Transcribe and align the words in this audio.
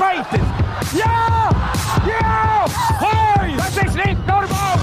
arbeitet! 0.00 0.40
Ja! 0.96 1.50
Ja! 2.06 2.64
Hoi! 3.00 3.56
Das 3.56 3.76
ist 3.76 3.96
nicht 3.96 4.26
normal! 4.26 4.78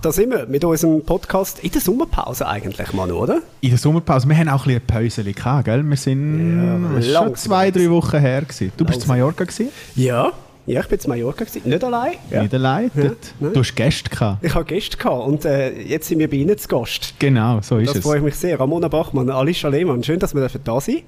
Da 0.00 0.12
sind 0.12 0.30
wir 0.30 0.46
mit 0.46 0.64
unserem 0.64 1.04
Podcast 1.04 1.58
in 1.60 1.72
der 1.72 1.80
Sommerpause 1.80 2.46
eigentlich, 2.46 2.92
Manu, 2.92 3.16
oder? 3.16 3.40
In 3.60 3.70
der 3.70 3.78
Sommerpause. 3.78 4.28
Wir 4.28 4.36
haben 4.36 4.48
auch 4.48 4.64
ein 4.66 4.78
bisschen 4.78 4.98
eine 4.98 5.00
Pause 5.02 5.24
gehabt, 5.24 5.64
gell? 5.64 5.82
Wir 5.82 5.96
sind 5.96 7.00
Ja, 7.02 7.22
schon 7.24 7.34
zwei, 7.34 7.70
drei 7.72 7.90
Wochen 7.90 8.18
her. 8.18 8.42
Gewesen. 8.42 8.72
Du 8.76 8.84
bist 8.84 9.00
zu 9.02 9.08
Mallorca, 9.08 9.44
gewesen? 9.44 9.68
Ja. 9.96 10.32
Ja, 10.68 10.80
ich 10.82 10.86
bin 10.86 11.00
zu 11.00 11.08
Mallorca, 11.08 11.44
gewesen. 11.44 11.68
nicht 11.68 11.82
allein. 11.82 12.12
Ja. 12.30 12.42
nicht 12.42 12.54
allein. 12.54 12.90
Ja, 12.94 13.02
Dort- 13.04 13.34
nein. 13.40 13.52
Du 13.54 13.60
hast 13.60 13.74
Gäste 13.74 14.10
gehabt. 14.10 14.44
Ich 14.44 14.54
habe 14.54 14.64
Gäste 14.64 14.96
gehabt 14.96 15.26
und 15.26 15.44
äh, 15.44 15.80
jetzt 15.80 16.08
sind 16.08 16.18
wir 16.18 16.28
bei 16.28 16.36
Ihnen 16.36 16.56
zu 16.58 16.68
Gast. 16.68 17.14
Genau, 17.18 17.60
so 17.62 17.78
ist 17.78 17.88
Das 17.88 17.96
es. 17.96 18.02
freue 18.04 18.18
ich 18.18 18.24
mich 18.24 18.34
sehr. 18.34 18.60
Ramona 18.60 18.88
Bachmann, 18.88 19.30
Alicia 19.30 19.68
Lehmann, 19.70 20.02
schön, 20.04 20.18
dass 20.18 20.34
wir 20.34 20.46
da 20.62 20.80
sind. 20.80 21.02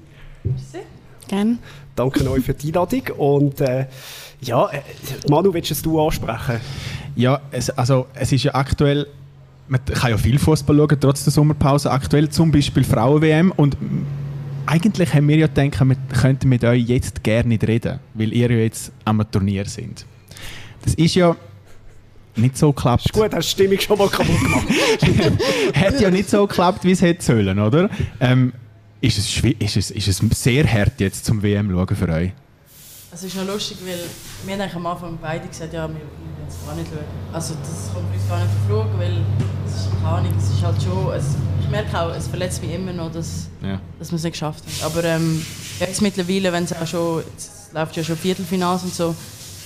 Gerne. 1.27 1.57
Danke 1.95 2.29
euch 2.29 2.43
für 2.43 2.53
die 2.53 2.67
Einladung. 2.67 3.03
Und 3.17 3.61
äh, 3.61 3.85
ja, 4.41 4.67
äh, 4.69 4.81
Manu, 5.29 5.53
willst 5.53 5.69
du 5.85 5.99
es 5.99 6.05
ansprechen? 6.07 6.59
Ja, 7.15 7.39
es, 7.51 7.69
also 7.69 8.07
es 8.13 8.31
ist 8.31 8.43
ja 8.43 8.55
aktuell, 8.55 9.05
man 9.67 9.79
kann 9.85 10.11
ja 10.11 10.17
viel 10.17 10.39
Fußball 10.39 10.75
schauen, 10.75 10.97
trotz 10.99 11.23
der 11.23 11.31
Sommerpause. 11.33 11.91
Aktuell 11.91 12.29
zum 12.29 12.51
Beispiel 12.51 12.83
Frauen-WM 12.83 13.51
und 13.55 13.77
eigentlich 14.65 15.13
haben 15.13 15.27
wir 15.27 15.37
ja 15.37 15.47
gedacht, 15.47 15.79
wir 15.85 15.95
könnten 16.19 16.49
mit 16.49 16.63
euch 16.63 16.83
jetzt 16.83 17.23
gerne 17.23 17.49
nicht 17.49 17.67
reden, 17.67 17.99
weil 18.13 18.33
ihr 18.33 18.51
ja 18.51 18.57
jetzt 18.57 18.91
am 19.05 19.23
Turnier 19.29 19.65
sind. 19.65 20.05
Das 20.83 20.93
ist 20.95 21.15
ja 21.15 21.35
nicht 22.35 22.57
so 22.57 22.71
geklappt. 22.71 23.05
Ist 23.05 23.13
gut, 23.13 23.33
hast 23.33 23.47
die 23.47 23.51
Stimmung 23.51 23.79
schon 23.79 23.97
mal 23.97 24.09
kaputt 24.09 24.39
gemacht. 24.39 24.67
Hat 25.75 25.99
ja 25.99 26.09
nicht 26.09 26.29
so 26.29 26.47
geklappt, 26.47 26.83
wie 26.85 26.91
es 26.91 27.01
hätte 27.01 27.23
sollen, 27.23 27.59
oder? 27.59 27.89
Ähm, 28.19 28.53
ist, 29.01 29.17
es 29.17 29.43
ist, 29.59 29.77
es, 29.77 29.91
ist 29.91 30.07
es 30.07 30.43
sehr 30.43 30.65
hart 30.71 30.99
jetzt 30.99 31.25
zum 31.25 31.41
WM 31.41 31.69
schauen 31.71 31.95
für 31.95 32.09
euch? 32.09 32.31
Es 33.13 33.23
ist 33.23 33.35
noch 33.35 33.45
lustig, 33.45 33.77
weil 33.85 33.99
wir 34.45 34.63
haben 34.65 34.71
am 34.77 34.85
Anfang 34.87 35.17
beide 35.21 35.47
gesagt, 35.47 35.73
ja, 35.73 35.87
wir 35.87 35.95
wir 35.95 35.99
wollen 35.99 36.47
es 36.47 36.65
gar 36.65 36.75
nicht 36.75 36.87
schauen. 36.87 37.33
Also 37.33 37.53
das 37.61 37.93
kommt 37.93 38.13
uns 38.13 38.27
gar 38.29 38.37
nicht 38.39 38.49
in 38.53 38.69
Frage, 38.73 38.89
weil 38.97 39.17
es 39.67 39.75
ist 39.81 39.89
keine 40.01 40.07
Ahnung, 40.07 40.33
es 40.37 40.49
ist 40.49 40.63
halt 40.63 40.81
schon, 40.81 41.13
es, 41.13 41.25
ich 41.61 41.69
merke 41.69 41.99
auch, 41.99 42.15
es 42.15 42.27
verletzt 42.27 42.61
mich 42.61 42.73
immer 42.73 42.93
noch, 42.93 43.11
dass, 43.11 43.47
Ja. 43.61 43.79
dass 43.99 44.11
wir 44.11 44.15
es 44.15 44.23
nicht 44.23 44.33
geschafft 44.33 44.63
haben. 44.81 44.91
Aber 44.91 45.03
ähm, 45.03 45.45
jetzt 45.79 46.01
mittlerweile, 46.01 46.53
wenn 46.53 46.63
es 46.63 46.73
auch 46.73 46.87
schon, 46.87 47.23
es 47.37 47.69
läuft 47.73 47.97
ja 47.97 48.03
schon 48.03 48.15
Viertelfinals 48.17 48.83
und 48.83 48.93
so, 48.93 49.13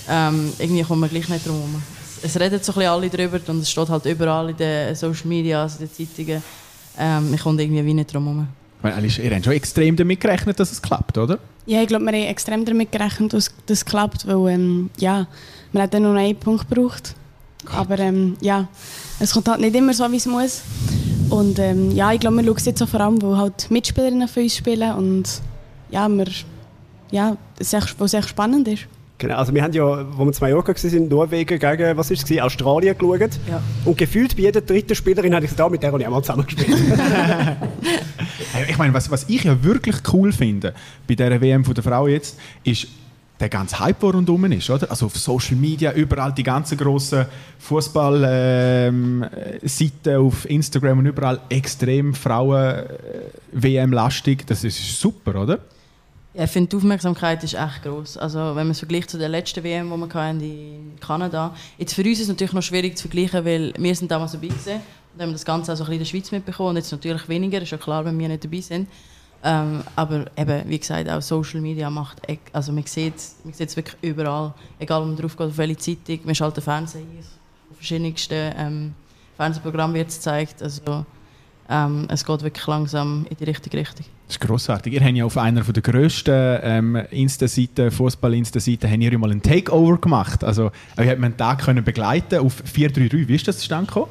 ähm, 0.08 0.52
irgendwie 0.58 0.82
kommen 0.82 1.02
wir 1.02 1.08
gleich 1.08 1.28
nicht 1.28 1.46
drum 1.46 1.56
herum. 1.56 1.82
Es, 2.22 2.34
es 2.34 2.40
reden 2.40 2.60
so 2.62 2.72
ein 2.72 2.74
bisschen 2.76 2.90
alle 2.90 3.08
drüber 3.10 3.40
und 3.52 3.60
es 3.60 3.70
steht 3.70 3.88
halt 3.88 4.04
überall 4.06 4.50
in 4.50 4.56
den 4.56 4.94
Social 4.96 5.26
Media, 5.26 5.62
also 5.62 5.78
in 5.82 5.88
den 5.88 5.94
Zeitungen. 6.08 6.42
Ähm, 6.98 7.32
ich 7.34 7.40
komme 7.40 7.62
irgendwie 7.62 7.84
wie 7.84 7.94
nicht 7.94 8.12
drum 8.12 8.24
herum. 8.24 8.48
Ihr 8.82 9.30
habt 9.34 9.44
schon 9.44 9.52
extrem 9.54 9.96
damit 9.96 10.20
gerechnet, 10.20 10.58
dass 10.58 10.70
es 10.72 10.80
klappt, 10.82 11.16
oder? 11.18 11.38
Ja, 11.66 11.82
ich 11.82 11.88
glaube, 11.88 12.04
wir 12.04 12.12
haben 12.12 12.28
extrem 12.28 12.64
damit 12.64 12.92
gerechnet, 12.92 13.32
dass 13.32 13.50
das 13.66 13.84
klappt, 13.84 14.26
weil 14.26 14.54
ähm, 14.54 14.90
ja, 14.98 15.26
wir 15.72 15.82
haben 15.82 15.90
dann 15.90 16.02
nur 16.02 16.12
noch 16.14 16.20
einen 16.20 16.36
Punkt 16.36 16.68
gebraucht. 16.68 17.14
Aber 17.72 17.98
ähm, 17.98 18.36
ja, 18.40 18.68
es 19.18 19.32
kommt 19.32 19.48
halt 19.48 19.60
nicht 19.60 19.74
immer 19.74 19.92
so, 19.92 20.10
wie 20.12 20.16
es 20.16 20.26
muss. 20.26 20.62
Und 21.28 21.58
ähm, 21.58 21.90
ja, 21.90 22.12
ich 22.12 22.20
glaube, 22.20 22.36
wir 22.36 22.44
schauen 22.44 22.56
es 22.56 22.64
jetzt 22.66 22.78
so 22.78 22.86
vor 22.86 23.00
allem, 23.00 23.20
weil 23.20 23.36
halt 23.36 23.68
Mitspielerinnen 23.70 24.28
für 24.28 24.42
uns 24.42 24.56
spielen 24.56 24.94
und 24.94 25.24
ja, 25.90 26.08
wir, 26.08 26.26
ja, 27.10 27.36
es 27.58 27.72
echt, 27.72 27.98
weil 27.98 28.06
es 28.06 28.14
echt 28.14 28.28
spannend 28.28 28.68
ist. 28.68 28.86
Genau, 29.18 29.36
also 29.36 29.54
wir 29.54 29.62
haben 29.62 29.72
ja, 29.72 30.04
wo 30.12 30.26
wir 30.26 30.32
zu 30.32 30.44
Mallorca 30.44 30.74
waren, 30.74 30.92
in 30.92 31.08
Norwegen 31.08 31.58
gegen, 31.58 31.96
was 31.96 32.10
ist 32.10 32.30
es? 32.30 32.40
Australien 32.40 32.98
geschaut. 32.98 33.38
Ja. 33.48 33.62
Und 33.84 33.96
gefühlt 33.96 34.36
bei 34.36 34.42
jeder 34.42 34.60
dritten 34.60 34.94
Spielerin 34.94 35.34
habe 35.34 35.46
ich 35.46 35.50
gesagt, 35.50 35.66
ah, 35.66 35.70
mit 35.70 35.82
der 35.82 35.90
habe 35.90 36.00
ich 36.00 36.06
auch 36.06 36.10
mal 36.10 36.22
zusammen 36.22 36.46
gespielt. 36.46 36.76
Ich 38.68 38.78
meine, 38.78 38.94
was, 38.94 39.10
was 39.10 39.28
ich 39.28 39.44
ja 39.44 39.62
wirklich 39.62 39.96
cool 40.12 40.32
finde 40.32 40.72
bei 41.06 41.14
dieser 41.14 41.42
WM 41.42 41.62
von 41.64 41.74
der 41.74 41.84
Frau 41.84 42.06
jetzt, 42.06 42.38
ist 42.64 42.86
der 43.38 43.50
ganze 43.50 43.78
Hype, 43.80 44.00
der 44.00 44.10
rundherum 44.10 44.46
ist, 44.46 44.70
oder? 44.70 44.90
Also 44.90 45.04
auf 45.06 45.16
Social 45.16 45.56
Media, 45.56 45.92
überall 45.92 46.32
die 46.32 46.42
ganzen 46.42 46.76
grossen 46.78 47.26
Fußball-Seiten 47.58 50.16
auf 50.16 50.48
Instagram 50.48 51.00
und 51.00 51.06
überall 51.06 51.40
extrem 51.50 52.14
Frauen-WM-lastig. 52.14 54.46
Das 54.46 54.64
ist 54.64 55.00
super, 55.00 55.42
oder? 55.42 55.58
Ja, 56.36 56.44
ich 56.44 56.50
finde, 56.50 56.68
die 56.68 56.76
Aufmerksamkeit 56.76 57.42
ist 57.44 57.54
echt 57.54 57.82
groß. 57.82 58.18
Also, 58.18 58.38
wenn 58.38 58.66
man 58.66 58.70
es 58.72 58.78
vergleicht 58.78 59.08
zu 59.08 59.16
der 59.16 59.30
letzten 59.30 59.64
WM, 59.64 59.88
die 59.90 59.96
wir 60.10 60.30
in 60.30 60.92
Kanada 61.00 61.54
Jetzt 61.78 61.94
für 61.94 62.02
uns 62.02 62.10
ist 62.18 62.20
es 62.24 62.28
natürlich 62.28 62.52
noch 62.52 62.62
schwierig 62.62 62.98
zu 62.98 63.08
vergleichen, 63.08 63.42
weil 63.42 63.72
wir 63.78 63.94
sind 63.94 64.10
damals 64.10 64.32
dabei 64.32 64.48
gewesen 64.48 64.82
und 65.14 65.22
haben 65.22 65.32
das 65.32 65.46
Ganze 65.46 65.72
auch 65.72 65.76
so 65.76 65.84
ein 65.84 65.86
bisschen 65.88 65.92
in 65.94 65.98
der 66.00 66.04
Schweiz 66.04 66.30
mitbekommen. 66.32 66.68
Und 66.70 66.76
jetzt 66.76 66.92
natürlich 66.92 67.26
weniger, 67.30 67.62
ist 67.62 67.70
ja 67.70 67.78
klar, 67.78 68.04
wenn 68.04 68.18
wir 68.18 68.28
nicht 68.28 68.44
dabei 68.44 68.60
sind. 68.60 68.86
Ähm, 69.42 69.82
aber 69.94 70.26
eben, 70.36 70.68
wie 70.68 70.78
gesagt, 70.78 71.08
auch 71.08 71.22
Social 71.22 71.62
Media 71.62 71.88
macht, 71.88 72.18
ex- 72.28 72.52
also 72.52 72.70
man 72.72 72.84
sieht 72.84 73.14
man 73.44 73.54
es 73.58 73.74
wirklich 73.76 73.96
überall. 74.02 74.52
Egal, 74.78 75.00
wo 75.00 75.06
man 75.06 75.16
drauf 75.16 75.36
geht, 75.38 75.46
auf 75.46 75.56
welche 75.56 75.78
Zeitung, 75.78 76.20
man 76.26 76.34
schaltet 76.34 76.64
Fernsehen 76.64 77.06
ein, 77.16 77.24
auf 77.70 77.76
verschiedensten 77.76 78.52
ähm, 78.58 78.94
Fernsehprogrammen 79.38 79.94
wird 79.96 80.08
es 80.10 80.16
gezeigt. 80.16 80.62
Also, 80.62 81.06
ähm, 81.70 82.06
es 82.10 82.24
geht 82.26 82.42
wirklich 82.42 82.66
langsam 82.66 83.26
in 83.30 83.36
die 83.38 83.44
richtige 83.44 83.78
Richtung. 83.78 84.04
Das 84.26 84.36
ist 84.36 84.40
grossartig. 84.40 84.92
Ihr 84.92 85.04
habt 85.04 85.14
ja 85.14 85.24
auf 85.24 85.36
einer 85.36 85.62
der 85.62 85.82
grössten 85.82 86.58
ähm, 86.62 86.96
Insta-Seiten, 87.10 87.92
Fußball-Insta-Seiten, 87.92 88.90
habt 88.90 89.02
ihr 89.02 89.18
mal 89.18 89.30
einen 89.30 89.42
Takeover 89.42 89.98
gemacht. 89.98 90.42
Also, 90.42 90.72
hat 90.96 91.18
man 91.18 91.26
einen 91.26 91.36
Tag 91.36 91.64
können 91.64 91.84
begleiten 91.84 92.40
auf 92.40 92.54
433. 92.64 93.28
Wie 93.28 93.34
ist 93.34 93.46
das 93.46 93.58
zustande 93.58 93.86
gekommen? 93.86 94.10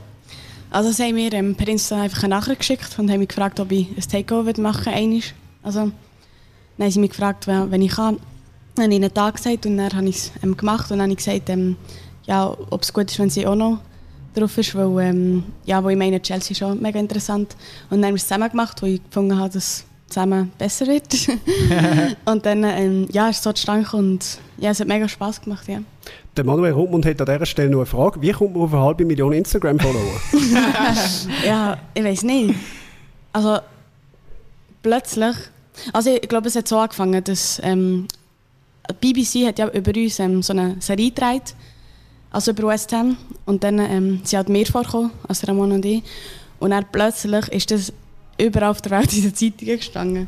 Also 0.71 0.91
sie 0.91 1.03
haben 1.03 1.15
mir 1.15 1.31
ähm, 1.33 1.55
per 1.55 1.67
Insta 1.67 2.01
einfach 2.01 2.23
eine 2.23 2.35
Nachricht 2.35 2.59
geschickt 2.59 2.97
und 2.97 3.09
haben 3.09 3.19
mich 3.19 3.29
gefragt, 3.29 3.59
ob 3.59 3.71
ich 3.71 3.87
ein 3.89 4.01
Takeover 4.01 4.51
machen 4.61 4.93
will. 4.93 5.21
Also, 5.63 5.79
dann 5.79 6.85
haben 6.85 6.91
sie 6.91 6.99
mich 6.99 7.11
gefragt, 7.11 7.47
wenn, 7.47 7.81
ich 7.81 7.91
kann. 7.91 8.17
Dann 8.75 8.83
habe 8.83 8.93
ich 8.93 8.99
ihnen 8.99 9.11
da 9.13 9.29
gesagt 9.29 9.65
und 9.65 9.77
dann 9.77 9.93
habe 9.93 10.09
ich 10.09 10.15
es 10.15 10.31
ähm, 10.43 10.57
gemacht 10.57 10.91
und 10.91 10.97
dann 10.97 11.03
habe 11.03 11.11
ich 11.11 11.25
gesagt, 11.25 11.49
ähm, 11.49 11.77
ja, 12.25 12.55
ob 12.69 12.81
es 12.81 12.91
gut 12.91 13.09
ist, 13.09 13.19
wenn 13.19 13.29
sie 13.29 13.47
auch 13.47 13.55
noch 13.55 13.79
drauf 14.33 14.57
ist, 14.57 14.75
weil, 14.75 15.07
ähm, 15.07 15.43
ja, 15.65 15.81
weil 15.83 15.93
ich 15.93 15.97
meine, 15.97 16.21
Chelsea 16.21 16.51
ist 16.51 16.57
schon 16.57 16.81
mega 16.81 16.99
interessant. 16.99 17.55
Und 17.89 18.01
dann 18.01 18.07
haben 18.07 18.13
wir 18.13 18.17
es 18.17 18.27
zusammen 18.27 18.49
gemacht, 18.49 18.81
weil 18.81 18.95
ich 18.95 19.03
gefunden 19.03 19.37
habe, 19.37 19.53
dass 19.53 19.85
zusammen 20.07 20.51
besser 20.57 20.87
wird. 20.87 21.07
und 22.25 22.45
dann 22.45 22.63
ähm, 22.63 23.07
ja, 23.11 23.29
ist 23.29 23.37
es 23.37 23.43
so 23.43 23.51
zustande 23.53 23.87
und 23.93 24.39
ja, 24.57 24.71
es 24.71 24.79
hat 24.79 24.87
mega 24.87 25.07
Spass 25.07 25.41
gemacht, 25.41 25.67
ja. 25.67 25.79
der 26.37 26.43
Manuel 26.43 26.73
Rundmund 26.73 27.05
hat 27.05 27.19
an 27.19 27.25
dieser 27.25 27.45
Stelle 27.45 27.69
noch 27.69 27.79
eine 27.79 27.85
Frage. 27.85 28.21
Wie 28.21 28.31
kommt 28.31 28.53
man 28.53 28.63
auf 28.63 28.73
eine 28.73 28.83
halbe 28.83 29.05
Million 29.05 29.33
Instagram-Follower? 29.33 30.21
Ja, 31.45 31.77
ich 31.93 32.03
weiß 32.03 32.23
nicht. 32.23 32.55
Also 33.33 33.59
plötzlich. 34.81 35.35
Also 35.91 36.11
ich 36.11 36.29
glaube, 36.29 36.47
es 36.47 36.55
hat 36.55 36.67
so 36.67 36.77
angefangen, 36.77 37.23
dass 37.23 37.59
ähm, 37.63 38.07
BBC 39.01 39.47
hat 39.47 39.59
ja 39.59 39.67
über 39.69 39.91
uns 39.95 40.19
ähm, 40.19 40.41
so 40.41 40.53
eine 40.53 40.77
Serie 40.79 41.09
gedreht, 41.09 41.55
also 42.31 42.51
über 42.51 42.67
West 42.69 42.93
Ham. 42.93 43.17
Und 43.45 43.63
dann 43.63 43.79
ähm, 43.79 44.21
sie 44.23 44.37
hat 44.37 44.47
mir 44.47 44.65
vorgekommen, 44.65 45.11
also 45.27 45.47
Ramon 45.47 45.73
und 45.73 45.85
ich. 45.85 46.03
Und 46.59 46.71
dann 46.71 46.85
plötzlich 46.91 47.47
ist 47.49 47.71
das 47.71 47.91
überall 48.37 48.69
auf 48.71 48.81
der 48.81 48.91
Welt 48.91 49.13
in 49.13 49.23
den 49.23 49.35
Zeitungen 49.35 49.77
gestanden. 49.77 50.27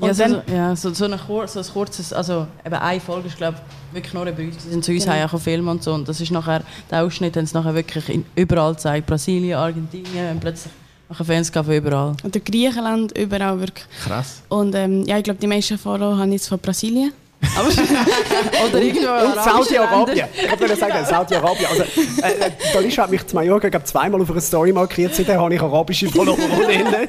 Ja, 0.00 0.08
Und 0.08 0.14
so, 0.14 0.22
dann- 0.22 0.42
so, 0.46 0.52
ja 0.54 0.76
so, 0.76 0.94
so, 0.94 1.04
ein 1.06 1.18
kur 1.18 1.48
so 1.48 1.58
ein 1.58 1.66
kurzes, 1.66 2.12
also 2.12 2.46
eben 2.64 2.74
eine 2.76 3.00
Folge 3.00 3.26
ist 3.28 3.36
glaube 3.36 3.58
wirklich 3.92 4.14
nur 4.14 4.26
über 4.26 4.42
uns. 4.42 4.62
Sie 4.62 4.70
sind 4.70 4.84
zu 4.84 4.92
uns 4.92 5.04
Genau. 5.04 5.24
auch 5.24 5.40
Filme 5.40 5.70
und 5.72 5.82
so 5.82 5.92
und 5.92 6.06
das 6.08 6.20
ist 6.20 6.30
nachher, 6.30 6.62
der 6.90 7.02
Ausschnitt 7.02 7.36
haben 7.36 7.46
sie 7.46 7.54
nachher 7.54 7.74
wirklich 7.74 8.08
in, 8.08 8.24
überall 8.36 8.74
gezeigt. 8.74 9.06
Brasilien, 9.08 9.58
Argentinien, 9.58 10.30
und 10.32 10.40
plötzlich 10.40 10.72
nachher 11.08 11.24
Fans 11.24 11.50
von 11.52 11.68
überall. 11.72 12.14
Und 12.22 12.36
in 12.36 12.44
Griechenland, 12.44 13.16
überall 13.18 13.58
wirklich. 13.58 13.86
Krass. 14.04 14.42
Und 14.48 14.74
ähm, 14.76 15.04
ja, 15.04 15.18
ich 15.18 15.24
glaube, 15.24 15.40
die 15.40 15.46
meisten 15.48 15.76
Follower 15.78 16.16
haben 16.16 16.30
jetzt 16.30 16.48
von 16.48 16.58
Brasilien. 16.60 17.12
Oder 18.68 18.82
irgendwo 18.82 19.08
Und 19.08 19.44
Saudi-Arabien. 19.44 20.26
Ich 20.34 20.60
wollte 20.60 20.76
sagen, 20.76 21.04
Saudi-Arabien. 21.04 21.66
Also, 21.70 21.82
äh, 21.82 22.46
äh, 22.46 22.50
Dalisha 22.72 23.04
hat 23.04 23.10
mich 23.10 23.26
zu 23.26 23.36
Mallorca 23.36 23.68
glaub, 23.68 23.86
zweimal 23.86 24.20
auf 24.20 24.30
einer 24.30 24.40
Story 24.40 24.72
markiert. 24.72 25.14
Seitdem 25.14 25.38
habe 25.40 25.54
ich 25.54 25.60
arabische 25.60 26.08
Follower 26.08 26.36
ohne 26.58 27.08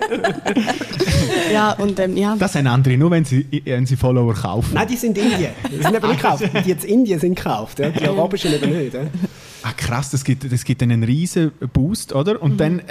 ja, 1.52 1.72
und 1.74 2.00
ähm, 2.00 2.16
ja. 2.16 2.36
Das 2.38 2.56
haben 2.56 2.68
andere 2.68 2.98
nur, 2.98 3.12
wenn 3.12 3.26
sie, 3.26 3.46
wenn 3.66 3.86
sie 3.86 3.96
Follower 3.96 4.34
kaufen. 4.34 4.74
Nein, 4.74 4.88
die 4.88 4.96
sind 4.96 5.18
Indien. 5.18 5.52
Die 5.72 5.82
sind 5.82 5.96
eben 5.96 6.08
nicht 6.08 6.22
gekauft. 6.22 6.44
Die 6.66 6.70
jetzt 6.70 6.86
Indien 6.86 7.20
sind 7.20 7.36
gekauft. 7.36 7.80
Ja? 7.80 7.90
Die 7.90 8.06
arabischen 8.06 8.54
eben 8.54 8.78
nicht. 8.78 8.94
Ja? 8.94 9.02
Ah, 9.64 9.74
krass, 9.76 10.12
das 10.12 10.24
gibt, 10.24 10.52
das 10.52 10.64
gibt 10.64 10.82
einen 10.84 11.04
riesen 11.04 11.52
Boost, 11.74 12.14
oder? 12.14 12.42
Und 12.42 12.60
dann, 12.60 12.80
äh, 12.80 12.84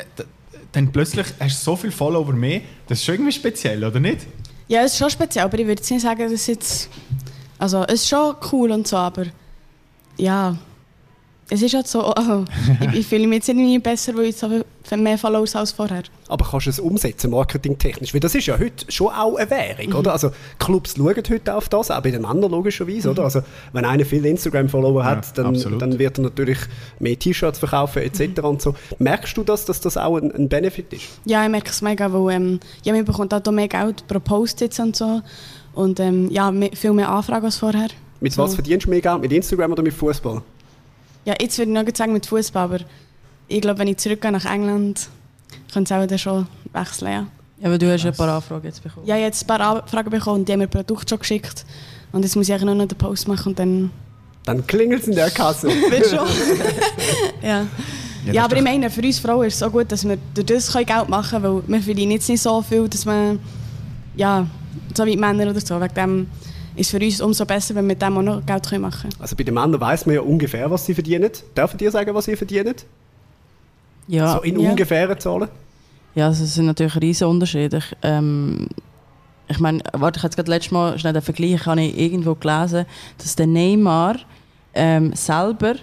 dann 0.73 0.93
plötzlich 0.93 1.27
hast 1.41 1.61
du 1.61 1.65
so 1.71 1.77
viele 1.77 1.93
Follower 1.93 2.33
mehr. 2.33 2.61
Das 2.89 2.99
ist 2.99 3.05
schon 3.05 3.15
irgendwie 3.15 3.33
speziell, 3.33 3.85
oder 3.85 4.01
nicht? 4.01 4.27
Ja, 4.69 4.83
es 4.83 4.93
ist 4.93 4.99
schon 4.99 5.09
speziell, 5.09 5.45
aber 5.45 5.59
ich 5.59 5.67
würde 5.67 5.83
nicht 5.83 6.03
sagen, 6.03 6.31
dass 6.31 6.47
jetzt. 6.47 6.91
Also, 7.59 7.85
es 7.85 8.03
ist 8.03 8.09
schon 8.09 8.37
cool 8.53 8.71
und 8.71 8.87
so, 8.87 8.97
aber. 8.97 9.27
Ja. 10.17 10.57
Es 11.51 11.63
ist 11.63 11.73
halt 11.75 11.89
so, 11.89 12.03
also, 12.03 12.45
ich, 12.93 13.01
ich 13.01 13.07
fühle 13.07 13.27
mich 13.27 13.47
jetzt 13.47 13.49
nicht 13.49 13.83
besser, 13.83 14.15
weil 14.15 14.27
ich 14.27 14.43
habe 14.43 14.65
mehr 14.97 15.17
Followers 15.17 15.57
als 15.57 15.73
vorher. 15.73 16.03
Aber 16.29 16.45
kannst 16.45 16.67
du 16.67 16.71
es 16.71 16.79
umsetzen, 16.79 17.31
marketingtechnisch? 17.31 18.13
Weil 18.13 18.21
das 18.21 18.35
ist 18.35 18.47
ja 18.47 18.59
heute 18.59 18.91
schon 18.93 19.09
auch 19.09 19.37
eine 19.37 19.49
Währung, 19.51 19.95
oder? 19.95 20.13
Also 20.13 20.31
Clubs 20.59 20.95
schauen 20.97 21.15
heute 21.17 21.55
auf 21.55 21.71
das, 21.71 21.91
auch 21.91 22.03
bei 22.03 22.11
den 22.11 22.23
Männern 22.23 22.51
logischerweise, 22.51 23.11
oder? 23.11 23.25
Also 23.25 23.41
wenn 23.73 23.87
einer 23.87 24.05
viele 24.05 24.29
Instagram-Follower 24.29 25.03
Ja, 25.03 25.11
hat, 25.11 25.39
dann, 25.39 25.47
absolut. 25.47 25.81
dann 25.81 25.99
wird 25.99 26.19
er 26.19 26.25
natürlich 26.25 26.59
mehr 26.99 27.19
T-Shirts 27.19 27.59
verkaufen 27.59 28.03
etc. 28.03 28.41
und 28.43 28.61
so. 28.61 28.75
Merkst 28.99 29.35
du 29.37 29.43
das, 29.43 29.65
dass 29.65 29.81
das 29.81 29.97
auch 29.97 30.19
ein, 30.19 30.31
ein 30.33 30.51
Benefit 30.51 30.93
ist? 30.93 31.05
Ja, 31.25 31.45
ich 31.45 31.51
merke 31.51 31.71
es 31.71 31.81
mega, 31.81 32.13
weil 32.13 32.35
ähm, 32.37 32.61
ja, 32.83 32.93
man 32.93 33.07
bekommt 33.07 33.33
auch 33.33 33.53
mehr 33.53 33.69
Geld 33.69 34.07
pro 34.07 34.21
Post 34.21 34.61
jetzt 34.61 34.79
und 34.81 34.97
so. 34.97 35.23
Und 35.79 36.01
ähm, 36.01 36.29
ja, 36.29 36.51
mehr, 36.51 36.71
viel 36.75 36.93
mehr 36.93 37.09
Anfragen 37.09 37.45
als 37.45 37.57
vorher. 37.57 37.87
Mit 38.19 38.33
so. 38.33 38.43
was 38.43 38.57
verdienst 38.57 38.87
du 38.87 38.91
mehr 38.91 39.01
Geld? 39.01 39.21
Mit 39.21 39.31
Instagram 39.31 39.71
oder 39.71 39.83
mit 39.85 39.93
Fußball? 39.95 40.43
Ja, 41.25 41.35
jetzt 41.41 41.57
würde 41.57 41.71
ich 41.71 41.87
noch 41.87 41.97
sagen 41.97 42.13
mit 42.13 42.27
Fußball, 42.27 42.65
aber 42.65 42.79
ich 43.47 43.61
glaube, 43.61 43.79
wenn 43.79 43.87
ich 43.87 43.99
zurückgehe 43.99 44.33
nach 44.33 44.45
England, 44.45 45.09
könnte 45.73 45.95
es 45.95 46.01
auch 46.01 46.05
dann 46.05 46.19
schon 46.19 46.49
wechseln. 46.73 47.13
Ja. 47.13 47.27
Ja, 47.61 47.69
aber 47.69 47.79
du 47.79 47.93
hast 47.93 48.05
ein 48.05 48.13
paar 48.13 48.29
Anfragen 48.29 48.67
jetzt 48.67 48.83
bekommen. 48.83 49.07
Ja, 49.07 49.15
ich 49.15 49.21
habe 49.21 49.27
jetzt 49.27 49.45
ein 49.45 49.47
paar 49.47 49.61
Anfragen 49.61 50.11
bekommen 50.11 50.41
und 50.41 50.49
die 50.49 50.53
haben 50.53 50.59
mir 50.59 50.67
Produkt 50.67 51.09
schon 51.09 51.21
geschickt. 51.21 51.65
Und 52.11 52.25
jetzt 52.25 52.35
muss 52.35 52.49
ich 52.49 52.55
eigentlich 52.55 52.67
nur 52.67 52.75
noch 52.75 52.89
den 52.89 52.99
Post 52.99 53.29
machen 53.29 53.51
und 53.51 53.59
dann 53.61 53.91
Dann 54.47 54.67
klingelt 54.67 55.03
es 55.03 55.07
in 55.07 55.15
der 55.15 55.31
Kasse. 55.31 55.69
wird 55.91 56.07
schon. 56.07 56.19
ja. 57.41 57.67
Ja, 58.27 58.33
ist 58.33 58.39
aber 58.41 58.57
ich 58.57 58.65
meine, 58.65 58.91
für 58.91 59.01
uns 59.01 59.21
Frauen 59.21 59.47
ist 59.47 59.55
es 59.55 59.61
so 59.61 59.71
gut, 59.71 59.93
dass 59.93 60.07
wir 60.07 60.19
durch 60.35 60.47
das 60.47 60.73
können 60.73 60.87
Geld 60.87 61.09
machen 61.09 61.41
können, 61.41 61.63
weil 61.69 61.69
wir 61.69 61.83
verdienen 61.83 62.11
jetzt 62.11 62.29
nicht 62.29 62.43
so 62.43 62.61
viel, 62.63 62.89
dass 62.89 63.05
man, 63.05 63.39
ja, 64.17 64.45
so 64.99 65.07
wie 65.07 65.13
die 65.13 65.17
Männer 65.17 65.51
oder 65.51 65.61
so, 65.61 65.81
wegen 65.81 65.95
dem 65.95 66.27
ist 66.77 66.93
es 66.95 66.99
für 66.99 67.05
uns 67.05 67.21
umso 67.21 67.45
besser, 67.47 67.75
wenn 67.75 67.85
wir 67.85 67.95
mit 67.95 68.03
dem 68.03 68.17
auch 68.19 68.23
noch 68.23 68.45
Geld 68.47 68.69
können 68.69 68.83
machen 68.83 69.11
können. 69.11 69.15
Also 69.21 69.35
bei 69.37 69.43
den 69.45 69.55
Männern 69.55 69.81
weiß 69.81 70.07
man 70.07 70.15
ja 70.17 70.21
ungefähr, 70.21 70.71
was 70.71 70.87
sie 70.87 70.95
verdienen. 70.95 71.31
Dürfen 71.57 71.77
dir 71.79 71.91
sagen, 71.91 72.15
was 72.15 72.25
sie 72.27 72.37
verdienen? 72.37 72.75
Ja, 74.07 74.35
So 74.35 74.41
in 74.43 74.59
ja. 74.61 74.71
ungefähren 74.71 75.19
Zahlen? 75.19 75.49
ja 76.15 76.27
also 76.27 76.45
es 76.45 76.55
sind 76.55 76.67
natürlich 76.67 76.97
riesen 77.01 77.27
Unterschiede. 77.29 77.79
Ich, 77.79 77.97
ähm, 78.03 78.69
ich 79.49 79.59
meine, 79.61 79.81
warte, 79.93 80.19
ich 80.19 80.23
habe 80.23 80.29
jetzt 80.29 80.37
gerade 80.37 80.51
letztes 80.51 80.73
Mal 80.73 80.99
schnell 80.99 81.13
den 81.15 81.23
Vergleich, 81.23 81.65
habe 81.67 81.81
ich 81.83 81.99
irgendwo 81.99 82.35
gelesen, 82.35 82.87
dass 83.19 83.35
der 83.37 83.47
Neymar 83.47 84.17
ähm, 84.75 85.13
selber, 85.15 85.75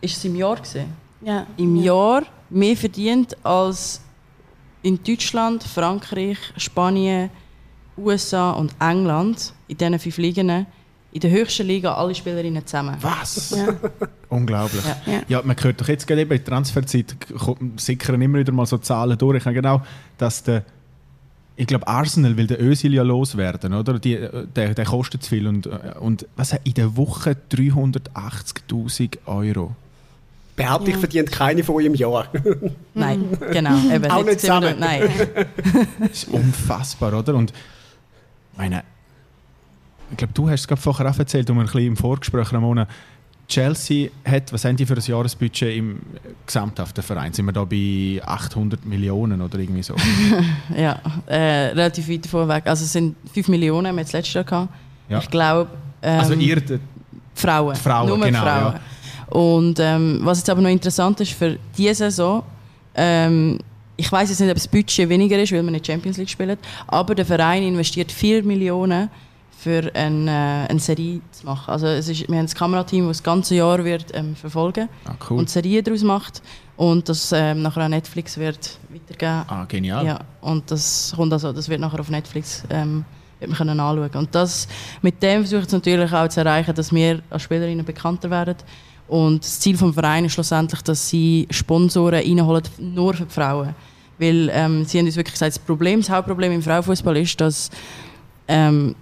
ist 0.00 0.16
es 0.16 0.24
im 0.24 0.36
Jahr 0.36 0.56
gesehen, 0.56 0.92
Ja. 1.22 1.46
im 1.56 1.76
ja. 1.76 1.82
Jahr 1.94 2.22
mehr 2.50 2.76
verdient 2.76 3.36
als 3.44 4.00
in 4.82 4.98
Deutschland, 5.02 5.62
Frankreich, 5.62 6.38
Spanien, 6.56 7.30
USA 7.96 8.52
und 8.52 8.74
England, 8.80 9.52
in 9.68 9.76
diesen 9.78 9.98
fünf 9.98 10.16
Ligen, 10.18 10.66
in 11.12 11.20
der 11.20 11.30
höchsten 11.30 11.66
Liga 11.66 11.94
alle 11.94 12.14
Spielerinnen 12.14 12.64
zusammen. 12.66 12.96
Was? 13.00 13.50
Ja. 13.50 13.66
Unglaublich. 14.28 14.84
Ja. 14.84 15.12
Ja. 15.12 15.20
Ja, 15.28 15.42
man 15.44 15.56
hört 15.60 15.80
doch 15.80 15.88
jetzt 15.88 16.06
gerade 16.06 16.20
eben 16.20 16.30
in 16.30 16.38
der 16.38 16.44
Transferzeit, 16.44 17.16
sickern 17.76 18.22
immer 18.22 18.38
wieder 18.38 18.52
mal 18.52 18.64
so 18.66 18.78
Zahlen 18.78 19.18
durch. 19.18 19.38
Ich 19.38 19.44
habe 19.44 19.54
genau, 19.54 19.82
dass 20.18 20.42
der, 20.44 20.62
ich 21.56 21.66
glaube 21.66 21.88
Arsenal 21.88 22.36
will 22.36 22.46
der 22.46 22.62
Özil 22.62 22.94
ja 22.94 23.02
loswerden, 23.02 23.74
oder? 23.74 23.98
Die, 23.98 24.14
äh, 24.14 24.46
der, 24.54 24.72
der 24.74 24.84
kostet 24.84 25.24
zu 25.24 25.30
viel 25.30 25.48
und, 25.48 25.66
äh, 25.66 25.70
und 25.98 26.26
was 26.36 26.54
in 26.62 26.74
der 26.74 26.96
Woche 26.96 27.36
380'000 27.52 29.18
Euro. 29.26 29.74
Behaupte 30.56 30.90
ich, 30.90 30.96
verdient 30.96 31.32
keine 31.32 31.64
von 31.64 31.76
euch 31.76 31.86
im 31.86 31.94
Jahr. 31.94 32.26
Nein, 32.94 33.24
genau. 33.52 33.76
Eben, 33.92 34.10
Auch 34.10 34.18
jetzt 34.18 34.26
nicht 34.26 34.40
sind 34.42 34.62
wir 34.62 34.76
zusammen. 34.76 34.80
da- 34.80 34.86
Nein. 34.86 35.10
Das 36.00 36.10
ist 36.10 36.28
unfassbar, 36.28 37.14
oder? 37.18 37.34
Und 37.34 37.52
meine, 38.56 38.82
ich 40.10 40.16
glaube, 40.16 40.32
du 40.34 40.48
hast 40.50 40.60
es 40.60 40.68
gerade 40.68 40.80
vorher 40.80 41.08
auch 41.10 41.18
erzählt, 41.18 41.48
um 41.50 41.58
ein 41.58 41.66
bisschen 41.66 41.86
im 41.86 41.96
Vorgespräch, 41.96 42.52
Ramona. 42.52 42.86
Chelsea 43.48 44.10
hat, 44.24 44.52
was 44.52 44.64
haben 44.64 44.76
die 44.76 44.86
für 44.86 44.94
ein 44.94 45.02
Jahresbudget 45.04 45.76
im 45.76 45.98
gesamthaften 46.46 47.02
Verein? 47.02 47.32
Sind 47.32 47.46
wir 47.46 47.52
da 47.52 47.64
bei 47.64 48.20
800 48.24 48.84
Millionen 48.86 49.40
oder 49.42 49.58
irgendwie 49.58 49.82
so? 49.82 49.94
Ja, 50.76 51.00
äh, 51.26 51.68
relativ 51.72 52.08
weit 52.08 52.24
davon 52.26 52.46
weg. 52.48 52.62
Also 52.66 52.84
es 52.84 52.92
sind 52.92 53.16
5 53.32 53.48
Millionen, 53.48 53.88
haben 53.88 53.96
wir 53.96 54.02
jetzt 54.02 54.12
letztes 54.12 54.34
Jahr 54.34 54.44
gehabt. 54.44 54.72
Ja. 55.08 55.18
Ich 55.18 55.28
glaube... 55.30 55.68
Ähm, 56.00 56.20
Also 56.20 56.34
ihr, 56.34 56.60
d- 56.60 56.78
Frauen. 57.34 57.74
Die 57.74 57.80
Frauen, 57.80 58.08
Nur 58.08 58.20
genau, 58.20 58.40
Frauen. 58.40 58.74
Und 59.30 59.80
ähm, 59.80 60.20
was 60.22 60.38
jetzt 60.38 60.50
aber 60.50 60.60
noch 60.60 60.70
interessant 60.70 61.20
ist 61.20 61.32
für 61.32 61.58
diese 61.76 61.94
Saison, 61.94 62.44
ähm, 62.94 63.58
ich 64.00 64.10
weiß 64.10 64.30
jetzt 64.30 64.40
nicht, 64.40 64.48
ob 64.48 64.54
das 64.54 64.66
Budget 64.66 65.08
weniger 65.08 65.38
ist, 65.38 65.52
weil 65.52 65.62
wir 65.62 65.70
nicht 65.70 65.86
Champions 65.86 66.16
League 66.16 66.30
spielen, 66.30 66.56
aber 66.86 67.14
der 67.14 67.26
Verein 67.26 67.62
investiert 67.62 68.10
4 68.10 68.42
Millionen 68.44 69.10
für 69.58 69.94
eine, 69.94 70.66
äh, 70.66 70.70
eine 70.70 70.80
Serie 70.80 71.20
zu 71.32 71.44
machen. 71.44 71.70
Also 71.70 71.86
es 71.86 72.08
ist, 72.08 72.26
wir 72.26 72.38
haben 72.38 72.46
das 72.46 72.54
Kamerateam, 72.54 73.06
das 73.08 73.18
das 73.18 73.22
ganze 73.22 73.54
Jahr 73.56 73.84
wird 73.84 74.06
ähm, 74.14 74.34
verfolgen 74.34 74.88
ah, 75.04 75.12
cool. 75.28 75.38
und 75.38 75.50
Serien 75.50 75.84
daraus 75.84 76.02
macht 76.02 76.40
und 76.78 77.10
das 77.10 77.30
ähm, 77.32 77.60
nachher 77.60 77.82
an 77.82 77.90
Netflix 77.90 78.38
wird 78.38 78.78
weitergeben. 78.88 79.44
ah, 79.48 79.66
genial. 79.68 80.06
Ja, 80.06 80.20
und 80.40 80.70
das 80.70 81.12
kommt 81.14 81.32
also, 81.34 81.52
das 81.52 81.68
wird 81.68 81.80
nachher 81.80 82.00
auf 82.00 82.08
Netflix 82.08 82.64
ähm, 82.70 83.04
wird 83.38 83.50
man 83.50 83.58
können 83.58 83.80
anschauen. 83.80 84.10
Und 84.14 84.34
das, 84.34 84.66
mit 85.02 85.22
dem 85.22 85.42
versuche 85.42 85.62
ich 85.66 85.72
natürlich 85.72 86.12
auch 86.12 86.28
zu 86.28 86.40
erreichen, 86.40 86.74
dass 86.74 86.92
wir 86.92 87.20
als 87.28 87.42
Spielerinnen 87.42 87.84
bekannter 87.84 88.30
werden. 88.30 88.56
Und 89.08 89.42
das 89.42 89.60
Ziel 89.60 89.76
des 89.76 89.94
Vereins 89.94 90.26
ist 90.26 90.32
schlussendlich, 90.34 90.82
dass 90.82 91.08
sie 91.08 91.48
Sponsoren 91.50 92.14
reinholen, 92.14 92.62
nur 92.78 93.12
für 93.12 93.24
die 93.24 93.32
Frauen. 93.32 93.74
Weil 94.20 94.50
ähm, 94.52 94.84
sie 94.84 94.98
haben 94.98 95.06
uns 95.06 95.16
wirklich 95.16 95.32
gesagt, 95.32 95.56
das 95.56 95.58
Problem, 95.58 96.00
das 96.00 96.10
Hauptproblem 96.10 96.52
im 96.52 96.62
Frauenfußball 96.62 97.16
ist, 97.16 97.40
dass 97.40 97.70
ähm, 98.48 98.94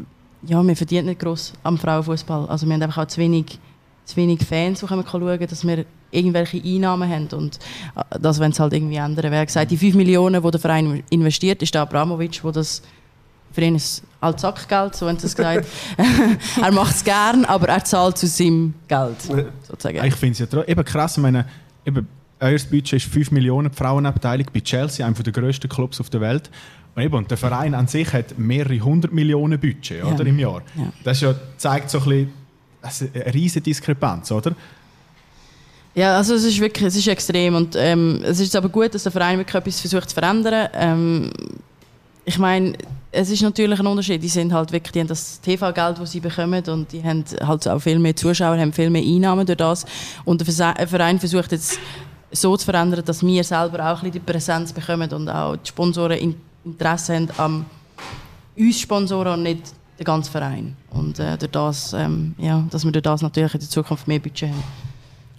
ja, 0.46 0.62
wir 0.62 0.76
verdienen 0.76 1.06
nicht 1.06 1.20
gross 1.20 1.52
am 1.64 1.76
Frauenfußball. 1.76 2.48
Also 2.48 2.66
wir 2.66 2.74
haben 2.74 2.82
einfach 2.82 3.02
auch 3.02 3.08
zu 3.08 3.20
wenig, 3.20 3.58
zu 4.04 4.16
wenig 4.16 4.40
Fans, 4.44 4.80
die 4.80 4.86
können 4.86 5.04
schauen 5.10 5.38
dass 5.38 5.66
wir 5.66 5.84
irgendwelche 6.10 6.62
Einnahmen 6.62 7.10
haben. 7.10 7.28
Und 7.32 7.58
äh, 7.96 8.18
das 8.20 8.38
wollen 8.38 8.52
sie 8.52 8.62
halt 8.62 8.72
irgendwie 8.72 8.96
ändern. 8.96 9.30
Wer 9.30 9.44
gesagt, 9.44 9.70
die 9.70 9.76
5 9.76 9.96
Millionen, 9.96 10.42
die 10.42 10.50
der 10.50 10.60
Verein 10.60 11.02
investiert, 11.10 11.62
ist 11.62 11.74
der 11.74 11.82
Abramovic, 11.82 12.42
wo 12.44 12.50
das 12.50 12.82
für 13.52 13.62
ihn 13.62 13.74
ist 13.74 14.02
halt 14.20 14.38
Sackgeld, 14.38 14.94
so 14.94 15.08
haben 15.08 15.18
sie 15.18 15.26
es 15.26 15.34
gesagt. 15.34 15.66
er 16.62 16.72
macht 16.72 16.94
es 16.94 17.02
gern, 17.02 17.44
aber 17.44 17.68
er 17.68 17.82
zahlt 17.82 18.18
zu 18.18 18.26
seinem 18.26 18.74
Geld, 18.86 19.20
sozusagen. 19.66 20.04
Ich 20.04 20.14
finde 20.14 20.44
es 20.44 20.52
ja 20.52 20.64
eben 20.64 20.84
krass. 20.84 21.16
Ich 21.16 21.22
meine, 21.22 21.46
eben, 21.84 22.06
euer 22.40 22.58
Budget 22.70 22.94
ist 22.94 23.06
5 23.06 23.30
Millionen 23.30 23.72
Frauenabteilung 23.72 24.46
bei 24.52 24.60
Chelsea, 24.60 25.04
einem 25.04 25.14
der 25.14 25.32
grössten 25.32 25.68
Clubs 25.68 26.00
auf 26.00 26.10
der 26.10 26.20
Welt. 26.20 26.50
Und, 26.94 27.02
eben, 27.02 27.14
und 27.14 27.30
der 27.30 27.38
Verein 27.38 27.74
an 27.74 27.86
sich 27.86 28.12
hat 28.12 28.38
mehrere 28.38 28.80
hundert 28.80 29.12
Millionen 29.12 29.58
Budget 29.58 30.04
oder, 30.04 30.26
im 30.26 30.38
Jahr. 30.38 30.62
Ja. 30.76 30.92
Das 31.04 31.20
ja, 31.20 31.34
zeigt 31.56 31.90
so 31.90 31.98
ein 31.98 32.04
bisschen 32.04 32.32
also 32.82 33.06
eine 33.12 33.34
riesige 33.34 33.62
Diskrepanz, 33.62 34.30
oder? 34.30 34.54
Ja, 35.94 36.16
also 36.16 36.34
es 36.34 36.44
ist 36.44 36.60
wirklich, 36.60 36.86
es 36.86 36.96
ist 36.96 37.08
extrem 37.08 37.56
und 37.56 37.74
ähm, 37.76 38.20
es 38.24 38.38
ist 38.38 38.54
aber 38.54 38.68
gut, 38.68 38.94
dass 38.94 39.02
der 39.02 39.12
Verein 39.12 39.38
wirklich 39.38 39.54
etwas 39.54 39.80
versucht 39.80 40.10
zu 40.10 40.14
verändern. 40.14 40.68
Ähm, 40.74 41.30
ich 42.24 42.38
meine, 42.38 42.74
es 43.10 43.30
ist 43.30 43.42
natürlich 43.42 43.80
ein 43.80 43.86
Unterschied. 43.86 44.22
Die 44.22 44.28
sind 44.28 44.52
halt 44.52 44.70
wirklich, 44.70 44.92
die 44.92 45.00
haben 45.00 45.08
das 45.08 45.40
TV-Geld, 45.40 45.98
das 45.98 46.12
sie 46.12 46.20
bekommen 46.20 46.62
und 46.68 46.92
die 46.92 47.02
haben 47.02 47.24
halt 47.42 47.66
auch 47.66 47.80
viel 47.80 47.98
mehr 47.98 48.14
Zuschauer, 48.14 48.58
haben 48.58 48.72
viel 48.72 48.90
mehr 48.90 49.02
Einnahmen 49.02 49.46
durch 49.46 49.56
das. 49.56 49.86
Und 50.24 50.46
der 50.46 50.86
Verein 50.86 51.18
versucht 51.18 51.52
jetzt 51.52 51.78
so 52.30 52.56
zu 52.56 52.64
verändern, 52.64 53.02
dass 53.04 53.22
wir 53.24 53.44
selber 53.44 53.78
auch 53.80 54.02
ein 54.02 54.10
bisschen 54.10 54.12
die 54.12 54.18
Präsenz 54.20 54.72
bekommen 54.72 55.10
und 55.12 55.28
auch 55.28 55.56
die 55.56 55.68
Sponsoren 55.68 56.18
in- 56.18 56.34
Interesse 56.64 57.14
haben 57.14 57.28
an 57.38 57.66
uns 58.56 58.80
Sponsoren 58.80 59.34
und 59.34 59.42
nicht 59.44 59.72
den 59.98 60.04
ganzen 60.04 60.30
Verein. 60.30 60.76
Und 60.90 61.18
äh, 61.18 61.38
durch 61.38 61.50
das, 61.52 61.92
ähm, 61.92 62.34
ja, 62.38 62.64
dass 62.70 62.84
wir 62.84 62.92
durch 62.92 63.02
das 63.02 63.22
natürlich 63.22 63.54
in 63.54 63.60
der 63.60 63.68
Zukunft 63.68 64.06
mehr 64.06 64.18
Budget 64.18 64.50
haben. 64.50 64.62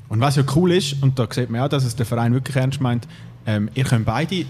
Und 0.09 0.19
was 0.21 0.37
ja 0.37 0.43
cool 0.55 0.71
ist, 0.71 1.01
und 1.03 1.19
da 1.19 1.27
sieht 1.29 1.49
man 1.49 1.61
auch, 1.61 1.69
dass 1.69 1.83
es 1.85 1.95
der 1.95 2.05
Verein 2.05 2.33
wirklich 2.33 2.55
ernst 2.55 2.81
meint, 2.81 3.07
ähm, 3.45 3.69
ihr 3.75 3.83
könnt 3.83 4.05
beide 4.05 4.35
äh, 4.37 4.45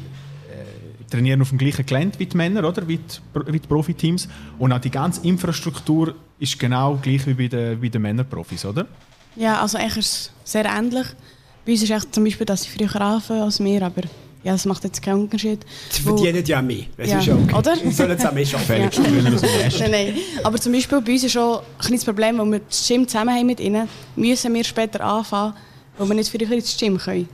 trainieren 1.10 1.42
auf 1.42 1.50
dem 1.50 1.58
gleichen 1.58 1.86
Gelände 1.86 2.18
wie 2.18 2.25
die 2.28 2.38
Männer, 2.38 2.63
oder? 2.66 2.88
Wie 2.88 2.98
die, 2.98 3.54
wie 3.54 3.60
die 3.60 3.68
Profiteams. 3.68 4.30
Und 4.58 4.72
auch 4.72 4.80
die 4.80 4.92
ganze 4.92 5.28
Infrastruktur 5.28 6.16
ist 6.40 6.58
genau 6.58 6.98
gleich 7.02 7.28
wie 7.28 7.34
bei 7.34 7.48
den, 7.48 7.82
wie 7.82 7.90
den 7.90 8.02
Männerprofis, 8.02 8.66
oder? 8.66 8.86
Ja, 9.36 9.62
also 9.62 9.78
eigentlich 9.78 9.98
ist 9.98 10.32
es 10.46 10.52
sehr 10.52 10.66
ähnlich. 10.66 11.08
Bei 11.70 11.74
uns 11.74 11.84
ist 11.84 11.92
echt 11.92 12.16
zum 12.16 12.24
Beispiel, 12.24 12.48
dass 12.48 12.64
sie 12.64 12.70
früher 12.70 13.00
anfangen 13.00 13.44
als 13.44 13.64
wir, 13.64 13.84
aber 13.84 14.02
ja, 14.44 14.54
das 14.54 14.66
macht 14.66 14.84
jetzt 14.86 15.04
keinen 15.04 15.22
Unterschied. 15.22 15.60
Sie 15.92 16.02
verdienen 16.02 16.44
ja 16.44 16.64
mehr. 16.64 16.86
Das 16.98 17.10
Ja. 17.12 17.20
ist 17.20 17.28
ja 17.28 17.36
okay. 17.36 17.54
Oder? 17.56 17.76
Sie 17.76 17.92
sollen 17.92 18.10
es 18.10 18.26
auch 18.26 18.32
mehr 18.32 18.46
schaffen. 18.48 18.80
Nest. 18.80 19.80
Nein, 19.80 19.92
nein. 19.92 20.14
Aber 20.44 20.58
zum 20.60 20.72
Beispiel 20.74 21.00
bei 21.00 21.12
uns 21.12 21.24
ist 21.26 21.34
schon 21.34 21.60
ein 21.60 21.64
kleines 21.78 22.04
Problem, 22.06 22.40
weil 22.40 22.52
wir 22.54 22.60
das 22.68 22.88
Gym 22.88 23.08
zusammen 23.08 23.36
haben 23.36 23.46
mit 23.46 23.60
ihnen, 23.60 23.88
müssen 24.16 24.52
wir 24.52 24.64
später 24.64 25.02
anfangen, 25.02 25.54
weil 26.00 26.08
wir 26.08 26.16
nicht 26.16 26.32
früher 26.32 26.52
ins 26.52 26.76
Gym 26.76 26.98
können. 26.98 27.30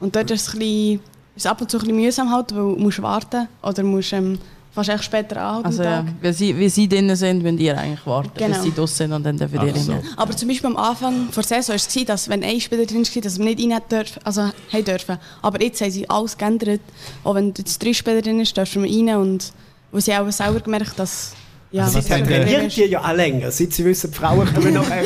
Und 0.00 0.14
dort 0.14 0.30
ist 0.30 0.48
es, 0.48 0.52
ein 0.52 0.58
bisschen, 0.58 0.94
ist 0.96 1.00
es 1.36 1.46
ab 1.46 1.58
und 1.58 1.70
zu 1.70 1.78
ein 1.78 1.80
bisschen 1.80 1.96
mühsam, 1.96 2.30
halt, 2.30 2.50
weil 2.54 2.58
du 2.58 2.76
musst 2.76 3.00
warten 3.00 3.48
oder 3.62 3.82
musst 3.82 4.12
ähm, 4.12 4.38
fast 4.76 4.90
echt 4.90 5.04
später 5.04 5.42
an 5.42 5.64
Also 5.64 5.82
ja, 5.82 6.04
wie 6.20 6.32
sie, 6.32 6.56
wie 6.56 6.68
sie 6.68 6.88
drinnen 6.88 7.16
sind, 7.16 7.42
müsst 7.42 7.58
ihr 7.58 7.76
eigentlich 7.76 8.06
warten, 8.06 8.30
Genau. 8.36 8.54
bis 8.54 8.62
sie 8.62 8.72
draußen 8.72 8.96
sind 8.96 9.12
und 9.12 9.24
dann 9.24 9.36
dürfen 9.36 9.66
ihr 9.66 9.74
so. 9.76 9.92
rein. 9.92 10.02
Aber 10.16 10.36
zum 10.36 10.48
Beispiel 10.48 10.66
am 10.70 10.76
Anfang 10.76 11.28
der 11.34 11.42
Saison 11.42 11.68
war 11.70 11.74
es, 11.76 12.04
dass 12.06 12.28
wenn 12.28 12.44
ein 12.44 12.60
Spieler 12.60 12.86
drin 12.86 13.04
war, 13.04 13.22
dass 13.22 13.38
wir 13.38 13.44
nicht 13.44 13.60
rein 13.60 13.80
dürfen, 13.90 14.20
also 14.22 14.42
haben 14.42 14.84
dürfen. 14.84 15.18
Aber 15.42 15.62
jetzt 15.62 15.80
haben 15.80 15.90
sie 15.90 16.08
alles 16.08 16.36
geändert. 16.38 16.80
Auch 17.24 17.34
wenn 17.34 17.52
jetzt 17.56 17.82
drei 17.82 17.92
Spieler 17.92 18.22
drin 18.22 18.44
sind, 18.44 18.56
dürfen 18.56 18.84
wir 18.84 18.90
rein. 19.12 19.16
Und 19.20 19.52
wo 19.90 19.98
sie 19.98 20.14
auch 20.14 20.30
selber 20.30 20.60
gemerkt 20.60 20.98
dass 20.98 21.32
Ja, 21.72 21.84
Also 21.84 21.98
wir- 21.98 22.24
trainieren 22.24 22.68
die 22.68 22.84
ja 22.84 23.02
auch 23.04 23.12
länger. 23.14 23.50
Seit 23.50 23.72
sie 23.72 23.84
wissen, 23.84 24.10
die 24.10 24.16
Frauen 24.16 24.46
kommen 24.54 24.76
rein. 24.76 25.04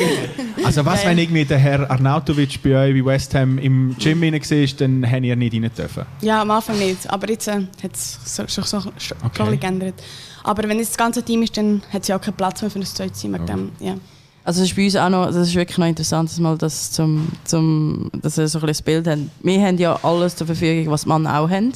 Also 0.63 0.85
was, 0.85 1.03
wenn 1.05 1.17
irgendwie 1.17 1.43
der 1.43 1.57
Herr 1.57 1.89
Arnautovic 1.89 2.61
bei 2.63 2.75
euch 2.89 2.93
bei 3.03 3.05
West 3.05 3.33
Ham 3.35 3.57
im 3.57 3.95
Gym 3.99 4.21
rein 4.21 4.33
war, 4.33 4.67
dann 4.77 5.11
habt 5.11 5.23
ihr 5.23 5.35
nicht 5.35 5.53
rein 5.53 5.71
dürfen? 5.75 6.05
Ja, 6.21 6.41
am 6.43 6.51
Anfang 6.51 6.77
nicht, 6.77 7.09
aber 7.09 7.29
jetzt 7.29 7.47
äh, 7.47 7.61
hat 7.83 7.93
es 7.95 8.19
so, 8.25 8.43
schon 8.47 8.63
so, 8.63 8.79
schon 8.81 8.91
schon 8.99 9.17
Okay. 9.25 9.27
ein 9.41 9.45
bisschen 9.45 9.59
geändert. 9.59 9.95
Aber 10.43 10.63
wenn 10.69 10.77
jetzt 10.77 10.89
das 10.91 10.97
ganze 10.97 11.23
Team 11.23 11.41
ist, 11.43 11.57
dann 11.57 11.81
hat 11.91 12.03
es 12.03 12.07
ja 12.07 12.17
auch 12.17 12.21
keinen 12.21 12.35
Platz 12.35 12.61
mehr 12.61 12.69
für 12.71 12.79
ein 12.79 12.85
zweites 12.85 13.19
Team. 13.21 13.33
Wegen 13.33 13.45
dem, 13.47 13.71
ja. 13.79 13.95
Also 14.43 14.61
das 14.61 14.69
ist 14.69 14.75
bei 14.75 14.85
uns 14.85 14.95
auch 14.95 15.09
noch, 15.09 15.25
das 15.27 15.35
ist 15.49 15.55
wirklich 15.55 15.77
noch 15.77 15.85
interessant, 15.87 16.29
dass, 16.29 16.39
mal 16.39 16.57
das 16.57 16.91
zum, 16.91 17.27
zum, 17.43 18.09
dass 18.21 18.37
wir 18.37 18.47
so 18.47 18.57
ein 18.57 18.61
bisschen 18.61 18.67
das 18.67 18.81
Bild 18.81 19.07
haben. 19.07 19.29
Wir 19.43 19.61
haben 19.61 19.77
ja 19.77 19.99
alles 20.03 20.35
zur 20.35 20.47
Verfügung, 20.47 20.91
was 20.91 21.03
die 21.03 21.09
Männer 21.09 21.39
auch 21.39 21.49
haben. 21.49 21.73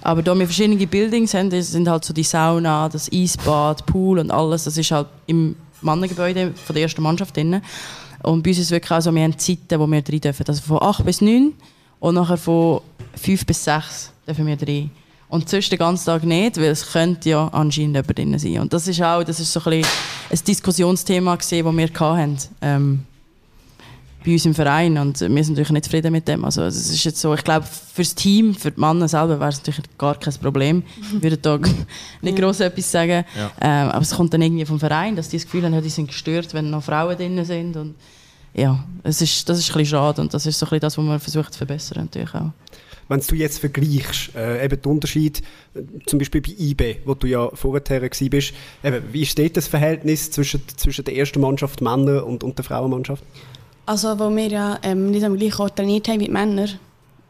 Aber 0.00 0.22
da 0.22 0.38
wir 0.38 0.46
verschiedene 0.46 0.86
Buildings 0.86 1.34
haben, 1.34 1.50
sind 1.62 1.88
halt 1.88 2.04
so 2.04 2.12
die 2.12 2.22
Sauna, 2.22 2.88
das 2.88 3.10
Eisbad, 3.12 3.86
Pool 3.86 4.18
und 4.18 4.30
alles, 4.30 4.64
das 4.64 4.76
ist 4.76 4.90
halt 4.90 5.08
im 5.26 5.56
Mannengebäude 5.80 6.52
von 6.54 6.74
der 6.74 6.84
ersten 6.84 7.02
Mannschaft 7.02 7.36
drin. 7.36 7.60
Und 8.22 8.42
bei 8.42 8.50
uns 8.50 8.58
ist 8.58 8.66
es 8.66 8.70
wirklich 8.70 8.90
auch 8.90 9.00
so, 9.00 9.14
wir 9.14 9.22
haben 9.22 9.38
Zeiten, 9.38 9.78
wo 9.78 9.86
wir 9.86 10.02
rein 10.08 10.20
dürfen. 10.20 10.44
Also 10.46 10.62
von 10.62 10.82
8 10.82 11.04
bis 11.04 11.20
9 11.20 11.52
und 12.00 12.14
nachher 12.14 12.36
von 12.36 12.80
5 13.16 13.46
bis 13.46 13.64
6 13.64 14.12
dürfen 14.26 14.46
wir 14.46 14.56
rein. 14.60 14.90
Und 15.28 15.48
sonst 15.48 15.72
den 15.72 15.78
ganzen 15.78 16.04
Tag 16.06 16.24
nicht, 16.24 16.58
weil 16.58 16.66
es 16.66 16.92
könnte 16.92 17.30
ja 17.30 17.48
anscheinend 17.48 17.96
jemand 17.96 18.18
drin 18.18 18.38
sein. 18.38 18.58
Und 18.58 18.72
das 18.72 18.86
ist 18.86 19.00
auch 19.02 19.24
das 19.24 19.40
ist 19.40 19.52
so 19.52 19.60
ein, 19.64 19.82
ein 19.82 20.38
Diskussionsthema, 20.46 21.36
das 21.36 21.50
wir 21.50 21.90
hatten. 21.98 22.38
Ähm, 22.60 23.06
bei 24.24 24.32
uns 24.32 24.44
im 24.46 24.54
Verein 24.54 24.98
und 24.98 25.20
wir 25.20 25.28
sind 25.28 25.54
natürlich 25.54 25.70
nicht 25.70 25.84
zufrieden 25.84 26.12
mit 26.12 26.28
dem. 26.28 26.44
Also 26.44 26.62
es 26.62 26.90
ist 26.90 27.04
jetzt 27.04 27.20
so, 27.20 27.34
ich 27.34 27.44
glaube, 27.44 27.66
für 27.66 28.02
das 28.02 28.14
Team, 28.14 28.54
für 28.54 28.70
die 28.70 28.80
Männer 28.80 29.08
selber 29.08 29.38
wäre 29.38 29.50
es 29.50 29.58
natürlich 29.58 29.82
gar 29.98 30.18
kein 30.18 30.34
Problem. 30.34 30.82
Ich 31.16 31.22
würde 31.22 31.36
da 31.36 31.58
nicht 32.22 32.36
gross 32.36 32.60
etwas 32.60 32.90
sagen. 32.90 33.24
Ähm, 33.60 33.88
aber 33.88 34.02
es 34.02 34.14
kommt 34.14 34.32
dann 34.34 34.42
irgendwie 34.42 34.64
vom 34.64 34.78
Verein, 34.78 35.16
dass 35.16 35.28
die 35.28 35.36
das 35.36 35.44
Gefühl 35.44 35.64
haben, 35.64 35.74
ja, 35.74 35.80
die 35.80 35.88
sind 35.88 36.08
gestört, 36.08 36.54
wenn 36.54 36.70
noch 36.70 36.82
Frauen 36.82 37.16
drin 37.16 37.44
sind. 37.44 37.76
Und 37.76 37.94
ja, 38.54 38.84
es 39.02 39.22
ist, 39.22 39.48
das 39.48 39.58
ist 39.58 39.70
ein 39.70 39.78
bisschen 39.78 39.96
schade 39.96 40.20
und 40.20 40.32
das 40.34 40.46
ist 40.46 40.58
so 40.58 40.66
ein 40.66 40.70
bisschen 40.70 40.80
das, 40.80 40.98
was 40.98 41.04
man 41.04 41.20
versucht 41.20 41.52
zu 41.52 41.58
verbessern 41.58 42.04
natürlich 42.04 42.34
auch. 42.34 42.50
Wenn 43.08 43.20
du 43.20 43.34
jetzt 43.34 43.58
vergleichst, 43.58 44.34
äh, 44.34 44.64
eben 44.64 44.80
den 44.80 44.92
Unterschied, 44.92 45.42
äh, 45.74 45.80
zum 46.06 46.18
Beispiel 46.18 46.40
bei 46.40 46.54
IB, 46.58 46.96
wo 47.04 47.14
du 47.14 47.26
ja 47.26 47.50
vorher 47.52 48.00
bist, 48.00 48.22
eben, 48.84 49.02
wie 49.12 49.26
steht 49.26 49.56
das 49.56 49.68
Verhältnis 49.68 50.30
zwischen, 50.30 50.62
zwischen 50.76 51.04
der 51.04 51.16
ersten 51.16 51.40
Mannschaft 51.40 51.80
Männer 51.80 52.24
und, 52.24 52.44
und 52.44 52.56
der 52.56 52.64
Frauenmannschaft? 52.64 53.24
Also, 53.92 54.18
wo 54.18 54.34
wir 54.34 54.48
ja 54.48 54.78
ähm, 54.82 55.10
nicht 55.10 55.22
am 55.22 55.36
gleichen 55.36 55.60
Ort 55.60 55.76
trainiert 55.76 56.08
haben 56.08 56.20
wie 56.20 56.24
die 56.24 56.30
Männer, 56.30 56.66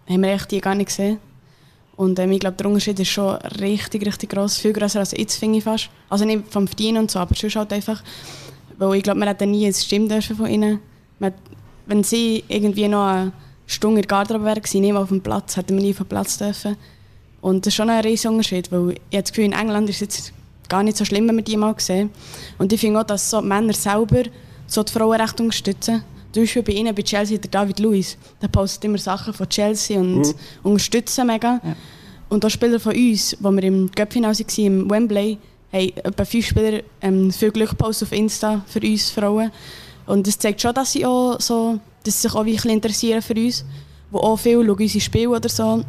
haben 0.08 0.22
wir 0.22 0.30
echt 0.30 0.48
die 0.52 0.60
gar 0.60 0.76
nicht 0.76 0.90
gesehen. 0.90 1.18
Und 1.96 2.20
ähm, 2.20 2.30
ich 2.30 2.38
glaube, 2.38 2.56
der 2.56 2.66
Unterschied 2.66 3.00
ist 3.00 3.08
schon 3.08 3.34
richtig, 3.60 4.06
richtig 4.06 4.30
gross. 4.30 4.58
Viel 4.58 4.72
grösser 4.72 5.00
als 5.00 5.10
jetzt, 5.10 5.40
finde 5.40 5.58
ich 5.58 5.64
fast. 5.64 5.90
Also 6.08 6.24
nicht 6.24 6.44
vom 6.50 6.68
Verdienen 6.68 6.98
und 6.98 7.10
so, 7.10 7.18
aber 7.18 7.34
sonst 7.34 7.56
halt 7.56 7.72
einfach. 7.72 8.00
Weil 8.78 8.94
ich 8.94 9.02
glaube, 9.02 9.18
man 9.18 9.26
hätte 9.26 9.44
nie 9.44 9.64
eine 9.64 9.74
Stimme 9.74 10.06
dürfen 10.06 10.36
von 10.36 10.46
ihnen. 10.46 10.78
Man, 11.18 11.34
wenn 11.86 12.04
sie 12.04 12.44
irgendwie 12.46 12.86
noch 12.86 13.08
eine 13.08 13.32
Stunde 13.66 13.96
in 13.96 14.02
der 14.02 14.16
Garderobe 14.16 14.44
wäre, 14.44 14.60
nicht 14.60 14.94
auf 14.94 15.08
dem 15.08 15.20
Platz, 15.20 15.56
hätten 15.56 15.74
wir 15.74 15.82
nie 15.82 15.92
den 15.92 16.06
Platz 16.06 16.38
dürfen. 16.38 16.76
Und 17.40 17.66
das 17.66 17.72
ist 17.72 17.74
schon 17.74 17.90
ein 17.90 18.04
riesiger 18.04 18.30
Unterschied, 18.30 18.70
weil 18.70 18.90
ich 18.90 19.16
habe 19.16 19.22
das 19.24 19.32
Gefühl, 19.32 19.46
in 19.46 19.52
England 19.52 19.90
ist 19.90 19.96
es 19.96 20.00
jetzt 20.00 20.32
gar 20.68 20.84
nicht 20.84 20.96
so 20.96 21.04
schlimm, 21.04 21.26
wenn 21.26 21.34
wir 21.34 21.42
die 21.42 21.56
mal 21.56 21.74
sehen. 21.78 22.10
Und 22.56 22.72
ich 22.72 22.80
finde 22.80 23.00
auch, 23.00 23.04
dass 23.04 23.28
so 23.28 23.40
die 23.40 23.48
Männer 23.48 23.72
selber 23.72 24.22
so 24.68 24.84
die 24.84 24.92
Frauenrechte 24.92 25.42
unterstützen. 25.42 26.04
Zum 26.32 26.42
Beispiel 26.44 26.62
bei 26.62 26.72
ihnen, 26.72 26.94
bei 26.94 27.02
Chelsea, 27.02 27.36
der 27.38 27.50
David 27.50 27.78
Luiz, 27.78 28.16
der 28.40 28.48
postet 28.48 28.84
immer 28.84 28.98
Sachen 28.98 29.34
von 29.34 29.48
Chelsea 29.48 29.98
und 30.00 30.34
unterstützt 30.62 31.14
sie 31.14 31.24
mega. 31.24 31.60
Und 32.28 32.44
auch 32.44 32.48
Spieler 32.50 32.80
von 32.80 32.94
uns, 32.94 33.36
wo 33.40 33.50
wir 33.50 33.62
im 33.64 33.90
Cup-Final 33.92 34.32
waren, 34.32 34.64
im 34.64 34.90
Wembley, 34.90 35.38
haben 35.72 35.92
etwa 35.96 36.24
fünf 36.24 36.46
Spieler 36.46 36.80
ähm, 37.02 37.30
viel 37.30 37.50
Glück 37.50 37.70
gepostet 37.70 38.08
auf 38.08 38.12
Insta 38.12 38.62
für 38.66 38.80
uns 38.80 39.10
Frauen. 39.10 39.50
Und 40.06 40.26
das 40.26 40.38
zeigt 40.38 40.60
schon, 40.60 40.74
dass 40.74 40.92
sie, 40.92 41.04
auch 41.04 41.38
so, 41.40 41.78
dass 42.04 42.20
sie 42.22 42.28
sich 42.28 42.34
auch 42.36 42.44
wirklich 42.46 42.72
interessieren 42.72 43.20
für 43.22 43.34
uns. 43.34 43.64
Wo 44.10 44.18
auch 44.18 44.36
viel 44.38 44.54
schauen 44.64 44.70
unsere 44.70 45.00
Spiele 45.00 45.28
oder 45.30 45.48
so. 45.48 45.84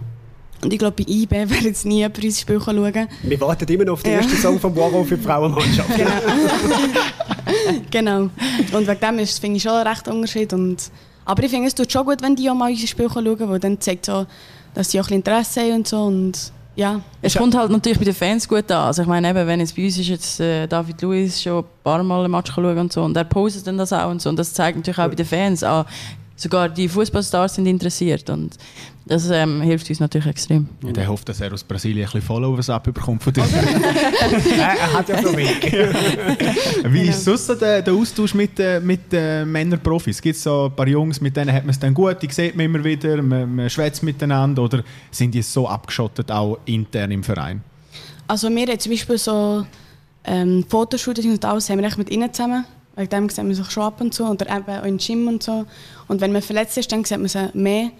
Und 0.63 0.71
ich 0.71 0.79
glaube, 0.79 1.03
bei 1.03 1.11
IB 1.11 1.31
wäre 1.49 1.63
jetzt 1.63 1.85
nie 1.85 1.97
jemand 1.99 2.23
unser 2.23 2.39
Spiel 2.39 2.61
schauen 2.61 3.07
Wir 3.23 3.41
warten 3.41 3.71
immer 3.71 3.85
noch 3.85 3.93
auf 3.93 4.03
den 4.03 4.13
Ja. 4.13 4.19
ersten 4.19 4.37
Song 4.37 4.59
von 4.59 4.75
Waro 4.75 5.03
für 5.03 5.17
die 5.17 5.23
Frauenmannschaft. 5.23 5.89
Genau. 5.97 6.11
Und 8.73 8.87
wegen 8.87 8.99
dem 8.99 9.19
ist, 9.19 9.39
finde 9.39 9.57
ich 9.57 9.63
schon 9.63 9.73
ein 9.73 9.87
recht 9.87 10.07
Unterschied. 10.07 10.53
Und, 10.53 10.77
aber 11.25 11.43
ich 11.43 11.49
finde, 11.51 11.67
es 11.67 11.75
tut 11.75 11.91
schon 11.91 12.05
gut, 12.05 12.21
wenn 12.21 12.35
die 12.35 12.49
auch 12.49 12.55
mal 12.55 12.71
unser 12.71 12.87
Spiel 12.87 13.09
schauen 13.11 13.49
weil 13.49 13.59
dann 13.59 13.79
zeigt 13.79 14.05
so, 14.05 14.25
dass 14.73 14.91
sie 14.91 14.99
auch 14.99 15.07
ein 15.09 15.15
Interesse 15.15 15.61
haben 15.61 15.75
und 15.75 15.87
so. 15.87 16.03
Und 16.03 16.51
ja, 16.75 17.01
Es 17.21 17.35
kommt 17.35 17.55
halt 17.55 17.69
natürlich 17.69 17.99
bei 17.99 18.05
den 18.05 18.15
Fans 18.15 18.47
gut 18.47 18.71
an. 18.71 18.87
Also 18.87 19.03
ich 19.03 19.07
meine, 19.07 19.29
eben, 19.29 19.47
wenn 19.47 19.59
jetzt 19.59 19.75
bei 19.75 19.85
uns 19.85 19.97
ist 19.97 20.07
jetzt 20.07 20.39
äh, 20.39 20.65
David 20.65 21.01
Luiz 21.03 21.41
schon 21.41 21.59
ein 21.59 21.65
paar 21.83 22.01
Mal 22.01 22.25
ein 22.25 22.31
Match 22.31 22.51
schauen 22.51 22.77
und 22.77 22.91
so 22.91 23.03
und 23.03 23.15
er 23.15 23.25
postet 23.25 23.67
dann 23.67 23.77
das 23.77 23.93
auch 23.93 24.09
und 24.09 24.21
so 24.21 24.29
und 24.29 24.37
das 24.37 24.53
zeigt 24.53 24.77
natürlich 24.77 24.97
auch 24.97 25.07
bei 25.07 25.15
den 25.15 25.25
Fans 25.25 25.63
an. 25.63 25.85
Sogar 26.35 26.69
die 26.69 26.89
Fußballstars 26.89 27.55
sind 27.55 27.67
interessiert 27.67 28.29
und 28.29 28.57
das 29.05 29.29
ähm, 29.29 29.61
hilft 29.61 29.89
uns 29.89 29.99
natürlich 29.99 30.27
extrem. 30.27 30.67
Und 30.81 30.97
er 30.97 31.07
hofft, 31.07 31.29
dass 31.29 31.41
er 31.41 31.53
aus 31.53 31.63
Brasilien 31.63 32.05
ein 32.05 32.05
bisschen 32.05 32.21
Followers 32.21 32.69
abbekommt 32.69 33.21
von 33.21 33.33
dir. 33.33 33.43
Nein, 33.43 34.57
er 34.59 34.93
hat 34.93 35.09
ja 35.09 35.21
noch 35.21 35.35
Weg. 35.35 35.71
Wie 36.91 37.01
ist 37.09 37.23
sonst 37.23 37.47
so 37.47 37.55
der, 37.55 37.81
der 37.81 37.93
Austausch 37.93 38.33
mit, 38.33 38.59
äh, 38.59 38.79
mit 38.79 39.01
äh, 39.11 39.45
Männerprofis? 39.45 40.21
Gibt 40.21 40.37
es 40.37 40.43
so 40.43 40.65
ein 40.65 40.75
paar 40.75 40.87
Jungs, 40.87 41.21
mit 41.21 41.35
denen 41.35 41.53
hat 41.53 41.63
man 41.63 41.71
es 41.71 41.79
dann 41.79 41.93
gut, 41.93 42.21
die 42.21 42.31
sieht 42.31 42.55
man 42.55 42.65
immer 42.65 42.83
wieder, 42.83 43.21
man, 43.21 43.55
man 43.55 43.69
schwätzt 43.69 44.01
miteinander 44.03 44.63
oder 44.63 44.83
sind 45.11 45.33
die 45.35 45.41
so 45.41 45.67
abgeschottet, 45.67 46.31
auch 46.31 46.57
intern 46.65 47.11
im 47.11 47.23
Verein? 47.23 47.61
also 48.27 48.49
wir 48.49 48.65
haben 48.65 48.79
zum 48.79 48.91
Beispiel 48.91 49.17
so 49.17 49.65
ähm, 50.23 50.65
Fotoshootings 50.67 51.33
und 51.33 51.45
alles 51.45 51.69
haben 51.69 51.79
wir 51.79 51.87
echt 51.87 51.97
mit 51.97 52.09
ihnen 52.09 52.33
zusammen. 52.33 52.65
Wegen 52.95 53.09
dem 53.09 53.29
sehen 53.29 53.47
wir 53.47 53.55
sich 53.55 53.71
schon 53.71 53.83
ab 53.83 53.99
und 54.01 54.13
zu. 54.13 54.25
Oder 54.25 54.55
eben 54.55 54.69
auch 54.69 54.85
im 54.85 54.97
Gym 54.97 55.27
und 55.27 55.43
so. 55.43 55.65
Und 56.07 56.21
wenn 56.21 56.31
man 56.31 56.41
verletzt 56.41 56.77
ist, 56.77 56.91
dann 56.91 57.03
sieht 57.03 57.17
man 57.17 57.27
sie 57.27 57.49
mehr. 57.53 57.91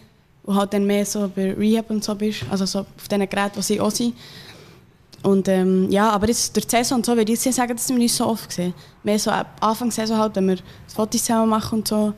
Und 0.44 0.56
halt 0.56 0.74
dann 0.74 0.86
mehr 0.86 1.06
so 1.06 1.32
bei 1.34 1.54
Rehab 1.54 1.90
und 1.90 2.04
so 2.04 2.16
bist. 2.16 2.44
Also 2.50 2.66
so 2.66 2.80
auf 2.80 3.08
diesen 3.10 3.30
Geräten, 3.30 3.56
wo 3.56 3.62
sie 3.62 3.80
auch 3.80 3.92
sind. 3.92 4.14
Und 5.24 5.48
ähm, 5.48 5.90
ja, 5.90 6.10
aber 6.10 6.28
jetzt 6.28 6.54
durch 6.56 6.68
die 6.68 6.76
Saison 6.76 6.98
und 6.98 7.06
so, 7.06 7.16
würde 7.16 7.32
ich 7.32 7.40
sagen, 7.40 7.74
das 7.74 7.88
sind 7.88 7.96
wir 7.96 8.04
nicht 8.04 8.14
so 8.14 8.28
oft 8.28 8.50
gesehen. 8.50 8.74
Mehr 9.04 9.18
so 9.18 9.32
ab 9.32 9.56
Anfang 9.62 9.88
der 9.88 10.06
Saison 10.06 10.18
halt, 10.18 10.36
wenn 10.36 10.50
wir 10.50 10.58
Fotos 10.94 11.24
zusammen 11.24 11.50
machen 11.50 11.80
und 11.80 11.88
so. 11.88 12.14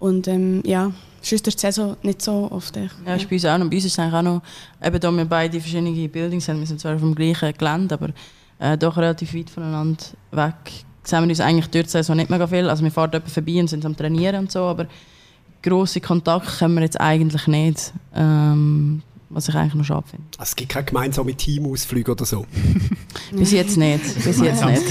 Und 0.00 0.26
ähm, 0.26 0.60
ja, 0.66 0.90
sonst 1.22 1.46
durch 1.46 1.54
die 1.54 1.60
Saison 1.60 1.96
nicht 2.02 2.20
so 2.20 2.48
oft. 2.50 2.76
echt. 2.76 2.94
Ja, 3.06 3.14
ist 3.14 3.28
bei 3.28 3.36
uns 3.36 3.44
auch 3.44 3.58
noch. 3.58 3.70
Bei 3.70 3.76
uns 3.76 3.84
ist 3.84 3.92
es 3.92 3.98
eigentlich 4.00 4.14
auch 4.14 4.22
noch, 4.22 4.42
eben 4.82 5.00
da 5.00 5.10
wir 5.12 5.24
beide 5.24 5.60
verschiedene 5.60 6.08
Buildings 6.08 6.48
haben, 6.48 6.58
wir 6.58 6.66
sind 6.66 6.80
zwar 6.80 6.96
dem 6.96 7.14
gleichen 7.14 7.52
Gelände, 7.56 7.94
aber 7.94 8.08
äh, 8.58 8.76
doch 8.76 8.96
relativ 8.96 9.34
weit 9.34 9.48
voneinander 9.48 10.02
weg, 10.32 10.84
sehen 11.04 11.22
wir 11.22 11.28
uns 11.28 11.40
eigentlich 11.40 11.66
durch 11.68 11.84
die 11.84 11.90
Saison 11.90 12.16
nicht 12.16 12.30
mega 12.30 12.46
viel. 12.46 12.68
Also 12.68 12.84
wir 12.84 12.90
fahren 12.90 13.10
dort 13.12 13.28
vorbei 13.28 13.60
und 13.60 13.68
sind 13.68 13.84
am 13.84 13.96
Trainieren 13.96 14.40
und 14.40 14.52
so, 14.52 14.60
aber 14.60 14.86
grosse 15.62 16.00
Kontakte 16.00 16.50
können 16.58 16.74
wir 16.74 16.82
jetzt 16.82 17.00
eigentlich 17.00 17.46
nicht, 17.46 17.92
ähm, 18.14 19.02
was 19.30 19.48
ich 19.48 19.54
eigentlich 19.54 19.74
noch 19.74 19.84
schade 19.84 20.06
finde. 20.08 20.26
Also 20.38 20.50
es 20.50 20.56
gibt 20.56 20.70
keine 20.72 20.84
gemeinsamen 20.84 21.36
Teamausflüge 21.36 22.12
oder 22.12 22.24
so. 22.24 22.46
Bis 23.32 23.52
jetzt 23.52 23.78
nicht, 23.78 24.02
bis 24.22 24.40
jetzt 24.40 24.64
nicht. 24.64 24.82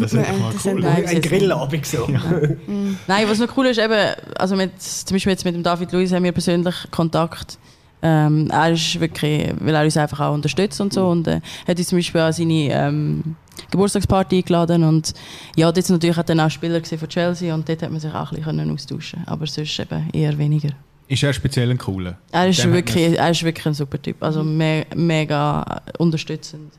Das 0.00 0.10
doch 0.12 0.38
mal 0.38 0.52
Das 0.52 0.64
cool. 0.64 0.80
Nein, 0.80 1.06
Ein. 1.06 1.20
Grillabend 1.20 1.84
so. 1.86 2.06
Nein, 3.08 3.28
was 3.28 3.38
noch 3.40 3.56
cool 3.56 3.66
ist, 3.66 3.80
eben, 3.80 4.14
also 4.36 4.54
mit, 4.54 4.80
zum 4.80 5.14
Beispiel 5.14 5.32
jetzt 5.32 5.44
mit 5.44 5.56
dem 5.56 5.64
David 5.64 5.90
Luiz 5.90 6.12
haben 6.12 6.22
wir 6.22 6.30
persönlich 6.30 6.76
Kontakt. 6.92 7.58
Ähm, 8.00 8.48
er 8.52 8.70
ist 8.70 9.00
wirklich, 9.00 9.52
weil 9.58 9.74
er 9.74 9.82
uns 9.82 9.96
einfach 9.96 10.20
auch 10.20 10.34
unterstützt 10.34 10.80
und 10.80 10.92
so 10.92 11.08
und 11.08 11.26
äh, 11.26 11.40
hat 11.66 11.78
uns 11.78 11.88
zum 11.88 11.98
Beispiel 11.98 12.20
an 12.20 12.32
seine 12.32 12.70
ähm, 12.70 13.36
Geburtstagsparty 13.70 14.38
eingeladen 14.38 14.84
und 14.84 15.14
ja, 15.56 15.70
dort 15.70 15.84
sind 15.86 15.96
natürlich 15.96 16.18
auch 16.18 16.22
dann 16.22 16.40
auch 16.40 16.50
Spieler 16.50 16.82
von 16.82 17.08
Chelsea 17.08 17.54
und 17.54 17.68
dort 17.68 17.82
hat 17.82 17.90
man 17.90 18.00
sich 18.00 18.12
auch 18.12 18.32
ein 18.32 18.42
bisschen 18.42 18.70
austauschen 18.70 19.22
aber 19.26 19.46
sonst 19.46 19.78
eben 19.78 20.08
eher 20.12 20.36
weniger. 20.38 20.70
Ist 21.08 21.22
er 21.22 21.32
speziell 21.32 21.70
ein 21.70 21.78
cooler? 21.78 22.18
Er 22.32 22.48
ist, 22.48 22.62
Dem 22.62 22.72
wirklich, 22.72 23.18
er 23.18 23.30
ist 23.30 23.42
wirklich 23.42 23.66
ein 23.66 23.74
super 23.74 24.00
Typ, 24.00 24.22
also 24.22 24.42
me 24.42 24.86
mega 24.94 25.82
unterstützend, 25.98 26.72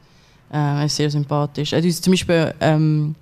äh, 0.51 0.57
er 0.57 0.85
ist 0.85 0.95
sehr 0.95 1.09
sympathisch. 1.09 1.73
Er 1.73 1.79
hat 1.79 1.85
uns 1.85 2.01
zum 2.01 2.11
Beispiel 2.13 2.53
ähm, 2.59 3.15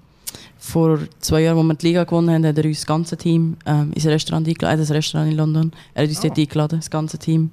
vor 0.57 0.99
zwei 1.19 1.41
Jahren, 1.41 1.57
als 1.57 1.67
wir 1.67 1.73
die 1.75 1.87
Liga 1.87 2.03
gewonnen 2.03 2.29
haben, 2.29 2.45
hat 2.45 2.57
er 2.57 2.65
uns 2.65 2.79
das 2.79 2.85
ganze 2.85 3.15
Team 3.15 3.55
ähm, 3.65 3.93
ins 3.93 4.05
Restaurant 4.05 4.47
eingeladen, 4.47 4.85
ein 4.85 4.91
Restaurant 4.91 5.31
in 5.31 5.37
London, 5.37 5.71
er 5.93 6.03
hat 6.03 6.09
uns 6.09 6.19
dort 6.19 6.37
eingeladen, 6.37 6.79
das 6.79 6.89
ganze 6.89 7.17
Team. 7.17 7.51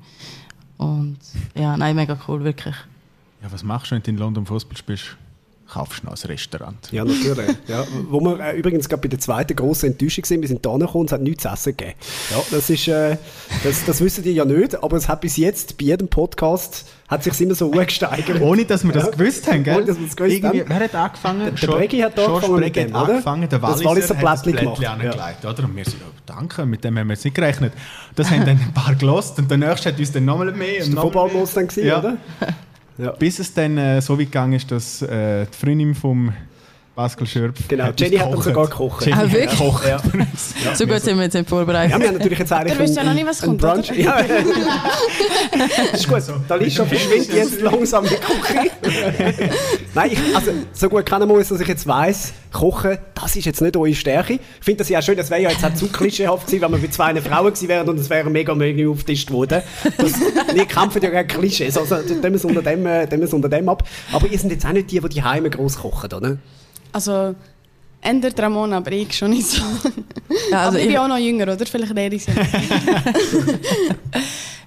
Und 0.77 1.19
ja, 1.55 1.77
nein, 1.77 1.95
mega 1.95 2.19
cool, 2.27 2.43
wirklich. 2.43 2.75
Ja, 3.43 3.53
was 3.53 3.63
machst 3.63 3.91
du, 3.91 3.95
wenn 3.95 4.03
du 4.03 4.11
in 4.11 4.17
London 4.17 4.47
Fußball 4.47 4.77
spielst? 4.77 5.17
Kaufst 5.67 6.03
du 6.03 6.07
noch 6.07 6.13
ein 6.23 6.27
Restaurant. 6.29 6.77
Ja, 6.93 7.05
natürlich. 7.05 7.49
Ja, 7.67 7.85
wo 8.11 8.21
wir 8.21 8.39
äh, 8.39 8.57
übrigens 8.57 8.89
gerade 8.89 9.01
bei 9.03 9.09
der 9.09 9.19
zweiten 9.19 9.57
grossen 9.57 9.87
Enttäuschung 9.93 10.25
sind, 10.25 10.43
wir 10.43 10.49
sind 10.49 10.65
da 10.65 10.73
gekommen 10.77 10.93
und 11.01 11.07
es 11.07 11.13
hat 11.13 11.23
nichts 11.23 11.43
zu 11.43 11.49
essen 11.49 11.77
gegeben. 11.77 11.95
Ja, 12.31 12.37
das 12.51 12.71
ist, 12.71 12.87
äh, 12.87 13.17
das, 13.65 13.85
das 13.85 14.01
wissen 14.03 14.23
die 14.23 14.33
ja 14.33 14.45
nicht, 14.45 14.81
aber 14.83 14.97
es 14.99 15.09
hat 15.09 15.23
bis 15.23 15.37
jetzt 15.39 15.79
bei 15.79 15.87
jedem 15.87 16.07
Podcast 16.09 16.85
hat 17.09 17.25
sich 17.25 17.41
immer 17.41 17.55
so 17.55 17.71
gesteigert. 17.71 18.41
Ohne, 18.43 18.65
dass 18.67 18.85
wir 18.85 18.93
das 18.93 19.05
Ja. 19.05 19.11
gewusst 19.11 19.51
haben, 19.51 19.65
gell? 19.65 19.77
Ohne, 19.77 19.85
dass 19.87 19.99
wir 19.99 20.07
das 20.07 20.17
gewusst 20.17 20.35
Irgendwie- 20.37 20.61
haben. 20.61 20.69
Wer 20.69 20.81
hat 20.81 20.95
angefangen? 20.95 21.41
Der- 21.41 21.53
der 21.53 21.67
Bregi 21.67 21.99
hat 22.01 22.19
angefangen 22.19 22.55
mit 22.55 22.63
Bregi 22.63 22.85
dem, 22.87 22.95
hat 22.95 23.03
oder? 23.03 23.11
angefangen, 23.13 23.49
der 23.49 23.59
Das 23.59 23.63
Walliser, 23.71 23.85
Walliser 23.91 24.17
hat 24.17 24.25
das 24.25 24.43
gemacht, 24.43 24.87
angelegt, 24.87 25.45
oder? 25.45 25.65
Und 25.65 25.77
wir 25.77 25.85
sind, 25.85 26.01
ja, 26.01 26.07
danke, 26.27 26.67
mit 26.67 26.85
dem 26.85 26.99
haben 26.99 27.09
wir 27.09 27.15
jetzt 27.15 27.25
nicht 27.25 27.35
gerechnet. 27.35 27.73
Das 28.15 28.31
haben 28.31 28.41
dann 28.45 28.59
ein 28.61 28.73
paar 28.75 28.95
gelost 28.95 29.39
und 29.39 29.51
der 29.51 29.59
nächste 29.59 29.91
hat 29.93 29.99
uns 29.99 30.13
dann 30.13 30.25
nochmal 30.27 30.53
mehr. 30.53 30.79
Das 30.79 30.87
war 30.89 30.95
der 30.95 30.95
nochmal 30.95 31.03
Footballmodus 31.03 31.55
dann, 31.55 31.69
gewesen, 31.69 31.87
Ja. 31.87 31.99
oder? 31.99 32.17
mehr. 32.99 33.13
Bis 33.13 33.39
es 33.39 33.53
dann 33.55 33.79
äh, 33.79 34.01
so 34.01 34.19
weit 34.19 34.27
gegangen 34.27 34.55
ist, 34.55 34.71
dass 34.71 35.03
äh, 35.03 35.47
die 35.47 35.57
Freundin 35.57 35.95
vom 35.95 36.33
Pascal 36.95 37.27
Schürpf. 37.27 37.67
Genau, 37.67 37.85
hat 37.85 38.01
Jenny 38.01 38.15
uns 38.17 38.23
hat 38.23 38.31
gekocht. 38.31 38.45
sogar 38.45 38.67
gekocht. 38.69 39.07
Jenny 39.07 39.21
Ah, 39.21 39.33
wirklich? 39.33 39.51
gekocht. 39.51 39.89
Ja. 39.89 40.01
so 40.75 40.87
gut 40.87 41.01
sind 41.01 41.17
wir 41.17 41.25
jetzt 41.25 41.35
nicht 41.35 41.49
vorbereitet. 41.49 41.91
Ja, 41.93 41.99
wir 41.99 42.07
haben 42.07 42.15
natürlich 42.19 42.39
jetzt 42.39 42.53
eigentlich 42.53 42.75
Ihr 42.75 42.79
wisst 42.79 42.97
ja 42.97 43.03
noch 43.03 43.15
nicht, 43.15 43.27
was 43.27 43.43
kommt, 43.43 43.61
Brunch. 43.61 43.91
Ja. 43.97 44.19
das 45.93 46.01
ist 46.01 46.09
gut. 46.09 46.23
Da 46.47 46.55
liegt 46.55 46.73
schon 46.73 46.87
verschwindet 46.87 47.35
jetzt 47.35 47.61
langsam 47.61 48.05
die 48.05 48.15
Küche. 48.15 48.71
Nein, 49.95 50.11
ich, 50.13 50.37
also, 50.37 50.53
so 50.73 50.89
gut 50.89 51.05
kennen 51.05 51.29
wir 51.29 51.35
uns, 51.35 51.49
dass 51.49 51.61
ich 51.61 51.67
jetzt 51.67 51.85
weiss, 51.89 52.33
Kochen, 52.53 52.99
das 53.17 53.35
ist 53.35 53.45
jetzt 53.45 53.61
nicht 53.61 53.77
eure 53.77 53.93
Stärke. 53.95 54.35
Ich 54.35 54.41
finde 54.65 54.79
das 54.79 54.89
ja 54.89 55.01
auch 55.01 55.03
schön, 55.03 55.17
das 55.17 55.29
wäre 55.31 55.43
ja 55.43 55.51
jetzt 55.51 55.65
auch 55.65 55.75
zu 55.75 55.89
klischeehaft 55.89 56.47
gewesen, 56.47 56.63
wenn 56.63 56.73
wir 56.73 56.79
bei 56.79 56.89
zwei 56.89 57.21
Frauen 57.21 57.47
gewesen 57.47 57.69
wären 57.69 57.89
und 57.89 57.99
es 57.99 58.09
wäre 58.09 58.31
mega 58.31 58.55
Menü 58.55 58.89
aufgetischt 58.89 59.33
worden. 59.33 59.63
Das, 59.99 60.13
wir 60.55 60.67
kämpfen 60.67 61.03
ja 61.03 61.11
gegen 61.11 61.27
Klischees, 61.27 61.77
also 61.77 61.97
wir 61.97 62.35
es 62.35 62.45
unter 62.45 62.63
dem, 62.63 62.85
tun 62.85 63.19
wir 63.19 63.25
es 63.25 63.33
unter 63.33 63.49
dem 63.49 63.69
ab. 63.69 63.83
Aber 64.13 64.29
ihr 64.29 64.39
seid 64.39 64.53
jetzt 64.53 64.65
auch 64.65 64.71
nicht 64.73 64.93
die, 64.93 65.01
die 65.01 65.09
die 65.09 65.23
Heime 65.25 65.51
gross 65.51 65.79
kochen, 65.79 66.13
oder? 66.13 66.39
Also, 66.95 67.35
ändert 68.01 68.39
Ramona, 68.39 68.77
aber 68.77 68.93
ich 68.93 69.13
schon 69.13 69.31
nicht 69.31 69.49
so. 69.49 69.63
Ja, 70.51 70.67
also 70.67 70.69
aber 70.69 70.79
ich, 70.79 70.85
ich, 70.85 70.89
bin 70.89 70.99
auch 70.99 71.09
noch 71.09 71.19
jünger, 71.19 71.53
oder? 71.53 71.67
Vielleicht 71.67 71.93
lehre 71.93 72.15
ich 72.15 72.29
es. 72.29 72.35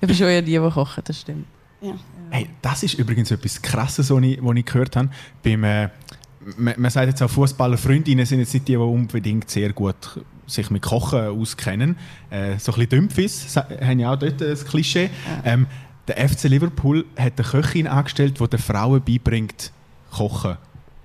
ich 0.01 0.07
bin 0.07 0.15
schon 0.15 0.27
eher 0.27 0.41
die, 0.41 0.51
die 0.51 0.69
kochen, 0.69 1.03
das 1.05 1.21
stimmt. 1.21 1.45
ja. 1.81 1.93
Hey, 2.29 2.49
das 2.61 2.83
ist 2.83 2.95
übrigens 2.95 3.31
etwas 3.31 3.61
Krasses, 3.61 4.09
was 4.09 4.21
ich, 4.23 4.37
was 4.43 4.57
ich 4.57 4.65
gehört 4.65 4.97
habe. 4.97 5.09
Beim, 5.41 5.63
äh, 5.63 5.89
man, 6.57 6.73
man 6.77 6.91
sagt 6.91 7.07
jetzt 7.07 7.21
auch, 7.23 7.29
Fußballer 7.29 7.77
Freundinnen 7.77 8.25
sind 8.25 8.39
jetzt 8.39 8.53
nicht 8.53 8.67
die, 8.67 8.73
die 8.73 8.77
unbedingt 8.77 9.49
sehr 9.49 9.71
gut 9.71 10.19
sich 10.45 10.69
mit 10.69 10.81
Kochen 10.81 11.27
auskennen. 11.27 11.95
Äh, 12.29 12.57
so 12.59 12.73
ein 12.73 12.79
bisschen 12.79 12.89
Dümpfis 12.89 13.55
haben 13.55 13.99
ja 13.99 14.13
auch 14.13 14.19
dort 14.19 14.41
das 14.41 14.65
Klischee. 14.65 15.09
Ähm, 15.45 15.67
der 16.07 16.27
FC 16.27 16.43
Liverpool 16.43 17.05
hat 17.17 17.33
eine 17.37 17.47
Köchin 17.47 17.87
angestellt, 17.87 18.39
die 18.39 18.47
den 18.47 18.59
Frauen 18.59 19.01
beibringt, 19.01 19.71
kochen. 20.11 20.57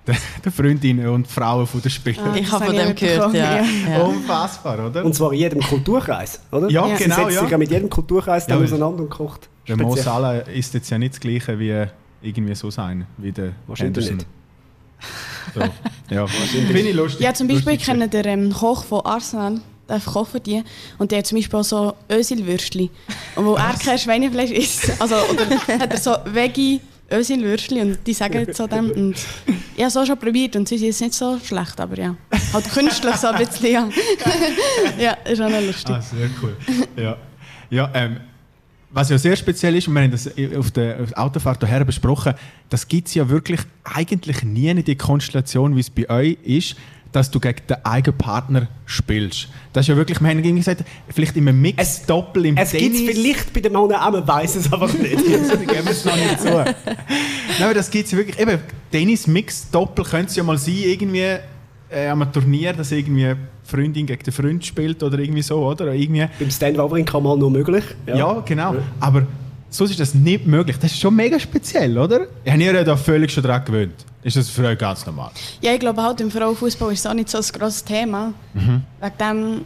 Den 0.06 0.52
Freundinnen 0.52 1.06
und 1.08 1.28
Frauen 1.28 1.66
von 1.66 1.80
den 1.80 1.90
Spielern. 1.90 2.32
Ah, 2.32 2.36
ich 2.36 2.50
habe 2.50 2.64
von 2.64 2.74
dem 2.74 2.94
gehört, 2.94 3.34
ja. 3.34 3.62
ja. 3.62 4.02
Unfassbar, 4.02 4.86
oder? 4.86 5.04
Und 5.04 5.14
zwar 5.14 5.32
in 5.32 5.38
jedem 5.38 5.60
Kulturkreis, 5.60 6.40
oder? 6.50 6.68
Ja, 6.68 6.86
Ja. 6.88 6.96
Sie 6.96 7.04
genau, 7.04 7.16
setzt 7.16 7.34
ja. 7.34 7.40
sich 7.42 7.50
ja 7.50 7.58
mit 7.58 7.70
jedem 7.70 7.88
Kulturkreis 7.88 8.46
dann 8.46 8.58
Ja, 8.58 8.64
auseinander 8.64 9.02
und 9.04 9.10
kocht. 9.10 9.48
Der 9.68 9.76
Mo. 9.76 9.94
Salah 9.94 10.38
ist 10.38 10.74
jetzt 10.74 10.90
ja 10.90 10.98
nicht 10.98 11.12
das 11.14 11.20
Gleiche 11.20 11.56
wie 11.58 11.86
irgendwie 12.20 12.54
so 12.56 12.68
sein, 12.70 13.06
wie 13.16 13.30
der 13.30 13.52
Wahrscheinlich 13.68 14.08
Henderson. 14.08 14.16
nicht. 14.16 14.26
So. 15.54 15.60
Ja, 16.14 16.26
finde 16.26 16.78
ich 16.80 16.94
lustig. 16.94 17.20
Ja, 17.20 17.34
zum 17.34 17.46
Beispiel, 17.48 17.74
ich 17.74 17.86
Lustig. 17.86 17.86
kenne 17.86 18.08
den 18.08 18.26
ähm, 18.26 18.52
Koch 18.52 18.84
von 18.84 19.00
Arsenal, 19.04 19.60
der 19.88 20.00
verkauft 20.00 20.46
die. 20.46 20.62
Und 20.98 21.10
der 21.10 21.18
hat 21.18 21.26
zum 21.26 21.38
Beispiel 21.38 21.58
auch 21.60 21.64
so 21.64 21.94
Ösilwürstli. 22.10 22.90
Und 23.36 23.46
wo 23.46 23.54
er 23.54 23.74
kein 23.74 23.98
Schweinefleisch 23.98 24.50
isst, 24.50 25.00
also, 25.00 25.14
oder 25.30 25.44
hat 25.80 25.92
er 25.92 25.98
so 25.98 26.14
Veggie 26.26 26.80
Ösilwürstli 27.12 27.80
und 27.80 27.98
die 28.06 28.12
sagen 28.12 28.46
so 28.52 28.66
dem. 28.66 28.90
Und 28.90 29.16
ich 29.76 29.84
habe 29.84 30.00
es 30.00 30.06
schon 30.06 30.18
probiert 30.18 30.56
und 30.56 30.68
sie 30.68 30.78
sind 30.78 30.88
jetzt 30.88 31.00
nicht 31.00 31.14
so 31.14 31.38
schlecht, 31.38 31.80
aber 31.80 31.98
ja. 31.98 32.16
Halt 32.52 32.72
künstlich 32.72 33.16
so 33.16 33.28
ein 33.28 33.44
bisschen, 33.44 33.72
ja. 33.72 33.88
ja, 34.98 35.12
ist 35.24 35.40
auch 35.40 35.50
noch 35.50 35.60
lustig. 35.60 35.94
Ah, 35.94 36.00
sehr 36.00 36.30
cool. 36.42 36.56
Ja, 36.96 37.16
ja 37.70 37.90
ähm, 37.94 38.16
was 38.90 39.08
ja 39.08 39.18
sehr 39.18 39.36
speziell 39.36 39.74
ist, 39.76 39.88
und 39.88 39.94
wir 39.94 40.02
haben 40.02 40.10
das 40.10 40.26
auf 40.26 40.70
der, 40.70 41.00
auf 41.00 41.10
der 41.10 41.18
Autofahrt 41.18 41.60
hierher 41.60 41.84
besprochen, 41.84 42.34
das 42.68 42.86
gibt 42.86 43.08
es 43.08 43.14
ja 43.14 43.28
wirklich 43.28 43.60
eigentlich 43.84 44.42
nie 44.42 44.68
in 44.68 44.84
die 44.84 44.96
Konstellation, 44.96 45.76
wie 45.76 45.80
es 45.80 45.90
bei 45.90 46.08
euch 46.10 46.38
ist, 46.42 46.76
dass 47.12 47.30
du 47.30 47.38
gegen 47.38 47.60
den 47.68 47.76
eigenen 47.84 48.16
Partner 48.18 48.68
spielst. 48.86 49.48
Das 49.72 49.84
ist 49.84 49.88
ja 49.88 49.96
wirklich, 49.96 50.20
wir 50.20 50.28
haben 50.28 50.38
irgendwie 50.38 50.56
gesagt, 50.56 50.84
vielleicht 51.08 51.36
im 51.36 51.60
Mix, 51.60 51.82
Es- 51.82 52.06
Doppel 52.06 52.46
im 52.46 52.56
Es 52.56 52.70
gibt 52.72 52.82
Tennis. 52.94 53.00
es 53.00 53.16
vielleicht 53.18 53.52
bei 53.52 53.60
den 53.60 53.72
Männern 53.72 53.92
auch, 53.96 54.10
man 54.12 54.26
weiß 54.26 54.56
es 54.56 54.72
einfach 54.72 54.92
nicht. 54.94 55.16
Also, 55.38 55.56
die 55.56 55.66
geben 55.66 55.88
es 55.88 56.04
noch 56.04 56.16
nicht 56.16 56.40
zu. 56.40 56.48
Nein, 56.48 56.74
aber 57.62 57.74
das 57.74 57.90
gibt 57.90 58.06
es 58.06 58.12
ja 58.12 58.18
wirklich. 58.18 58.38
Eben, 58.38 58.58
Tennis, 58.90 59.26
Mix, 59.26 59.70
Doppel 59.70 60.04
könnte 60.04 60.30
es 60.30 60.36
ja 60.36 60.42
mal 60.42 60.56
sein, 60.58 60.74
irgendwie 60.84 61.36
äh, 61.90 62.08
am 62.08 62.32
Turnier, 62.32 62.72
dass 62.72 62.90
irgendwie 62.92 63.26
eine 63.26 63.36
Freundin 63.64 64.06
gegen 64.06 64.22
den 64.22 64.32
Freund 64.32 64.64
spielt 64.64 65.02
oder 65.02 65.18
irgendwie 65.18 65.42
so, 65.42 65.64
oder? 65.66 65.92
Irgendwie, 65.92 66.26
Beim 66.38 66.50
Stan 66.50 66.76
Wawrinka 66.76 67.20
mal 67.20 67.36
nur 67.36 67.50
möglich. 67.50 67.84
ja. 68.06 68.40
genau. 68.46 68.74
Aber 69.00 69.26
sonst 69.72 69.90
ist 69.90 70.00
das 70.00 70.14
nicht 70.14 70.46
möglich. 70.46 70.76
Das 70.80 70.92
ist 70.92 71.00
schon 71.00 71.14
mega 71.16 71.38
speziell, 71.40 71.96
oder? 71.98 72.26
Habt 72.46 72.60
ihr 72.60 72.72
euch 72.74 72.84
da 72.84 72.96
völlig 72.96 73.30
schon 73.32 73.42
daran 73.42 73.64
gewöhnt? 73.64 73.94
Ist 74.22 74.36
das 74.36 74.48
für 74.48 74.64
euch 74.66 74.78
ganz 74.78 75.04
normal? 75.04 75.30
Ja, 75.60 75.72
ich 75.72 75.80
glaube 75.80 76.00
halt 76.02 76.20
im 76.20 76.30
Frauenfußball 76.30 76.92
ist 76.92 77.00
es 77.00 77.06
auch 77.06 77.14
nicht 77.14 77.28
so 77.28 77.38
ein 77.38 77.44
grosses 77.58 77.82
Thema. 77.84 78.32
Mhm. 78.54 78.82
Wegen 79.00 79.18
dem 79.18 79.60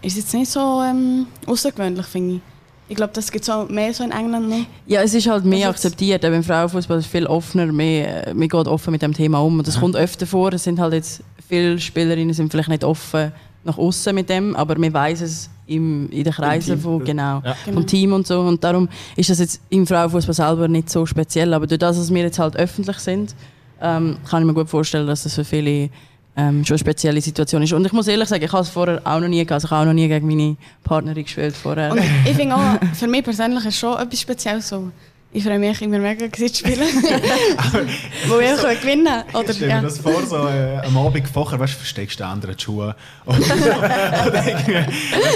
ist 0.00 0.12
es 0.16 0.24
jetzt 0.24 0.34
nicht 0.34 0.50
so 0.50 0.82
ähm, 0.82 1.26
außergewöhnlich, 1.46 2.06
finde 2.06 2.36
ich. 2.36 2.40
Ich 2.86 2.96
glaube, 2.96 3.12
das 3.14 3.30
gibt 3.32 3.44
es 3.44 3.50
auch 3.50 3.66
mehr 3.68 3.92
so 3.94 4.04
in 4.04 4.10
England 4.10 4.48
noch. 4.50 4.66
Ja, 4.86 5.00
es 5.02 5.14
ist 5.14 5.26
halt 5.26 5.44
mehr 5.46 5.68
Das 5.68 5.76
ist- 5.80 5.86
akzeptiert. 5.86 6.22
Im 6.24 6.42
Frauenfußball 6.44 6.98
ist 6.98 7.06
es 7.06 7.10
viel 7.10 7.26
offener, 7.26 7.66
mehr, 7.72 8.28
äh, 8.28 8.34
man 8.34 8.48
geht 8.48 8.66
offen 8.66 8.90
mit 8.90 9.00
dem 9.02 9.14
Thema 9.14 9.38
um. 9.38 9.58
Und 9.58 9.66
das 9.66 9.80
kommt 9.80 9.96
öfter 9.96 10.26
vor. 10.26 10.52
Es 10.52 10.64
sind 10.64 10.78
halt 10.78 10.92
jetzt 10.92 11.22
viele 11.48 11.78
Spielerinnen 11.78 12.34
sind 12.34 12.50
vielleicht 12.50 12.68
nicht 12.68 12.84
offen 12.84 13.32
nach 13.64 13.78
außen 13.78 14.14
mit 14.14 14.28
dem, 14.28 14.54
aber 14.56 14.78
man 14.78 14.92
weiß 14.92 15.22
es 15.22 15.48
im, 15.66 16.10
in 16.10 16.24
den 16.24 16.32
Kreisen 16.32 16.78
von, 16.80 17.04
genau, 17.04 17.42
Ja. 17.44 17.54
vom 17.72 17.86
Team 17.86 18.12
und 18.12 18.26
so. 18.26 18.40
Und 18.40 18.62
darum 18.64 18.88
ist 19.16 19.30
das 19.30 19.38
jetzt 19.38 19.60
im 19.70 19.86
Frauenfußball 19.86 20.34
selber 20.34 20.68
nicht 20.68 20.90
so 20.90 21.06
speziell. 21.06 21.54
Aber 21.54 21.66
durch 21.66 21.78
das, 21.78 21.96
dass 21.96 22.12
wir 22.12 22.22
jetzt 22.22 22.38
halt 22.38 22.56
öffentlich 22.56 22.98
sind, 22.98 23.34
ähm, 23.80 24.16
kann 24.28 24.42
ich 24.42 24.46
mir 24.46 24.54
gut 24.54 24.68
vorstellen, 24.68 25.06
dass 25.06 25.22
das 25.24 25.34
für 25.34 25.44
viele 25.44 25.90
ähm, 26.36 26.64
schon 26.64 26.74
eine 26.74 26.78
spezielle 26.78 27.20
Situation 27.20 27.62
ist. 27.62 27.72
Und 27.72 27.84
ich 27.86 27.92
muss 27.92 28.08
ehrlich 28.08 28.28
sagen, 28.28 28.42
ich 28.44 28.52
habe 28.52 28.62
es 28.62 28.68
vorher 28.68 29.00
auch 29.04 29.20
noch 29.20 29.28
nie 29.28 29.36
gehabt. 29.44 29.52
Also 29.52 29.66
ich 29.66 29.70
habe 29.70 29.82
auch 29.82 29.86
noch 29.86 29.92
nie 29.94 30.08
gegen 30.08 30.26
meine 30.26 30.56
Partnerin 30.82 31.22
gespielt 31.24 31.54
vorher. 31.56 31.92
Und 31.92 32.00
ich 32.24 32.34
finde 32.34 32.56
auch, 32.56 32.78
für 32.94 33.06
mich 33.06 33.22
persönlich 33.24 33.64
ist 33.64 33.78
schon 33.78 33.98
etwas 33.98 34.20
Spezielles 34.20 34.68
so. 34.68 34.90
Ich 35.36 35.42
freue 35.42 35.58
mich 35.58 35.82
immer 35.82 35.98
mega, 35.98 36.28
gewesen 36.28 36.54
zu 36.54 36.60
spielen. 36.60 36.86
Wo 38.28 38.38
ich 38.38 38.52
auch 38.52 38.80
gewinnen 38.80 39.24
Ich 39.26 39.56
stelle 39.56 39.58
mir 39.58 39.68
ja. 39.68 39.82
das 39.82 39.98
vor, 39.98 40.24
so 40.24 40.46
äh, 40.46 40.78
am 40.86 40.96
Abend 40.96 41.28
vorher, 41.28 41.58
weißt 41.58 41.74
du, 41.74 41.78
versteckst 41.78 42.20
du 42.20 42.24
anderen 42.24 42.56
die 42.56 42.62
Schuhe. 42.62 42.94
Oder, 43.26 43.38
oder 43.38 44.42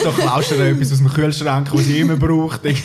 du, 0.04 0.12
klaust 0.12 0.52
du 0.52 0.54
dir 0.54 0.68
etwas 0.68 0.92
aus 0.92 0.98
dem 0.98 1.08
Kühlschrank, 1.08 1.68
was 1.72 1.84
sie 1.84 1.98
immer 1.98 2.14
braucht. 2.14 2.62
Nein, 2.62 2.76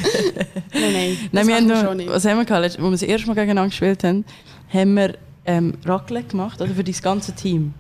nein. 0.73 1.17
Nein, 1.32 1.47
wir 1.47 1.56
haben 1.56 1.67
noch, 1.67 1.84
schon 1.84 1.97
nicht. 1.97 2.10
was 2.10 2.26
haben 2.26 2.38
wir 2.38 2.45
gehabt? 2.45 2.63
Als 2.63 2.80
wir 2.80 2.89
das 2.89 3.04
erste 3.04 3.28
Mal 3.28 3.36
gegeneinander 3.36 3.69
gespielt 3.69 4.04
haben, 4.04 4.26
haben 4.73 4.93
wir 4.95 5.13
ähm, 5.45 5.76
Raclette 5.86 6.30
gemacht, 6.30 6.62
oder 6.62 6.73
für 6.73 6.84
das 6.84 6.99
ganze 6.99 7.34
Team. 7.34 7.76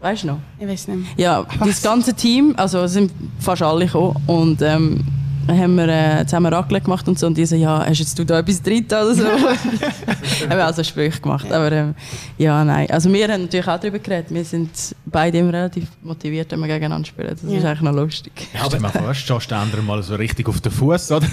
Weißt 0.00 0.22
du 0.22 0.28
noch? 0.28 0.38
Ich 0.60 0.68
weiß 0.68 0.86
nicht. 0.86 1.18
Ja, 1.18 1.44
das 1.64 1.82
ganze 1.82 2.14
Team, 2.14 2.54
also 2.56 2.82
es 2.82 2.92
sind 2.92 3.10
fast 3.40 3.62
alle 3.62 3.86
gekommen 3.86 4.22
und 4.28 4.62
ähm, 4.62 5.04
dann 5.46 5.58
haben 5.58 5.74
wir 5.76 5.88
äh, 5.88 6.24
zusammen 6.26 6.52
Raclette 6.52 6.84
gemacht 6.84 7.06
und 7.08 7.18
so 7.18 7.26
und 7.26 7.36
die 7.36 7.44
so, 7.46 7.56
ja, 7.56 7.84
hast 7.86 7.98
jetzt 7.98 8.18
du 8.18 8.24
da 8.24 8.38
etwas 8.38 8.62
drin 8.62 8.84
oder 8.86 9.14
so? 9.14 9.24
haben 10.48 10.50
wir 10.50 10.64
also 10.66 10.82
Sprüche 10.82 11.20
gemacht, 11.20 11.50
aber 11.50 11.72
ähm, 11.72 11.94
ja, 12.38 12.64
nein. 12.64 12.90
Also 12.90 13.12
wir 13.12 13.28
haben 13.28 13.42
natürlich 13.42 13.66
auch 13.68 13.78
darüber 13.78 13.98
geredet, 13.98 14.26
wir 14.30 14.44
sind 14.44 14.70
beide 15.04 15.38
immer 15.38 15.52
relativ 15.52 15.88
motiviert, 16.02 16.50
wenn 16.52 16.60
wir 16.60 16.68
gegeneinander 16.68 17.06
spielen, 17.06 17.28
das 17.30 17.42
ist 17.42 17.50
Ja. 17.50 17.70
eigentlich 17.70 17.82
noch 17.82 17.92
lustig. 17.94 18.32
Ja, 18.54 18.78
mal 18.78 18.90
vor, 18.90 19.14
stehst 19.14 19.50
du 19.50 19.56
anderen 19.56 19.86
mal 19.86 20.02
so 20.02 20.14
richtig 20.14 20.48
auf 20.48 20.60
den 20.60 20.72
Fuß, 20.72 21.12
oder? 21.12 21.26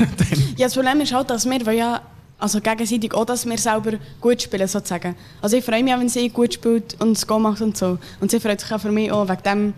Ja, 0.58 0.67
das 0.67 0.74
Problem 0.76 1.02
ist 1.02 1.13
halt, 1.13 1.30
dass 1.30 1.45
wir 1.45 1.65
wollen 1.65 1.78
ja 1.78 2.02
also 2.39 2.62
gegenseitig 2.62 3.13
auch, 3.13 3.26
dass 3.26 3.45
wir 3.45 3.58
selber 3.58 3.91
gut 4.22 4.41
spielen, 4.41 4.67
sozusagen. 4.67 5.15
Also 5.41 5.58
ich 5.58 5.63
freue 5.65 5.84
mich 5.84 5.93
auch, 5.93 6.00
wenn 6.00 6.10
sie 6.10 6.30
gut 6.30 6.54
spielt 6.54 6.95
und 7.02 7.12
es 7.17 7.28
Goal 7.28 7.41
macht 7.41 7.62
und 7.62 7.78
so. 7.78 7.98
Und 8.22 8.32
sie 8.32 8.39
freut 8.39 8.62
sich 8.62 8.72
auch 8.72 8.80
für 8.80 8.91
mich 8.91 9.12
auch, 9.12 9.28
wegen 9.28 9.43
dem, 9.43 9.74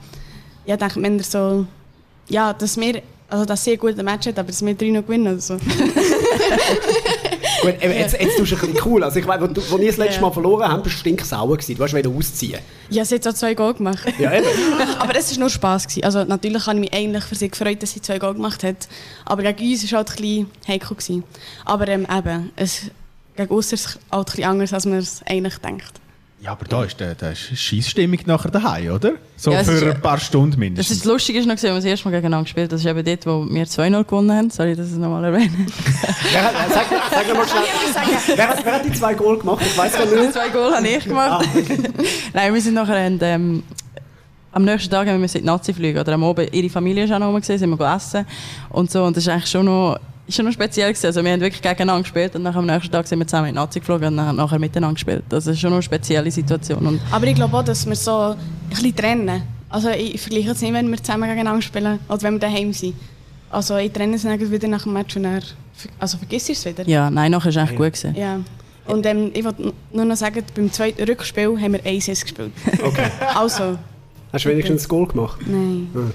ja, 0.66 0.78
denkt 0.78 0.96
man 0.98 1.20
so, 1.20 1.66
ja, 2.30 2.54
dass 2.54 2.78
wir, 2.78 3.02
also 3.32 3.46
dass 3.46 3.64
sie 3.64 3.72
ein 3.72 3.80
gutes 3.80 4.04
Match 4.04 4.28
hat, 4.28 4.38
aber 4.38 4.48
dass 4.50 4.64
wir 4.66 4.74
drei 4.76 4.90
noch 4.90 5.04
gewinnen 5.04 5.28
oder 5.28 5.40
so. 5.42 5.58
Gut, 7.62 7.76
eben, 7.82 7.94
jetzt, 7.94 8.20
jetzt 8.20 8.38
tust 8.38 8.52
du 8.52 8.56
ein 8.56 8.62
bisschen 8.62 8.82
cool. 8.86 9.04
Also 9.04 9.20
ich 9.20 9.28
weiß, 9.28 9.40
als 9.42 9.72
wir 9.72 9.86
das 9.86 9.98
letzte. 9.98 10.22
Mal 10.22 10.32
verloren 10.32 10.68
haben, 10.68 10.82
bist 10.82 10.96
du 10.96 11.00
stinksauer 11.00 11.58
gewesen. 11.58 11.78
Du 11.78 11.84
hast 11.84 11.94
wieder 11.94 12.10
ausziehen. 12.10 12.60
Ja, 12.90 13.06
sie 13.06 13.16
hat 13.16 13.28
auch 13.28 13.34
zwei 13.34 13.54
Goal 13.54 13.76
gemacht. 13.76 14.06
Ja, 14.18 14.34
eben. 14.34 14.48
aber 15.00 15.16
es 15.16 15.32
war 15.32 15.40
nur 15.40 15.50
Spass. 15.50 15.88
Gewesen. 15.88 16.04
Also 16.04 16.24
natürlich 16.24 16.66
habe 16.66 16.78
ich 16.78 16.82
mich 16.82 16.94
eigentlich 16.94 17.24
für 17.24 17.36
sie 17.36 17.50
gefreut, 17.50 17.82
dass 17.84 17.92
sie 17.92 18.02
zwei 18.02 18.18
Goal 18.20 18.34
gemacht 18.34 18.64
hat. 18.64 18.88
Aber 19.26 19.44
gegen 19.44 19.72
uns 19.72 19.82
war 19.82 19.86
es 19.86 19.94
halt 19.94 20.10
ein 20.10 20.16
bisschen 20.16 20.48
heikel. 20.68 20.98
Gewesen. 20.98 21.24
Aber 21.66 21.88
ähm, 21.88 22.08
eben, 22.12 22.52
es, 22.56 22.82
gegen 23.36 23.54
uns 23.54 23.72
ist 23.72 23.86
es 23.86 24.00
halt 24.12 24.28
ein 24.28 24.32
bisschen 24.32 24.44
anders, 24.50 24.74
als 24.74 24.86
man 24.86 24.98
es 24.98 25.22
eigentlich 25.28 25.58
denkt. 25.58 26.02
Ja, 26.44 26.54
aber 26.54 26.66
da 26.66 26.84
ist, 26.84 27.00
der, 27.00 27.14
da 27.14 27.30
ist 27.30 27.56
Scheissstimmung 27.56 28.18
nachher 28.26 28.50
daheim, 28.50 28.92
oder? 28.94 29.12
So 29.38 29.52
Ja, 29.52 29.64
für 29.64 29.74
ist- 29.74 29.84
ein 29.84 30.02
paar 30.02 30.18
Stunden 30.20 30.52
Das 30.52 30.58
mindestens. 30.60 30.98
ist 30.98 31.06
das 31.06 31.12
Lustige 31.12 31.38
ist 31.40 31.46
noch, 31.46 31.54
gesehen, 31.54 31.70
als 31.76 31.84
wir 31.84 31.92
das 31.92 32.00
erste 32.00 32.08
Mal 32.10 32.12
gegeneinander 32.16 32.44
gespielt 32.46 32.64
haben. 32.66 32.72
Das 32.72 32.82
ist 32.82 32.88
eben 32.88 33.06
dort, 33.06 33.26
wo 33.28 33.54
wir 33.54 33.66
2-0 33.68 34.04
gewonnen 34.06 34.32
haben. 34.36 34.50
Sorry, 34.50 34.76
dass 34.76 34.88
ich 34.88 34.94
es 34.94 34.98
nochmal 34.98 35.24
erwähne. 35.26 35.52
Wer 36.32 36.44
hat, 36.44 36.54
sag, 36.74 36.86
sag 37.12 37.28
mir 37.28 37.34
mal 37.36 37.48
schnell, 37.48 37.64
wer, 38.38 38.48
hat, 38.50 38.66
wer 38.66 38.74
hat 38.74 38.86
die 38.86 38.92
zwei 38.92 39.14
Goal 39.14 39.38
gemacht? 39.38 39.64
Ich 39.64 39.78
weiß 39.78 39.94
gar 39.94 40.06
Die 40.08 40.16
nicht. 40.16 40.34
zwei 40.34 40.50
Goal 40.50 40.74
habe 40.74 40.88
ich 40.88 41.04
gemacht. 41.04 41.48
Nein, 42.34 42.54
wir 42.56 42.62
sind 42.62 42.74
nachher 42.74 43.06
und, 43.06 43.22
ähm, 43.22 43.62
am 44.52 44.66
nächsten 44.66 44.90
Tag 44.90 45.08
haben 45.08 45.22
wir 45.22 45.28
in 45.36 45.42
die 45.42 45.46
Nazi 45.46 45.74
fliegen. 45.76 46.00
Oder 46.00 46.14
am 46.14 46.24
Abend, 46.24 46.52
ihre 46.54 46.70
Familie 46.72 47.08
war 47.08 47.18
auch 47.18 47.20
noch 47.20 47.28
rum, 47.28 47.36
gewesen, 47.40 47.60
sind 47.60 47.70
wir 47.70 47.78
gegessen. 47.78 48.26
Und 48.70 48.90
so. 48.90 49.04
Und 49.04 49.16
das 49.16 49.24
ist 49.26 49.30
eigentlich 49.30 49.50
schon 49.50 49.66
noch, 49.66 49.98
ist 50.32 50.36
schon 50.38 50.46
noch 50.46 50.54
speziell 50.54 50.90
gewesen. 50.90 51.06
Also 51.06 51.24
wir 51.24 51.32
haben 51.32 51.42
wirklich 51.42 51.62
gegeneinander 51.62 52.02
gespielt 52.04 52.36
und 52.36 52.44
dann 52.44 52.56
am 52.56 52.66
nächsten 52.66 52.92
Tag 52.92 53.08
sind 53.08 53.20
wir 53.20 53.28
zusammen 53.28 53.50
in 53.50 53.56
Nazi 53.56 53.80
geflogen 53.80 54.08
und 54.08 54.18
dann 54.18 54.36
nachher 54.36 54.60
miteinander 54.60 54.94
gespielt. 54.96 55.24
Das 55.30 55.46
ist 55.48 55.60
schon 55.60 55.70
noch 55.70 55.78
eine 55.78 55.84
spezielle 55.84 56.32
Situation. 56.32 56.86
Und 56.88 57.02
Aber 57.12 57.26
ich 57.28 57.36
glaube 57.36 57.56
auch, 57.58 57.64
dass 57.64 57.86
wir 57.86 57.96
so 57.96 58.18
ein 58.32 58.38
bisschen 58.70 58.96
trennen. 58.96 59.44
Also 59.70 59.90
ich 59.90 60.20
vergleiche 60.20 60.52
es 60.52 60.62
nicht, 60.62 60.74
wenn 60.74 60.90
wir 60.90 60.98
zusammen 61.02 61.24
gegeneinander 61.30 61.62
spielen 61.62 62.00
oder 62.10 62.22
wenn 62.24 62.34
wir 62.34 62.40
daheim 62.40 62.74
sind. 62.74 62.96
Also 63.50 63.78
ich 63.78 63.92
trenne 63.92 64.16
es 64.16 64.24
dann 64.24 64.40
wieder 64.52 64.68
nach 64.68 64.84
dem 64.84 64.94
Match 64.94 65.16
und 65.18 65.24
dann, 65.24 65.42
also 66.00 66.18
vergiss 66.18 66.50
es 66.50 66.66
wieder. 66.66 66.88
ja, 66.88 67.10
nein, 67.10 67.32
nachher 67.32 67.50
ist 67.50 67.56
es 67.56 67.62
eigentlich 67.62 67.78
gut 67.78 67.94
gewesen. 67.94 68.16
Ja. 68.16 68.40
Und 68.88 69.06
ähm, 69.06 69.32
ich 69.34 69.44
wollte 69.44 69.74
nur 69.94 70.06
noch 70.06 70.16
sagen, 70.16 70.44
beim 70.56 70.72
zweiten 70.72 71.04
Rückspiel 71.04 71.60
haben 71.60 71.74
wir 71.74 71.86
1 71.86 72.06
gespielt. 72.06 72.52
Okay. 72.84 73.08
Also, 73.36 73.78
Hast 74.34 74.46
du 74.46 74.50
wenigstens 74.50 74.86
ein 74.86 74.88
Goal 74.88 75.08
gemacht? 75.08 75.40
nein. 75.46 75.90
Hm. 75.94 76.14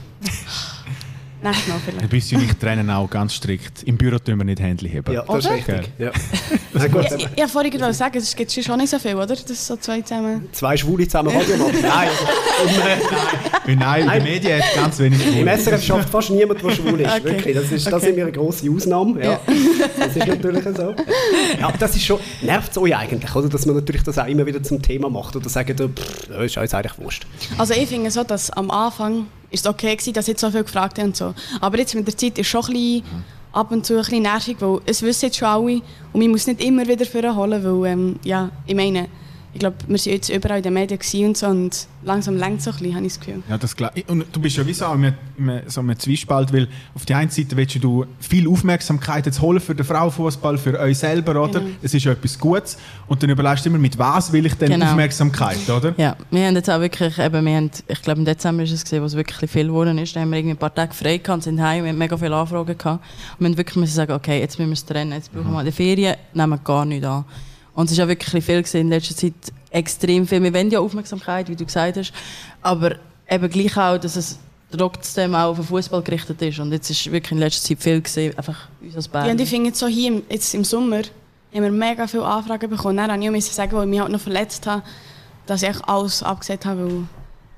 Nächstes 1.43 1.69
Mal 1.69 1.79
vielleicht. 1.85 2.09
Bist 2.09 2.33
du 2.33 2.39
nicht 2.39 2.59
trennen 2.59 2.91
auch 2.91 3.09
ganz 3.11 3.35
strikt. 3.35 3.83
Im 3.85 3.97
Büro 3.97 4.19
tun 4.19 4.39
wir 4.39 4.45
nicht 4.45 4.59
Händchen 4.61 4.89
heben. 4.89 5.13
Ja, 5.15 5.23
das 5.23 5.45
ist 5.45 5.51
richtig. 5.51 5.91
Ja. 5.99 6.11
Na 6.73 6.87
gut, 6.89 7.07
Ich, 7.17 7.29
ich 7.37 7.51
vorhin 7.51 7.71
gerade 7.71 7.93
sagen, 7.93 8.17
es 8.19 8.35
gibt 8.35 8.51
schon 8.53 8.79
nicht 8.79 8.91
so 8.91 8.99
viel, 8.99 9.15
oder? 9.15 9.27
Das 9.37 9.67
so 9.67 9.77
zwei 9.77 10.01
zusammen. 10.01 10.49
zwei 10.53 10.77
Schwule 10.77 11.07
zusammen 11.07 11.29
Radio 11.37 11.57
machen. 11.59 11.75
Nein, 11.83 13.79
nein, 13.79 14.03
in 14.03 14.11
den 14.11 14.23
Medien 14.23 14.63
hat 14.63 14.75
ganz 14.75 14.99
wenig 14.99 15.25
im 15.27 15.33
Schwule. 15.35 15.59
SRF 15.59 15.83
schafft 15.83 16.09
fast 16.11 16.31
niemand, 16.31 16.63
der 16.63 16.71
schwul 16.71 17.01
ist. 17.01 17.07
Okay. 17.17 17.25
Wirklich. 17.25 17.55
Das, 17.57 17.73
ist, 17.73 17.87
das 17.87 17.95
Okay. 17.95 18.07
sind 18.07 18.17
wir 18.17 18.25
eine 18.25 18.33
grosse 18.33 18.71
Ausnahme. 18.71 19.25
Ja. 19.25 19.41
Das 19.99 20.17
ist 20.17 20.27
natürlich 20.27 20.65
so. 20.65 20.95
Ja, 21.59 21.69
aber 21.69 21.79
das 21.79 21.97
ist 21.97 22.05
schon, 22.05 22.21
nervt 22.43 22.71
es 22.73 22.79
euch 22.79 22.97
eigentlich, 22.97 23.35
oder? 23.35 23.49
Dass 23.49 23.65
man 23.67 23.75
natürlich 23.77 24.03
das 24.03 24.19
auch 24.19 24.27
immer 24.27 24.45
wieder 24.47 24.63
zum 24.63 24.81
Thema 24.83 25.09
macht 25.11 25.35
oder 25.37 25.49
sagt, 25.49 25.71
pff, 25.81 26.29
das 26.29 26.45
ist 26.45 26.57
uns 26.59 26.75
eigentlich 26.75 26.99
wurscht. 26.99 27.27
Also 27.59 27.75
ich 27.75 27.89
finde 27.89 28.11
so, 28.11 28.23
dass 28.25 28.51
am 28.51 28.71
Anfang 28.71 29.27
ist 29.51 29.65
es 29.65 29.71
okay 29.71 29.95
gewesen, 29.95 30.13
dass 30.13 30.27
jetzt 30.27 30.41
so 30.41 30.51
viel 30.51 30.65
gefragt 30.65 30.99
haben 30.99 31.07
und 31.07 31.17
so. 31.17 31.35
Aber 31.61 31.79
jetzt 31.79 31.95
mit 31.95 32.07
der 32.07 32.17
Zeit 32.17 32.39
ist 32.39 32.47
es 32.47 32.47
schon 32.47 32.65
ein 32.67 32.73
bisschen, 32.73 33.05
ab 33.53 33.73
und 33.73 33.87
zu 33.87 33.95
ein 33.95 34.01
bisschen 34.01 34.23
nervig, 34.23 34.57
weil 34.61 34.81
es 34.85 35.03
wissen 35.03 35.27
jetzt 35.27 35.39
schon 35.39 35.49
alle 35.49 35.81
und 36.13 36.21
man 36.21 36.31
muss 36.31 36.47
nicht 36.47 36.63
immer 36.63 36.87
wieder 36.87 37.07
vorholen, 37.07 37.65
weil, 37.65 37.93
ähm, 37.93 38.17
ja, 38.23 38.51
ich 38.67 38.75
meine, 38.75 39.09
ich 39.57 39.61
glaube, 39.61 39.77
wir 39.89 39.97
sind 39.97 40.13
jetzt 40.13 40.29
überall 40.29 40.59
in 40.59 40.63
den 40.63 40.75
Medien 40.75 40.99
und 41.29 41.37
so 41.37 41.47
und 41.47 41.87
langsam 42.05 42.37
längt 42.37 42.59
es 42.59 42.65
so 42.65 42.71
ein 42.73 42.77
bisschen, 42.77 42.95
habe 42.95 43.07
ich 43.07 43.13
das 43.15 43.21
Gefühl. 43.21 43.43
Ja, 43.49 43.57
das 43.57 43.75
klar. 43.75 43.91
Und 44.07 44.27
du 44.31 44.39
bist 44.39 44.55
ja 44.59 44.67
wie 44.67 44.75
so 44.75 44.85
in 44.85 44.91
einem, 44.91 45.15
in 45.39 45.49
einem, 45.49 45.63
so 45.67 45.81
einem 45.81 45.99
Zwiespalt, 45.99 46.53
weil 46.53 46.69
auf 46.95 47.07
der 47.07 47.17
einen 47.17 47.31
Seite 47.31 47.57
willst 47.57 47.83
du 47.83 48.05
viel 48.21 48.47
Aufmerksamkeit 48.49 49.25
jetzt 49.25 49.41
holen 49.41 49.61
für 49.61 49.75
den 49.75 49.87
Frauenfußball, 49.87 50.59
für 50.59 50.79
euch 50.79 50.99
selber, 50.99 51.43
oder? 51.43 51.61
Genau. 51.61 51.73
Es 51.83 51.95
ist 51.95 52.05
ja 52.05 52.13
etwas 52.13 52.39
Gutes. 52.39 52.77
Und 53.07 53.23
dann 53.23 53.31
überlegst 53.31 53.65
du 53.65 53.71
immer, 53.71 53.79
mit 53.79 53.97
was 53.99 54.31
will 54.31 54.45
ich 54.45 54.55
denn 54.55 54.69
Genau. 54.73 54.91
Aufmerksamkeit, 54.91 55.71
oder? 55.71 55.95
Ja, 55.97 56.17
wir 56.31 56.47
haben 56.47 56.55
jetzt 56.55 56.69
auch 56.69 56.81
wirklich, 56.81 57.19
eben, 57.19 57.47
wir 57.47 57.57
haben, 57.57 57.71
ich 57.89 58.03
glaube 58.03 58.19
im 58.19 58.27
Dezember 58.27 58.63
ist 58.63 58.73
es 58.73 58.85
gesehen, 58.85 59.01
wo 59.01 59.07
es 59.07 59.17
wirklich 59.17 59.51
viel 59.51 59.69
geworden 59.69 59.97
ist. 59.97 60.15
Da 60.15 60.21
haben 60.21 60.31
wir 60.31 60.37
irgendwie 60.37 60.55
ein 60.55 60.59
paar 60.59 60.75
Tage 60.75 60.93
frei 60.93 61.17
gehabt, 61.17 61.45
sind 61.45 61.63
heim, 61.63 61.85
wir 61.85 61.93
haben 61.93 61.99
mega 61.99 62.19
viele 62.19 62.37
Anfragen 62.37 62.77
gehabt. 62.77 63.03
Und 63.39 63.41
wir 63.41 63.49
haben 63.49 63.57
wirklich 63.57 63.77
müssen 63.77 63.95
sagen, 63.95 64.13
okay, 64.13 64.39
jetzt 64.39 64.59
müssen 64.59 64.69
wir 64.69 64.75
es 64.75 64.85
trennen, 64.85 65.13
jetzt 65.13 65.33
brauchen 65.33 65.51
wir 65.51 65.65
die 65.65 65.73
Ferien, 65.73 66.17
nehmen 66.35 66.51
wir 66.51 66.59
gar 66.59 66.85
nicht 66.85 67.07
an. 67.07 67.25
Und 67.77 67.87
es 67.87 67.93
ist 67.93 68.01
auch 68.01 68.09
wirklich 68.09 68.45
viel 68.45 68.63
gesehen 68.63 68.81
in 68.81 68.89
letzter 68.89 69.15
Zeit, 69.15 69.35
extrem 69.71 70.27
viel. 70.27 70.43
Wir 70.43 70.53
wollen 70.53 70.71
ja 70.71 70.81
Aufmerksamkeit, 70.81 71.49
wie 71.49 71.55
du 71.55 71.65
gesagt 71.65 71.99
hast, 71.99 72.13
aber 72.63 72.97
eben 73.29 73.49
gleich 73.51 73.77
auch, 73.77 73.99
dass 73.99 74.17
es 74.17 74.39
trotzdem 74.71 75.35
auch 75.35 75.51
auf 75.51 75.57
den 75.57 75.67
Fußball 75.67 76.03
gerichtet 76.03 76.41
ist. 76.43 76.59
Und 76.59 76.73
jetzt 76.73 76.91
ist 76.91 77.13
wirklich 77.13 77.33
in 77.33 77.39
letzter 77.39 77.69
Zeit 77.69 77.83
viel 77.83 78.01
gesehen, 78.01 78.37
einfach 78.37 78.69
uns 78.81 78.97
als 78.97 79.07
Bern. 79.07 79.27
Ja, 79.27 79.33
und 79.33 79.41
ich 79.41 79.49
finde 79.49 79.69
jetzt 79.69 79.79
so 79.79 79.87
hier, 79.87 80.09
im, 80.09 80.23
jetzt 80.29 80.55
im 80.55 80.65
Sommer, 80.65 81.03
haben 81.55 81.63
wir 81.63 81.71
mega 81.71 82.07
viele 82.07 82.25
Anfragen 82.25 82.71
bekommen. 82.71 82.97
Dann 82.97 83.21
musste 83.21 83.37
ich 83.37 83.47
auch 83.51 83.53
sagen, 83.53 83.73
weil 83.73 83.85
ich 83.85 83.91
mich 83.91 84.01
halt 84.01 84.11
noch 84.11 84.21
verletzt 84.21 84.67
habe, 84.67 84.83
dass 85.45 85.63
ich 85.63 85.85
alles 85.85 86.23
abgesagt 86.23 86.65
habe, 86.65 86.87
weil, 86.87 87.03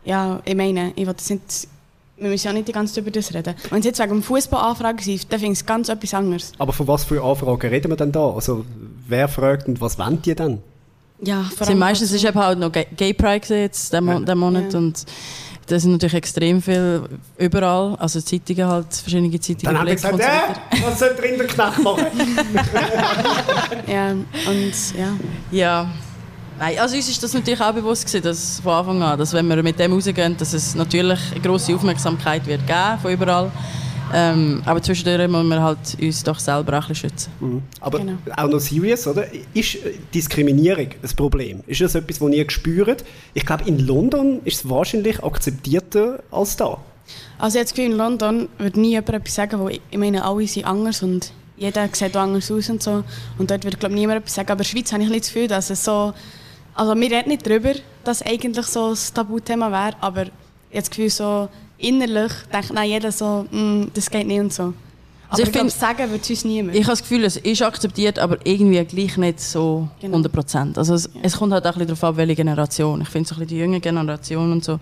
ja, 0.04 0.40
ich 0.44 0.54
meine, 0.54 0.92
ich 0.96 1.06
will 1.06 1.14
das 1.14 1.30
nicht, 1.30 1.68
wir 2.16 2.28
müssen 2.28 2.46
ja 2.46 2.52
nicht 2.52 2.68
die 2.68 2.72
ganze 2.72 2.94
Zeit 2.94 3.02
über 3.02 3.12
das 3.12 3.32
reden. 3.32 3.54
Wenn 3.70 3.78
es 3.78 3.84
jetzt 3.84 4.00
wegen 4.00 4.10
dem 4.10 4.22
Fußball 4.22 4.70
Anfragen 4.70 4.98
sind, 4.98 5.32
dann 5.32 5.38
finde 5.38 5.52
ich 5.52 5.60
es 5.60 5.66
ganz 5.66 5.88
etwas 5.88 6.12
anderes. 6.12 6.52
Aber 6.58 6.72
von 6.72 6.88
was 6.88 7.04
für 7.04 7.22
Anfragen 7.22 7.68
reden 7.70 7.90
wir 7.90 7.96
denn 7.96 8.12
da? 8.12 8.28
Also, 8.30 8.64
wer 9.08 9.28
fragt 9.28 9.66
und 9.68 9.80
was 9.80 9.98
wollt 9.98 10.26
ihr 10.26 10.34
denn? 10.36 10.58
Ja, 11.20 11.42
vor 11.56 11.66
sind 11.66 11.78
meistens 11.78 12.12
ist 12.12 12.24
eben 12.24 12.38
halt 12.38 12.58
noch 12.60 12.70
Gay 12.70 13.12
Pride 13.12 13.54
jetzt, 13.62 13.92
den, 13.92 14.04
Mo 14.04 14.20
den 14.20 14.38
Monat 14.38 14.72
Ja. 14.72 14.78
und 14.78 15.04
da 15.66 15.78
sind 15.78 15.92
natürlich 15.92 16.14
extrem 16.14 16.62
viel 16.62 17.02
überall, 17.36 17.96
also 17.96 18.20
Zeitungen 18.20 18.66
halt, 18.66 18.94
verschiedene 18.94 19.38
Zeitungen. 19.38 19.64
Dann 19.64 19.78
haben 19.78 19.86
wir 19.86 19.94
gesagt, 19.96 20.14
so 20.16 20.20
äh, 20.22 20.82
was 20.82 20.98
soll 20.98 21.14
der 21.14 21.24
Rinderknecht 21.24 21.82
machen? 21.82 22.06
Ja, 23.86 24.10
und 24.12 24.72
ja. 24.96 25.08
Ja. 25.50 25.90
Nein, 26.58 26.78
also 26.78 26.96
uns 26.96 27.08
ist 27.08 27.22
das 27.22 27.34
natürlich 27.34 27.60
auch 27.60 27.72
bewusst 27.72 28.06
gewesen, 28.06 28.22
dass 28.24 28.60
von 28.60 28.72
Anfang 28.72 29.02
an, 29.02 29.18
dass 29.18 29.32
wenn 29.32 29.46
wir 29.46 29.62
mit 29.62 29.78
dem 29.78 29.92
rausgehen, 29.92 30.36
dass 30.36 30.52
es 30.54 30.74
natürlich 30.74 31.20
eine 31.32 31.40
grosse 31.40 31.74
Aufmerksamkeit 31.74 32.46
wird 32.46 32.66
geben 32.66 32.98
von 33.00 33.12
überall. 33.12 33.50
Ähm, 34.14 34.62
aber 34.64 34.82
zwischendurch 34.82 35.28
müssen 35.28 35.48
wir 35.48 35.62
halt 35.62 35.78
uns 36.00 36.22
doch 36.22 36.38
selber 36.38 36.78
auch 36.78 36.82
ein 36.82 36.88
bisschen 36.88 37.10
schützen. 37.10 37.62
Aber 37.80 37.98
Genau. 37.98 38.14
auch 38.36 38.48
noch 38.48 38.60
serious, 38.60 39.06
oder? 39.06 39.26
Ist 39.54 39.74
äh, 39.76 39.94
Diskriminierung 40.14 40.88
ein 41.02 41.16
Problem? 41.16 41.62
Ist 41.66 41.80
das 41.80 41.94
etwas, 41.94 42.18
das 42.18 42.30
ihr 42.30 42.50
spürt? 42.50 43.04
Ich 43.34 43.44
glaube, 43.44 43.64
in 43.66 43.78
London 43.86 44.40
ist 44.44 44.64
es 44.64 44.68
wahrscheinlich 44.70 45.22
akzeptierter 45.22 46.22
als 46.30 46.56
da. 46.56 46.78
Also 47.38 47.56
ich 47.56 47.60
habe 47.60 47.64
das 47.64 47.74
Gefühl, 47.74 47.90
in 47.92 47.96
London 47.96 48.48
würde 48.58 48.80
nie 48.80 48.90
jemand 48.90 49.10
etwas 49.10 49.34
sagen, 49.34 49.60
weil 49.64 49.80
ich, 49.90 49.98
meine, 49.98 50.24
alle 50.24 50.46
sind 50.46 50.66
anders 50.66 51.02
und 51.02 51.32
jeder 51.56 51.88
sieht 51.92 52.16
auch 52.16 52.22
anders 52.22 52.50
aus 52.50 52.68
und 52.70 52.82
so. 52.82 53.02
Und 53.38 53.50
dort 53.50 53.64
würde, 53.64 53.76
glaube 53.76 53.94
ich, 53.94 54.00
niemand 54.00 54.20
etwas 54.20 54.34
sagen. 54.34 54.50
Aber 54.50 54.60
in 54.60 54.64
der 54.64 54.70
Schweiz 54.70 54.92
habe 54.92 55.02
ich 55.02 55.08
ein 55.08 55.12
bisschen 55.12 55.20
das 55.22 55.32
Gefühl, 55.32 55.48
dass 55.48 55.70
es 55.70 55.84
so... 55.84 56.12
Also 56.74 56.94
wir 56.94 57.10
reden 57.10 57.30
nicht 57.30 57.44
darüber, 57.44 57.72
dass 58.04 58.20
es 58.20 58.26
eigentlich 58.26 58.66
so 58.66 58.90
ein 58.90 58.96
Tabuthema 59.12 59.70
wäre, 59.72 59.96
aber 60.00 60.22
ich 60.22 60.28
habe 60.28 60.80
das 60.80 60.90
Gefühl, 60.90 61.10
so 61.10 61.48
innerlich 61.78 62.32
denkt 62.52 62.72
nein, 62.72 62.90
jeder 62.90 63.12
so, 63.12 63.46
«Mm, 63.50 63.84
das 63.94 64.10
geht 64.10 64.26
nicht 64.26 64.40
und 64.40 64.52
so. 64.52 64.62
Aber 64.64 64.74
Also 65.30 65.42
ich 65.42 65.48
ich, 65.48 65.52
glaube, 65.52 65.70
find- 65.70 65.80
sagen 65.80 66.10
es 66.22 66.30
uns 66.30 66.44
niemand. 66.44 66.74
Ich 66.74 66.82
habe 66.84 66.92
das 66.92 67.02
Gefühl, 67.02 67.24
es 67.24 67.36
ist 67.36 67.62
akzeptiert, 67.62 68.18
aber 68.18 68.38
irgendwie 68.44 68.82
gleich 68.84 69.16
nicht 69.18 69.40
so 69.40 69.86
Genau. 70.00 70.14
100 70.16 70.32
Prozent. 70.32 70.78
Also 70.78 70.94
es, 70.94 71.08
es 71.22 71.36
kommt 71.36 71.52
halt 71.52 71.64
auch 71.64 71.68
ein 71.68 71.72
bisschen 71.74 71.88
darauf 71.88 72.04
ab, 72.04 72.16
welche 72.16 72.34
Generation. 72.34 73.02
Ich 73.02 73.08
finde 73.08 73.28
so 73.28 73.34
ein 73.34 73.40
bisschen 73.40 73.48
die 73.58 73.62
junge 73.62 73.78
Generation 73.80 74.50
und 74.52 74.64
so, 74.64 74.80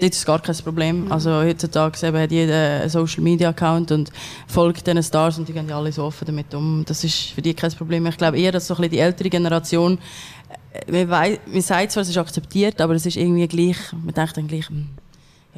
dort 0.00 0.12
ist 0.12 0.26
gar 0.26 0.40
kein 0.40 0.56
Problem. 0.56 1.10
Also 1.12 1.30
heutzutage 1.30 2.04
eben 2.08 2.18
hat 2.18 2.32
jeder 2.32 2.80
einen 2.80 2.90
Social 2.90 3.22
Media 3.22 3.50
Account 3.50 3.92
und 3.92 4.10
folgt 4.48 4.84
diesen 4.84 5.02
Stars 5.04 5.38
und 5.38 5.48
die 5.48 5.52
gehen 5.52 5.68
ja 5.68 5.78
alle 5.78 5.92
so 5.92 6.02
offen 6.02 6.24
damit 6.26 6.52
um. 6.54 6.84
Das 6.84 7.04
ist 7.04 7.30
für 7.30 7.40
die 7.42 7.54
kein 7.54 7.70
Problem. 7.72 8.04
Ich 8.06 8.16
glaube 8.16 8.36
eher, 8.36 8.50
dass 8.50 8.66
so 8.66 8.74
ein 8.74 8.78
bisschen 8.78 8.90
die 8.90 8.98
ältere 8.98 9.30
Generation, 9.30 9.96
äh, 10.72 10.90
man, 10.90 11.08
wei- 11.08 11.38
man 11.46 11.62
sagt 11.62 11.92
zwar, 11.92 12.02
es 12.02 12.08
ist 12.08 12.18
akzeptiert, 12.18 12.80
aber 12.80 12.94
es 12.96 13.06
ist 13.06 13.16
irgendwie 13.16 13.46
gleich, 13.46 13.76
man 13.92 14.12
denkt 14.12 14.36
dann 14.36 14.48
gleich, 14.48 14.68
hm, 14.68 14.88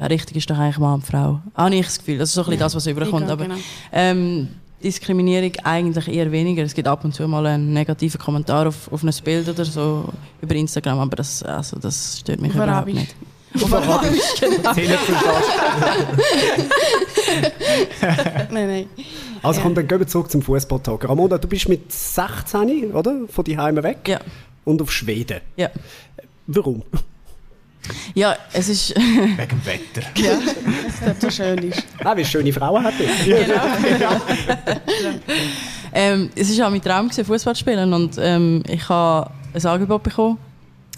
ja, 0.01 0.07
richtig 0.07 0.37
ist 0.37 0.49
doch 0.49 0.57
eigentlich 0.57 0.79
Mann 0.79 0.95
und 0.95 1.05
Frau. 1.05 1.39
Habe 1.55 1.75
ich 1.75 1.85
das 1.85 1.99
Gefühl. 1.99 2.17
Das 2.17 2.29
ist 2.29 2.35
so 2.35 2.41
ein 2.41 2.45
bisschen 2.45 2.59
das, 2.59 2.75
was 2.75 2.87
überkommt. 2.87 3.29
Aber 3.29 3.43
genau. 3.45 3.55
ähm, 3.91 4.47
Diskriminierung 4.83 5.51
eigentlich 5.63 6.07
eher 6.07 6.31
weniger. 6.31 6.63
Es 6.63 6.73
gibt 6.73 6.87
ab 6.87 7.05
und 7.05 7.13
zu 7.13 7.27
mal 7.27 7.45
einen 7.45 7.71
negativen 7.71 8.19
Kommentar 8.19 8.67
auf, 8.67 8.91
auf 8.91 9.03
ein 9.03 9.11
Bild 9.23 9.47
oder 9.47 9.63
so 9.63 10.05
über 10.41 10.55
Instagram, 10.55 10.99
aber 10.99 11.17
das, 11.17 11.43
also, 11.43 11.77
das 11.77 12.19
stört 12.19 12.41
mich 12.41 12.51
überhaupt 12.53 12.71
Arabisch. 12.71 12.95
nicht. 12.95 13.15
Auf 13.61 13.73
Arabisch, 13.73 14.21
genau. 14.39 14.73
nein, 18.51 18.67
nein. 18.67 18.85
Also 19.43 19.61
komm, 19.61 19.75
dann 19.75 19.87
gehen 19.87 19.99
wir 19.99 20.07
zurück 20.07 20.31
zum 20.31 20.41
Fußballtag. 20.41 21.07
Ramona, 21.07 21.37
du 21.37 21.47
bist 21.47 21.69
mit 21.69 21.91
16, 21.91 22.91
oder? 22.91 23.21
Von 23.27 23.43
die 23.43 23.57
Heime 23.57 23.83
weg 23.83 24.07
Ja, 24.07 24.19
und 24.65 24.81
auf 24.81 24.91
Schweden. 24.91 25.41
ja. 25.57 25.69
Warum? 26.47 26.81
Ja 28.13 28.35
es 28.53 28.69
ist... 28.69 28.95
Wegen 28.95 29.37
dem 29.37 29.65
Wetter. 29.65 30.01
Ja, 30.21 30.35
dass 30.35 30.99
das 30.99 31.21
so 31.21 31.29
schön 31.29 31.57
ist. 31.59 31.83
Ah, 32.03 32.15
wie 32.15 32.25
schöne 32.25 32.53
Frauen 32.53 32.83
hat 32.83 32.93
Ähm, 35.93 36.29
es 36.35 36.57
war 36.57 36.67
auch 36.67 36.71
mein 36.71 36.81
Traum, 36.81 37.09
Fußball 37.11 37.53
zu 37.53 37.59
spielen. 37.59 37.93
Und 37.93 38.17
ähm, 38.17 38.63
ich 38.67 38.87
habe 38.87 39.29
ein 39.53 39.65
Angebot 39.65 40.03
bekommen. 40.03 40.37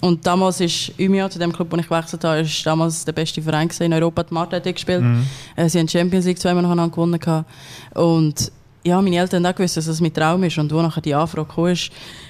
Und 0.02 0.28
damals 0.28 0.60
ist 0.60 0.92
Umia, 1.00 1.30
zu 1.30 1.40
dem 1.40 1.54
Club, 1.54 1.72
wo 1.72 1.78
ich 1.78 1.88
gewechselt 1.88 2.24
habe, 2.26 2.42
ist 2.42 2.66
damals 2.66 3.06
der 3.06 3.14
beste 3.14 3.42
Verein 3.42 3.70
in 3.80 3.94
Europa. 3.94 4.24
Die 4.24 4.34
Marta 4.34 4.58
hat 4.58 4.66
gespielt. 4.66 5.02
Äh, 5.56 5.70
sie 5.70 5.80
haben 5.80 5.88
die 5.88 5.98
Champions 5.98 6.26
League 6.26 6.40
zweimal 6.40 6.62
nacheinander 6.64 6.92
gewonnen. 6.92 7.20
gehabt. 7.20 7.50
Und 7.96 8.52
ja, 8.86 9.02
meine 9.02 9.18
Eltern 9.18 9.46
haben 9.46 9.54
auch 9.54 9.56
gewusst, 9.56 9.78
dass 9.78 9.88
es 9.88 10.02
mein 10.02 10.14
Traum 10.14 10.44
ist. 10.44 10.58
Und 10.58 10.72
wo 10.72 10.82
nachher 10.82 11.02
die 11.02 11.16
Anfrage 11.16 11.48
kam, 11.54 11.76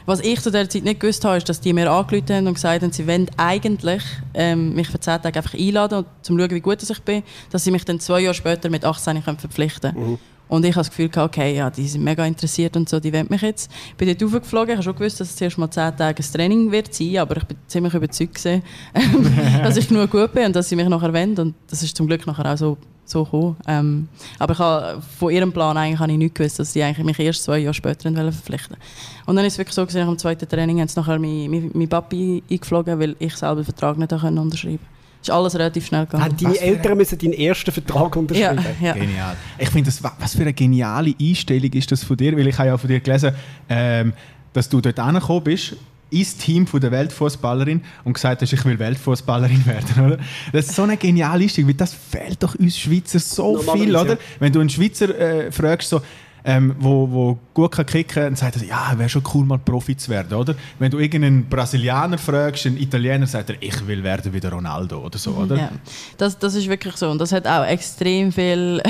was 0.06 0.20
ich 0.20 0.42
zu 0.42 0.52
der 0.52 0.70
Zeit 0.70 0.84
nicht 0.84 1.00
gewusst 1.00 1.26
habe, 1.26 1.38
ist, 1.38 1.50
dass 1.50 1.60
die 1.60 1.74
mir 1.74 1.90
angerufen 1.90 2.30
haben 2.30 2.48
und 2.48 2.54
gesagt 2.54 2.84
haben, 2.84 2.92
sie 2.92 3.08
wollen 3.08 3.30
eigentlich 3.38 4.04
ähm, 4.34 4.74
mich 4.74 4.88
für 4.88 5.00
10 5.00 5.22
Tage 5.22 5.40
einfach 5.40 5.54
einladen, 5.54 6.00
um 6.00 6.06
zu 6.22 6.38
schauen, 6.38 6.52
wie 6.52 6.62
gut 6.62 6.84
ich 6.84 7.02
bin, 7.02 7.24
dass 7.52 7.64
sie 7.64 7.72
mich 7.72 7.86
dann 7.86 8.00
zwei 8.00 8.22
Jahre 8.22 8.34
später 8.34 8.70
mit 8.70 8.86
18 8.86 9.24
können 9.24 9.40
verpflichten 9.40 9.94
können. 9.94 10.20
Und 10.48 10.66
ich 10.66 10.76
habe 10.76 10.82
das 10.82 10.90
Gefühl, 10.90 11.10
okay, 11.16 11.56
ja, 11.56 11.70
die 11.70 11.88
sind 11.88 12.04
mega 12.04 12.26
interessiert 12.26 12.76
und 12.76 12.88
so, 12.88 13.00
die 13.00 13.12
wollen 13.14 13.28
mich 13.30 13.42
jetzt. 13.42 13.72
Ich 13.90 13.96
bin 13.96 14.08
dort 14.08 14.32
hochgeflogen, 14.32 14.70
ich 14.70 14.76
habe 14.76 14.84
schon 14.84 14.96
gewusst, 14.96 15.20
dass 15.20 15.30
es 15.30 15.36
zuerst 15.36 15.58
mal 15.58 15.70
10 15.70 15.98
Tage 15.98 16.24
ein 16.24 16.32
Training 16.32 16.72
wird 16.72 16.94
sein, 16.94 17.18
aber 17.18 17.38
ich 17.38 17.44
bin 17.46 17.58
ziemlich 17.68 17.94
überzeugt 17.94 18.36
gewesen, 18.36 18.64
dass 19.64 19.78
ich 19.78 19.88
genug 19.88 20.12
gut 20.12 20.34
bin 20.34 20.46
und 20.46 20.56
dass 20.56 20.70
sie 20.70 20.76
mich 20.76 20.88
nachher 20.88 21.14
wollen. 21.14 21.38
Und 21.40 21.56
das 21.70 21.82
ist 21.82 21.96
zum 21.96 22.08
Glück 22.08 22.28
nachher 22.28 22.54
auch 22.54 22.58
so, 22.58 22.78
so 23.06 23.24
gekommen. 23.24 23.56
Ähm, 23.68 24.08
aber 24.38 24.54
ich 24.54 24.60
habe, 24.60 25.02
von 25.18 25.32
ihrem 25.32 25.52
Plan 25.52 25.78
eigentlich 25.78 26.00
habe 26.00 26.12
ich 26.12 26.18
nicht 26.18 26.36
gewusst, 26.36 26.60
dass 26.60 26.74
sie 26.74 26.84
eigentlich 26.84 27.06
mich 27.06 27.20
erst 27.20 27.44
zwei 27.44 27.60
Jahre 27.60 27.74
später 27.74 28.14
wollen 28.14 28.32
verpflichten 28.32 28.78
Und 29.26 29.36
dann 29.36 29.46
ist 29.46 29.54
es 29.54 29.60
wirklich 29.60 29.76
so, 29.76 29.84
gewesen, 29.84 30.02
nach 30.02 30.08
dem 30.08 30.20
zweiten 30.20 30.48
Training 30.48 30.82
haben 30.82 30.88
sie 30.88 31.00
nachher 31.00 31.20
mein, 31.20 31.50
mein, 31.50 31.72
mein 31.74 31.90
Papi 31.90 32.44
eingeflogen, 32.50 33.00
weil 33.00 33.16
ich 33.20 33.36
selber 33.36 33.56
den 33.62 33.66
Vertrag 33.66 33.98
nicht 33.98 34.12
unterschreiben 34.12 34.78
konnte. 34.78 34.94
Ist 35.24 35.30
alles 35.32 35.56
relativ 35.56 35.86
schnell 35.86 36.06
gegangen. 36.06 36.24
Haben 36.26 36.38
deine 36.38 36.60
Eltern 36.60 36.98
müssen 36.98 37.18
deinen 37.18 37.34
ersten 37.34 37.72
Vertrag 37.72 38.14
Ja, 38.16 38.20
unterschreiben? 38.20 38.66
ja. 38.82 38.94
Genial. 38.94 39.36
Ich 39.58 39.70
finde, 39.70 39.90
das, 39.90 40.04
was 40.20 40.36
für 40.36 40.42
eine 40.42 40.54
geniale 40.54 41.16
Einstellung 41.20 41.72
ist 41.72 41.92
das 41.92 42.04
von 42.04 42.18
dir, 42.18 42.36
weil 42.38 42.46
ich 42.48 42.58
habe 42.58 42.68
ja 42.68 42.78
von 42.78 42.90
dir 42.90 43.00
gelesen, 43.00 43.32
ähm, 43.70 44.12
dass 44.52 44.68
du 44.70 44.82
dort 44.82 45.00
angekommen 45.00 45.44
bist 45.46 45.76
ins 46.10 46.36
Team 46.38 46.68
von 46.68 46.80
der 46.80 46.92
Weltfußballerin 46.92 47.82
und 48.04 48.14
gesagt 48.14 48.42
hast, 48.44 48.54
ich 48.54 48.64
will 48.66 48.78
Weltfußballerin 48.78 49.66
werden, 49.66 50.06
oder? 50.06 50.18
Das 50.52 50.68
ist 50.68 50.76
so 50.76 50.84
eine 50.84 50.98
geniale 50.98 51.42
Einstellung, 51.44 51.70
weil 51.70 51.76
das 51.76 51.94
fehlt 51.94 52.44
doch 52.44 52.54
uns 52.56 52.78
Schweizer 52.78 53.18
so 53.18 53.56
Normalerweise, 53.56 53.84
viel, 53.86 53.96
oder? 53.96 54.12
ja. 54.14 54.18
Wenn 54.40 54.54
du 54.54 54.60
einen 54.60 54.70
Schweizer 54.70 55.18
äh, 55.18 55.52
fragst, 55.52 55.90
so, 55.90 56.02
ähm, 56.46 56.76
wo, 56.80 57.10
wo 57.10 57.38
gut 57.54 57.72
kann 57.72 57.86
kicken 57.86 58.28
und 58.28 58.38
sagt, 58.38 58.62
ja, 58.62 58.94
wäre 58.98 59.10
schon 59.10 59.24
cool, 59.34 59.46
mal 59.46 59.58
Profi 59.58 59.96
zu 59.96 60.10
werden, 60.12 60.34
oder? 60.34 60.56
Wenn 60.80 60.92
du 60.92 61.00
irgendeinen 61.00 61.48
Brasilianer 61.48 62.18
fragst, 62.18 62.66
einen 62.66 62.78
Italiener, 62.78 63.28
sagt 63.28 63.52
er, 63.52 63.56
ich 63.62 63.86
will 63.88 64.04
werden 64.04 64.34
wie 64.34 64.40
der 64.40 64.52
Ronaldo 64.52 65.00
oder 65.00 65.18
so, 65.18 65.32
oder? 65.32 65.56
Ja, 65.56 65.72
das, 66.18 66.38
das 66.38 66.56
ist 66.56 66.68
wirklich 66.68 66.96
so 66.98 67.10
und 67.10 67.20
das 67.20 67.32
hat 67.32 67.48
auch 67.48 67.66
extrem 67.66 68.32
viel, 68.32 68.82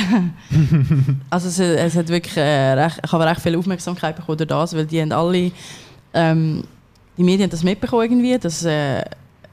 also 1.30 1.48
es, 1.48 1.60
es 1.60 1.96
hat 1.96 2.08
wirklich 2.08 2.38
äh, 2.38 2.74
recht, 2.74 3.00
ich 3.06 3.12
habe 3.12 3.26
recht 3.26 3.42
viel 3.42 3.56
Aufmerksamkeit 3.56 4.16
bekommen 4.16 4.48
das, 4.48 4.76
weil 4.76 4.86
die 4.86 5.02
haben 5.02 5.12
alle, 5.12 5.52
ähm, 6.14 6.64
die 7.18 7.24
Medien 7.24 7.44
haben 7.44 7.52
das 7.52 7.64
mitbekommen 7.64 8.04
irgendwie, 8.04 8.38
dass 8.40 8.66
äh, 8.66 9.04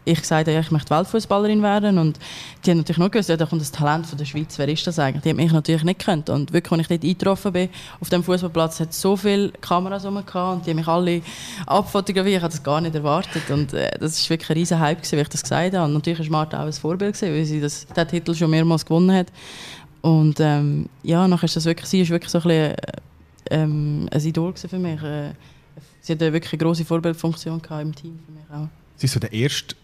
ich 0.04 0.20
gesagt 0.20 0.48
habe, 0.48 0.58
ich 0.58 0.70
möchte 0.70 0.90
Weltfußballerin 0.90 1.62
werden. 1.62 1.98
Und 1.98 2.18
die 2.64 2.70
haben 2.70 2.78
natürlich 2.78 2.98
noch 2.98 3.10
gewusst, 3.10 3.28
ja, 3.28 3.36
da 3.36 3.46
kommt 3.46 3.60
das 3.60 3.70
Talent 3.70 4.06
von 4.06 4.16
der 4.16 4.24
Schweiz, 4.24 4.58
wer 4.58 4.68
ist 4.68 4.86
das 4.86 4.98
eigentlich? 4.98 5.22
Die 5.22 5.30
haben 5.30 5.36
mich 5.36 5.52
natürlich 5.52 5.84
nicht 5.84 5.98
gekannt. 5.98 6.30
Und 6.30 6.52
wirklich, 6.52 6.72
als 6.72 6.80
ich 6.82 6.88
dort 6.88 7.04
eingetroffen 7.04 7.52
bin, 7.52 7.68
auf 8.00 8.08
dem 8.08 8.22
Fußballplatz, 8.22 8.80
hat 8.80 8.94
so 8.94 9.16
viele 9.16 9.50
Kameras 9.60 10.04
rum 10.04 10.16
und 10.16 10.26
die 10.66 10.70
haben 10.70 10.76
mich 10.76 10.88
alle 10.88 11.22
abfotografiert, 11.66 12.36
ich 12.36 12.42
habe 12.42 12.52
das 12.52 12.62
gar 12.62 12.80
nicht 12.80 12.94
erwartet. 12.94 13.50
Und 13.50 13.72
äh, 13.74 13.90
das 13.98 14.18
ist 14.18 14.30
wirklich 14.30 14.50
ein 14.50 14.56
riesen 14.56 14.78
Hype 14.78 14.98
gewesen, 14.98 15.16
wie 15.18 15.22
ich 15.22 15.28
das 15.28 15.42
gesagt 15.42 15.74
habe. 15.74 15.84
Und 15.84 15.92
natürlich 15.94 16.30
war 16.30 16.38
Marta 16.38 16.62
auch 16.62 16.66
ein 16.66 16.72
Vorbild 16.72 17.14
gewesen, 17.14 17.34
weil 17.34 17.44
sie 17.44 17.60
das, 17.60 17.86
den 17.86 18.08
Titel 18.08 18.34
schon 18.34 18.50
mehrmals 18.50 18.84
gewonnen 18.84 19.14
hat. 19.14 19.28
Und 20.00 20.40
ähm, 20.40 20.88
ja, 21.02 21.28
nachher 21.28 21.44
ist 21.44 21.56
das 21.56 21.66
wirklich, 21.66 21.86
sie 21.86 22.00
ist 22.00 22.10
wirklich 22.10 22.30
so 22.30 22.38
ein 22.38 22.44
bisschen, 22.44 22.74
äh, 22.74 22.76
ähm, 23.50 24.08
ein 24.10 24.20
Idol 24.20 24.54
für 24.54 24.78
mich. 24.78 25.02
Äh, 25.02 25.32
sie 26.00 26.12
hat 26.12 26.20
wirklich 26.20 26.52
eine 26.52 26.58
grosse 26.58 26.84
Vorbildfunktion 26.84 27.60
gehabt 27.60 27.82
im 27.82 27.94
Team 27.94 28.18
für 28.24 28.32
mich 28.32 28.44
auch. 28.50 28.68
Sie 28.96 29.06
ist 29.06 29.12
so 29.12 29.20
der 29.20 29.32
erste 29.32 29.74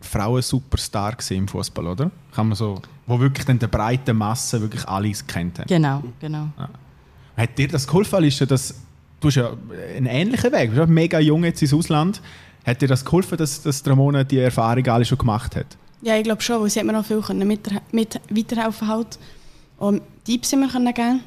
Frauen-Superstar 0.00 1.16
im 1.30 1.48
Fußball, 1.48 1.86
oder? 1.86 2.10
Kann 2.32 2.48
man 2.48 2.56
so, 2.56 2.80
wo 3.06 3.20
wirklich 3.20 3.46
dann 3.46 3.58
der 3.58 3.68
breiten 3.68 4.16
Masse 4.16 4.60
wirklich 4.60 4.86
alles 4.86 5.26
kennt 5.26 5.58
haben. 5.58 5.66
Genau, 5.68 6.02
genau. 6.20 6.48
Ja. 6.58 6.68
Hat 7.36 7.58
dir 7.58 7.68
das 7.68 7.86
geholfen, 7.86 8.16
Alicia, 8.16 8.46
dass 8.46 8.74
du 9.20 9.28
hast 9.28 9.36
ja 9.36 9.52
einen 9.96 10.06
ähnlichen 10.06 10.52
Weg, 10.52 10.70
du 10.70 10.76
bist 10.76 10.88
mega 10.88 11.20
jung 11.20 11.44
jetzt 11.44 11.62
ins 11.62 11.74
Ausland. 11.74 12.20
Hat 12.66 12.80
dir 12.82 12.88
das 12.88 13.04
geholfen, 13.04 13.38
dass, 13.38 13.62
dass 13.62 13.86
Ramona 13.86 14.24
die 14.24 14.38
Erfahrung 14.38 14.86
alle 14.88 15.04
schon 15.04 15.18
gemacht 15.18 15.56
hat? 15.56 15.66
Ja, 16.02 16.16
ich 16.16 16.24
glaube 16.24 16.42
schon, 16.42 16.60
weil 16.62 16.70
sie 16.70 16.80
hat 16.80 16.86
mir 16.86 16.92
noch 16.92 17.04
viel 17.04 17.20
können 17.20 17.46
mit, 17.46 17.68
mit 17.92 18.20
weiterhelfen 18.30 18.88
halt. 18.88 19.18
Und 19.78 20.02
Tipps 20.24 20.52
immer 20.52 20.68
können 20.68 20.92
geben. 20.92 21.20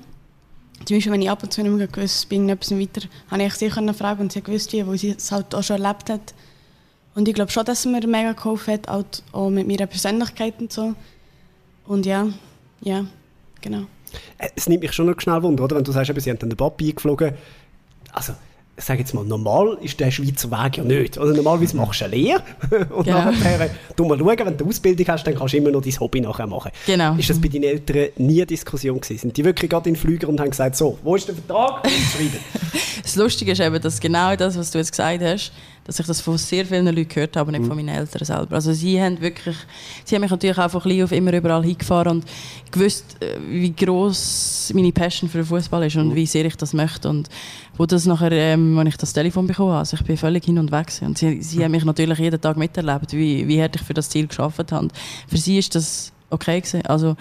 Zum 0.85 0.97
Beispiel, 0.97 1.11
wenn 1.11 1.21
ich 1.21 1.29
ab 1.29 1.41
und 1.43 1.53
zu 1.53 1.61
nicht 1.61 1.71
mehr 1.71 1.87
gewusst 1.87 2.27
bin, 2.29 2.49
etwas 2.49 2.71
weiter, 2.71 3.01
habe 3.29 3.43
ich 3.43 3.53
sie 3.53 3.69
können 3.69 3.93
fragen 3.93 4.21
und 4.21 4.31
sie 4.31 4.41
gewusst, 4.41 4.73
wie, 4.73 4.85
weil 4.85 4.97
sie 4.97 5.11
es 5.11 5.31
halt 5.31 5.53
auch 5.55 5.63
schon 5.63 5.81
erlebt 5.81 6.09
hat. 6.09 6.33
Und 7.15 7.27
ich 7.27 7.33
glaube 7.35 7.51
schon, 7.51 7.65
dass 7.65 7.79
es 7.79 7.85
mir 7.85 8.05
mega 8.07 8.31
geholfen 8.33 8.73
hat, 8.73 8.87
auch, 8.89 9.03
auch 9.31 9.49
mit 9.49 9.67
meiner 9.67 9.85
Persönlichkeit 9.87 10.55
und 10.59 10.73
so. 10.73 10.93
Und 11.85 12.05
ja, 12.05 12.27
ja, 12.81 13.05
genau. 13.61 13.83
Es 14.55 14.67
nimmt 14.67 14.81
mich 14.83 14.93
schon 14.93 15.07
noch 15.07 15.19
schnell 15.19 15.41
Wunder, 15.43 15.63
oder? 15.63 15.75
Wenn 15.75 15.83
du 15.83 15.91
sagst, 15.91 16.11
sie 16.21 16.29
haben 16.29 16.39
den 16.39 16.55
Papi 16.55 16.89
eingeflogen. 16.89 17.33
Also, 18.11 18.33
ich 18.75 18.83
sage 18.83 18.99
jetzt 19.01 19.13
mal, 19.13 19.23
normal 19.23 19.77
ist 19.81 19.99
der 19.99 20.09
Schweizer 20.09 20.49
Weg 20.49 20.77
ja 20.77 20.83
nicht. 20.83 21.17
Oder 21.19 21.33
normalerweise 21.33 21.75
machst 21.77 22.01
du 22.01 22.05
eine 22.05 22.15
Lehre 22.15 22.43
und 22.89 23.05
Genau. 23.05 23.25
nachher, 23.25 23.69
du 23.95 24.05
mal 24.05 24.17
schauen, 24.17 24.27
wenn 24.39 24.57
du 24.57 24.63
eine 24.63 24.69
Ausbildung 24.69 25.07
hast, 25.07 25.23
dann 25.27 25.35
kannst 25.35 25.53
du 25.53 25.57
immer 25.57 25.69
noch 25.69 25.81
dein 25.81 25.99
Hobby 25.99 26.21
nachher 26.21 26.47
machen. 26.47 26.71
Genau. 26.87 27.15
Ist 27.15 27.29
das 27.29 27.39
bei 27.39 27.49
deinen 27.49 27.63
Eltern 27.63 28.07
nie 28.17 28.37
eine 28.39 28.47
Diskussion 28.47 28.99
gewesen? 28.99 29.19
Sind 29.19 29.37
die 29.37 29.45
wirklich 29.45 29.69
gerade 29.69 29.89
in 29.89 29.95
den 29.95 30.01
Flüger 30.01 30.27
und 30.29 30.39
haben 30.39 30.49
gesagt, 30.49 30.75
so, 30.75 30.97
wo 31.03 31.15
ist 31.15 31.27
der 31.27 31.35
Vertrag? 31.35 31.87
Schreiben. 31.87 32.39
Das 33.03 33.17
Lustige 33.17 33.51
ist 33.51 33.59
eben, 33.59 33.81
dass 33.81 33.99
genau 33.99 34.33
das, 34.37 34.57
was 34.57 34.71
du 34.71 34.77
jetzt 34.77 34.91
gesagt 34.91 35.21
hast, 35.21 35.51
dass 35.85 35.99
ich 35.99 36.05
das 36.05 36.21
von 36.21 36.37
sehr 36.37 36.65
vielen 36.65 36.85
Leuten 36.85 37.07
gehört 37.07 37.35
habe, 37.35 37.51
nicht 37.51 37.65
von 37.65 37.75
meinen 37.75 37.89
Eltern 37.89 38.25
selber. 38.25 38.55
Also 38.55 38.71
sie 38.73 39.01
haben 39.01 39.19
wirklich, 39.19 39.57
sie 40.05 40.15
haben 40.15 40.21
mich 40.21 40.31
natürlich 40.31 40.57
auch 40.57 40.71
von 40.71 40.81
klein 40.81 41.03
auf 41.03 41.11
immer 41.11 41.33
überall 41.33 41.63
hingefahren 41.63 42.17
und 42.17 42.25
gewusst, 42.71 43.17
äh, 43.21 43.37
wie 43.49 43.71
groß 43.71 44.71
meine 44.75 44.91
Passion 44.91 45.29
für 45.29 45.39
den 45.39 45.45
Fußball 45.45 45.85
ist 45.85 45.97
und 45.97 46.15
wie 46.15 46.25
sehr 46.25 46.45
ich 46.45 46.55
das 46.55 46.73
möchte. 46.73 47.09
Und 47.09 47.29
wo 47.77 47.85
das 47.85 48.05
nachher, 48.05 48.31
ähm, 48.31 48.77
wenn 48.77 48.87
ich 48.87 48.97
das 48.97 49.13
Telefon 49.13 49.47
bekommen 49.47 49.71
habe, 49.71 49.79
also 49.79 49.97
ich 49.97 50.03
bin 50.03 50.17
völlig 50.17 50.45
hin 50.45 50.57
und 50.57 50.71
weg 50.71 50.87
gewesen. 50.87 51.07
und 51.07 51.17
sie, 51.17 51.41
sie 51.41 51.63
haben 51.63 51.71
mich 51.71 51.83
natürlich 51.83 52.19
jeden 52.19 52.39
Tag 52.39 52.55
miterlebt, 52.55 53.11
wie, 53.13 53.47
wie 53.47 53.61
hart 53.61 53.75
ich 53.75 53.81
für 53.81 53.93
das 53.93 54.09
Ziel 54.09 54.27
geschafft 54.27 54.71
habe. 54.71 54.87
Für 55.27 55.37
sie 55.37 55.57
ist 55.57 55.75
das 55.75 56.13
okay 56.29 56.61
gewesen. 56.61 56.85
Also 56.85 57.15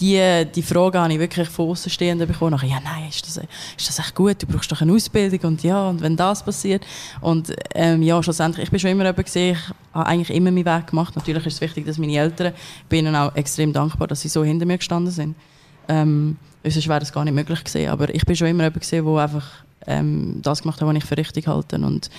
die, 0.00 0.44
die 0.54 0.62
Frage 0.62 0.98
habe 0.98 1.12
ich 1.12 1.18
wirklich 1.18 1.48
von 1.48 1.70
Außenstehenden 1.70 2.26
bekommen. 2.26 2.50
Nachher, 2.50 2.68
ja, 2.68 2.80
nein, 2.82 3.08
ist 3.08 3.26
das, 3.26 3.36
ist 3.36 3.88
das 3.88 3.98
echt 3.98 4.14
gut? 4.14 4.42
Du 4.42 4.46
brauchst 4.46 4.70
doch 4.72 4.80
eine 4.80 4.92
Ausbildung 4.92 5.40
und 5.50 5.62
ja, 5.62 5.88
und 5.88 6.02
wenn 6.02 6.16
das 6.16 6.44
passiert. 6.44 6.84
Und 7.20 7.54
ähm, 7.74 8.02
ja, 8.02 8.20
schlussendlich, 8.22 8.64
ich 8.64 8.70
bin 8.70 8.80
schon 8.80 8.90
immer 8.90 9.04
jemand 9.04 9.24
gesehen, 9.24 9.56
ich 9.56 9.94
habe 9.94 10.06
eigentlich 10.06 10.36
immer 10.36 10.50
meinen 10.50 10.66
Weg 10.66 10.88
gemacht. 10.88 11.14
Natürlich 11.14 11.46
ist 11.46 11.54
es 11.54 11.60
wichtig, 11.60 11.86
dass 11.86 11.98
meine 11.98 12.16
Eltern, 12.16 12.52
ich 12.82 12.88
bin 12.88 13.06
ihnen 13.06 13.14
auch 13.14 13.34
extrem 13.36 13.72
dankbar, 13.72 14.08
dass 14.08 14.20
sie 14.20 14.28
so 14.28 14.42
hinter 14.42 14.66
mir 14.66 14.78
gestanden 14.78 15.12
sind. 15.12 15.36
Ähm, 15.88 16.38
sonst 16.64 16.88
wäre 16.88 17.00
das 17.00 17.12
gar 17.12 17.24
nicht 17.24 17.34
möglich 17.34 17.62
gewesen. 17.62 17.88
Aber 17.88 18.12
ich 18.12 18.24
bin 18.24 18.34
schon 18.34 18.48
immer 18.48 18.64
jemand 18.64 18.80
gesehen, 18.80 19.04
der 19.04 19.22
einfach 19.22 19.46
ähm, 19.86 20.40
das 20.42 20.62
gemacht 20.62 20.80
hat, 20.80 20.88
was 20.88 20.96
ich 20.96 21.04
für 21.04 21.16
richtig 21.16 21.46
halte. 21.46 21.76
Und 21.76 22.10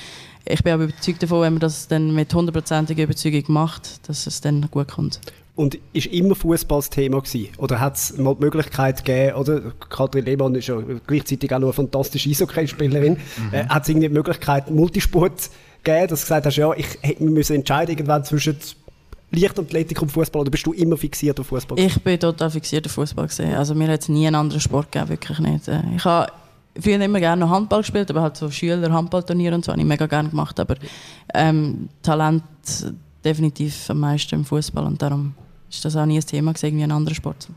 ich 0.45 0.63
bin 0.63 0.73
aber 0.73 0.83
überzeugt 0.85 1.23
davon, 1.23 1.41
wenn 1.41 1.53
man 1.53 1.59
das 1.59 1.87
dann 1.87 2.13
mit 2.13 2.33
hundertprozentiger 2.33 3.03
Überzeugung 3.03 3.43
macht, 3.47 4.07
dass 4.07 4.27
es 4.27 4.39
dann 4.39 4.69
gut 4.71 4.89
kommt. 4.89 5.19
Und 5.55 5.77
ist 5.93 6.07
immer 6.07 6.35
Fußball 6.35 6.79
das 6.79 6.89
Thema 6.89 7.21
gewesen? 7.21 7.47
Oder 7.57 7.79
hat 7.79 7.95
es 7.95 8.17
mal 8.17 8.35
die 8.35 8.43
Möglichkeit 8.43 9.05
gegeben, 9.05 9.35
oder? 9.37 9.61
Katrin 9.89 10.25
Lehmann 10.25 10.53
ist 10.55 10.67
ja 10.67 10.77
gleichzeitig 11.07 11.53
auch 11.53 11.59
noch 11.59 11.67
eine 11.67 11.73
fantastische 11.73 12.29
Eishockey-Spielerin. 12.29 13.17
Äh, 13.53 13.65
hat 13.67 13.83
es 13.83 13.89
irgendwie 13.89 14.09
die 14.09 14.13
Möglichkeit, 14.13 14.69
Multisport 14.69 15.49
gegeben, 15.83 16.07
dass 16.09 16.21
du 16.21 16.25
gesagt 16.25 16.45
hast, 16.45 16.57
ja, 16.57 16.73
ich 16.73 16.87
hätte 17.01 17.23
mich 17.23 17.33
müssen 17.33 17.55
entscheiden 17.55 17.91
irgendwann 17.91 18.25
zwischen 18.25 18.57
Leichtathletik 19.31 20.01
und 20.01 20.11
Fußball 20.11 20.41
oder 20.41 20.51
bist 20.51 20.65
du 20.65 20.73
immer 20.73 20.97
fixiert 20.97 21.39
auf 21.39 21.47
Fußball? 21.47 21.79
Ich 21.79 22.01
bin 22.01 22.19
total 22.19 22.51
fixiert 22.51 22.85
auf 22.85 22.91
Fußball 22.91 23.27
gesehen. 23.27 23.55
Also 23.55 23.75
mir 23.75 23.87
hat 23.87 24.01
es 24.01 24.09
nie 24.09 24.27
einen 24.27 24.35
anderen 24.35 24.61
Sport 24.61 24.91
gegeben, 24.91 25.09
wirklich 25.09 25.39
nicht. 25.39 25.67
Äh, 25.67 25.81
Ich 25.95 26.03
habe 26.03 26.31
früher 26.77 26.99
immer 26.99 27.19
gerne 27.19 27.45
noch 27.45 27.49
Handball 27.49 27.79
gespielt, 27.79 28.09
aber 28.11 28.21
halt 28.21 28.35
so 28.37 28.51
Schüler 28.51 28.91
Handballturniere 28.91 29.55
und 29.55 29.63
so 29.63 29.71
habe 29.71 29.81
ich 29.81 29.87
mega 29.87 30.05
gerne 30.05 30.29
gemacht. 30.29 30.59
Aber 30.59 30.75
ähm, 31.33 31.89
Talent 32.01 32.43
definitiv 33.23 33.89
am 33.89 33.99
meisten 34.01 34.35
im 34.35 34.45
Fußball 34.45 34.85
und 34.85 35.01
darum 35.01 35.33
ist 35.75 35.85
das 35.85 35.95
auch 35.95 36.05
nie 36.05 36.17
ein 36.17 36.25
Thema 36.25 36.51
gewesen, 36.51 36.65
irgendwie 36.67 36.83
ein 36.83 36.91
anderer 36.91 37.15
Sport. 37.15 37.47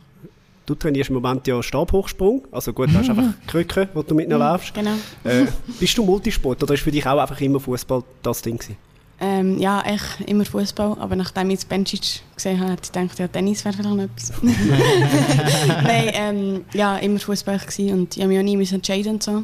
Du 0.66 0.74
trainierst 0.74 1.08
im 1.08 1.14
Moment 1.14 1.46
ja 1.46 1.62
Stabhochsprung, 1.62 2.42
also 2.52 2.72
gut, 2.74 2.90
du 2.90 2.98
hast 2.98 3.08
einfach 3.08 3.32
Krücken, 3.46 3.88
wo 3.94 4.02
du 4.02 4.14
mit 4.14 4.26
ihnen 4.26 4.38
läufst. 4.38 4.74
Genau. 4.74 4.92
Äh, 5.24 5.46
bist 5.80 5.96
du 5.96 6.04
Multisport 6.04 6.62
oder 6.62 6.74
ist 6.74 6.82
für 6.82 6.90
dich 6.90 7.06
auch 7.06 7.18
einfach 7.18 7.40
immer 7.40 7.58
Fußball 7.58 8.02
das 8.22 8.42
Ding 8.42 8.58
gewesen? 8.58 8.76
Ähm, 9.20 9.58
ja, 9.58 9.82
ich 9.84 10.28
immer 10.28 10.44
Fußball, 10.44 10.96
aber 11.00 11.16
nachdem 11.16 11.50
ich 11.50 11.54
jetzt 11.54 11.72
Benčić 11.72 12.20
gesehen 12.36 12.60
habe, 12.60 12.72
habe 12.72 12.80
ich 12.82 12.92
gedacht, 12.92 13.18
ja, 13.18 13.26
Tennis 13.26 13.64
wäre 13.64 13.74
vielleicht 13.74 13.96
noch 13.96 14.04
etwas. 14.04 14.32
Nein, 15.82 16.10
ähm, 16.12 16.64
ja, 16.72 16.98
immer 16.98 17.18
Fußball 17.18 17.58
gewesen 17.58 17.92
und 17.94 18.16
ich 18.16 18.22
habe 18.22 18.32
mich 18.32 18.38
auch 18.38 18.44
nie 18.44 18.74
entscheiden 18.74 19.14
und 19.14 19.22
so. 19.22 19.42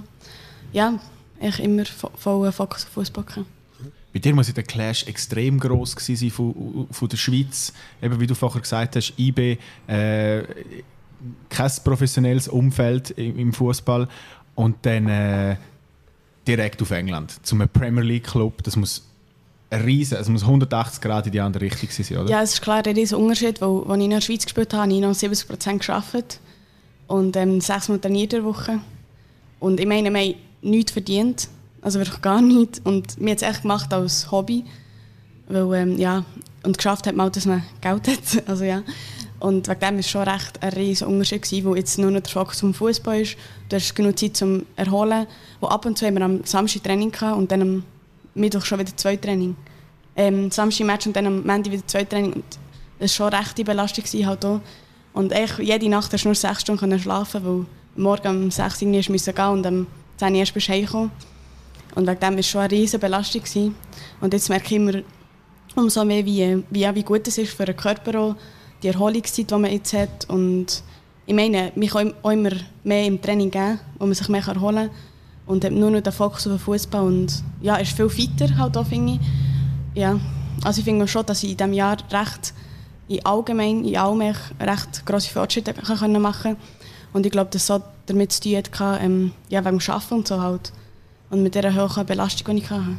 Ja, 0.73 0.95
ich 1.41 1.59
immer 1.59 1.85
vo 1.87 2.11
voll 2.17 2.53
Fokus 2.53 2.85
auf 2.85 2.91
Fußball 2.91 3.25
gehabt. 3.25 3.47
Bei 4.15 4.21
dir 4.21 4.33
muss 4.33 4.53
der 4.55 4.63
Clash 4.63 5.09
extrem 5.09 5.59
groß 5.59 5.97
sein 5.99 6.31
von, 6.31 6.87
von 6.89 7.09
der 7.09 7.17
Schweiz. 7.17 7.73
Eben 8.01 8.21
wie 8.21 8.29
du 8.29 8.37
vorher 8.37 8.61
gesagt 8.61 8.95
hast, 8.95 9.13
IB, 9.19 9.59
äh, 9.89 10.43
kein 11.49 11.73
professionelles 11.83 12.47
Umfeld 12.47 13.11
im, 13.11 13.53
Fußball 13.53 14.09
und 14.55 14.77
dann 14.83 15.09
äh, 15.09 15.57
direkt 16.47 16.81
auf 16.81 16.93
England 16.93 17.45
zum 17.45 17.69
Premier 17.69 18.05
League 18.05 18.25
Club. 18.25 18.63
Das 18.63 18.77
muss 18.77 19.05
riesen, 19.73 20.19
es 20.19 20.29
muss 20.29 20.43
180 20.43 21.01
Grad 21.01 21.27
in 21.27 21.33
die 21.33 21.41
andere 21.41 21.65
Richtung 21.65 21.89
sein, 21.91 22.19
oder? 22.19 22.31
Ja, 22.31 22.43
es 22.43 22.55
ist 22.55 22.63
klar 22.63 22.87
ein 22.87 22.95
riesen 22.95 23.19
Unterschied, 23.19 23.61
weil 23.61 23.83
als 23.89 23.99
ich 23.99 24.05
in 24.05 24.11
der 24.11 24.21
Schweiz 24.21 24.45
gespielt 24.45 24.73
habe, 24.75 24.83
habe 24.83 24.93
ich 24.93 25.01
noch 25.01 25.11
70% 25.11 25.85
gearbeitet 25.85 26.39
und 27.09 27.37
ähm, 27.37 27.61
sechs 27.61 27.89
Mal 27.89 27.99
trainiert 27.99 28.33
in 28.33 28.43
der 28.43 28.45
Woche. 28.45 28.79
Und 29.59 29.81
ich 29.81 29.87
meine, 29.87 30.13
wir 30.13 30.21
haben 30.21 30.35
nichts 30.63 30.93
verdient, 30.93 31.49
also 31.85 32.01
wirklich 32.01 32.21
gar 32.23 32.41
nichts. 32.41 32.81
Und 32.83 33.21
mir 33.21 33.33
hat 33.33 33.43
es 33.43 33.49
echt 33.49 33.63
gemacht 33.63 33.93
als 33.93 34.31
Hobby, 34.33 34.65
weil, 35.47 35.83
ähm, 35.83 35.99
ja, 35.99 36.25
und 36.65 36.79
geschafft 36.79 37.07
hat 37.07 37.15
man 37.15 37.29
auch, 37.29 37.33
dass 37.33 37.47
man 37.47 37.63
Geld 37.81 38.09
hat, 38.09 38.49
also 38.49 38.65
ja. 38.65 38.83
Und 39.39 39.69
wegen 39.69 39.81
dem 39.81 39.95
war 39.95 39.99
es 39.99 40.09
schon 40.09 40.23
recht 40.27 40.63
ein 40.63 40.73
riesen 40.73 41.07
Unterschied, 41.07 41.43
gewesen, 41.43 41.65
wo 41.67 41.75
jetzt 41.75 41.99
nur 41.99 42.11
noch 42.11 42.21
der 42.21 42.33
Fokus 42.33 42.59
zum 42.59 42.73
Fußball 42.73 43.21
ist. 43.21 43.37
Du 43.69 43.77
hast 43.77 43.95
genug 43.95 44.19
Zeit 44.19 44.37
zum 44.37 44.65
Erholen. 44.75 45.27
Wo 45.61 45.67
ab 45.67 45.85
und 45.85 45.99
zu 45.99 46.07
haben 46.07 46.15
wir 46.15 46.25
am 46.25 46.45
Samstag 46.45 46.85
Training 46.85 47.13
gehabt 47.13 47.37
und 47.37 47.53
dann 47.53 47.61
am 47.61 47.83
Mittwoch 48.35 48.65
schon 48.65 48.79
wieder 48.79 48.97
zwei 48.97 49.17
Training. 49.17 49.55
Ähm, 50.17 50.51
Samstag 50.51 50.87
Match 50.87 51.07
und 51.07 51.15
dann 51.15 51.27
am 51.27 51.47
Montag 51.47 51.73
wieder 51.73 51.87
zwei 51.87 52.05
Training. 52.05 52.33
Und 52.33 52.45
das 52.99 53.21
war 53.21 53.31
schon 53.31 53.39
recht 53.39 53.59
die 53.59 53.65
Belastung 53.65 54.05
gewesen, 54.05 54.27
halt 54.27 54.45
auch. 54.47 54.61
Und 55.13 55.33
echt, 55.33 55.59
jede 55.59 55.91
Nacht 55.91 56.11
hast 56.11 56.25
du 56.25 56.29
nur 56.29 56.35
sechs 56.35 56.63
Stunden 56.63 56.99
schlafen, 56.99 57.45
weil 57.45 57.67
morgen 57.97 58.45
um 58.45 58.51
sechs 58.51 58.81
Uhr 58.81 58.89
musst 58.89 59.27
du 59.27 59.33
gehen 59.33 59.49
und 59.49 59.67
am 59.67 59.87
10 60.17 60.33
Uhr 60.33 60.39
erst 60.39 60.55
bist 60.55 60.69
du. 60.69 61.11
Und 61.95 62.07
wegen 62.07 62.21
dem 62.21 62.37
war 62.37 62.43
schon 62.43 62.61
eine 62.63 62.71
riesige 62.71 62.99
Belastung. 62.99 63.43
Gewesen. 63.43 63.75
Und 64.21 64.33
jetzt 64.33 64.49
merke 64.49 64.67
ich 64.67 64.73
immer 64.73 65.03
umso 65.77 66.05
mehr, 66.05 66.25
wie, 66.25 66.63
wie, 66.71 66.95
wie 66.95 67.03
gut 67.03 67.27
es 67.29 67.39
ist 67.39 67.55
für 67.55 67.65
den 67.65 67.77
Körper 67.77 68.19
auch, 68.19 68.37
die 68.83 68.89
Erholungszeit, 68.89 69.51
die 69.51 69.55
man 69.55 69.71
jetzt 69.71 69.93
hat. 69.93 70.29
Und 70.29 70.83
ich 71.27 71.35
meine, 71.35 71.73
mich 71.75 71.91
kann 71.91 72.15
auch 72.23 72.31
immer 72.31 72.51
mehr 72.83 73.05
im 73.05 73.21
Training 73.21 73.51
geben, 73.51 73.81
wo 73.99 74.07
man 74.07 74.15
sich 74.15 74.29
mehr 74.29 74.47
erholen 74.47 74.89
kann. 74.89 74.91
Und 75.47 75.65
hat 75.65 75.73
nur 75.73 75.91
noch 75.91 76.01
den 76.01 76.13
Fokus 76.13 76.47
auf 76.47 76.55
den 76.55 76.59
Fußball 76.59 77.03
und 77.03 77.43
ja, 77.61 77.77
ist 77.77 77.93
viel 77.93 78.09
fitter 78.09 78.57
halt 78.57 78.79
auch, 78.79 78.87
finde 78.87 79.15
ich. 79.15 79.21
Ja, 79.95 80.19
also 80.63 80.79
ich 80.79 80.85
finde 80.85 81.07
schon, 81.07 81.27
dass 81.27 81.43
ich 81.43 81.51
in 81.51 81.57
diesem 81.59 81.75
Jahr 81.75 81.99
recht 82.11 82.55
in 83.09 83.25
allgemein, 83.27 83.85
in 83.85 83.97
allem 83.97 84.23
echt 84.23 84.41
recht 84.59 85.05
grosse 85.05 85.31
Fortschritte 85.31 85.75
machen 86.19 86.57
Und 87.13 87.27
ich 87.27 87.33
glaube, 87.33 87.51
dass 87.51 87.67
so 87.67 87.83
damit 88.07 88.33
zu 88.33 88.41
tun 88.41 88.57
hatte, 88.57 89.05
ähm, 89.05 89.33
ja, 89.51 89.65
wegen 89.65 89.79
dem 89.79 89.91
Arbeiten 89.91 90.15
und 90.15 90.29
so 90.29 90.41
halt. 90.41 90.73
Und 91.35 91.43
mit 91.43 91.57
dieser 91.57 91.75
hohen 91.75 92.07
Belastung, 92.07 92.55
die 92.55 92.63
ich 92.63 92.71
hatte. 92.71 92.97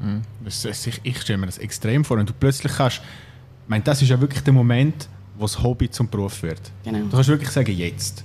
Mhm. 0.00 0.22
Das, 0.44 0.62
das, 0.62 0.84
ich, 0.88 1.00
ich 1.04 1.20
stelle 1.20 1.38
mir 1.38 1.46
das 1.46 1.58
extrem 1.58 2.04
vor. 2.04 2.18
Und 2.18 2.28
du 2.28 2.32
plötzlich 2.32 2.72
kannst, 2.72 2.96
ich 2.96 3.68
meine, 3.68 3.84
das 3.84 4.02
ist 4.02 4.08
ja 4.08 4.20
wirklich 4.20 4.42
der 4.42 4.52
Moment, 4.52 5.08
wo 5.36 5.44
das 5.44 5.62
Hobby 5.62 5.88
zum 5.88 6.08
Beruf 6.08 6.42
wird. 6.42 6.60
Genau. 6.82 6.98
Du 6.98 7.10
kannst 7.10 7.28
wirklich 7.28 7.50
sagen, 7.50 7.70
jetzt. 7.70 8.24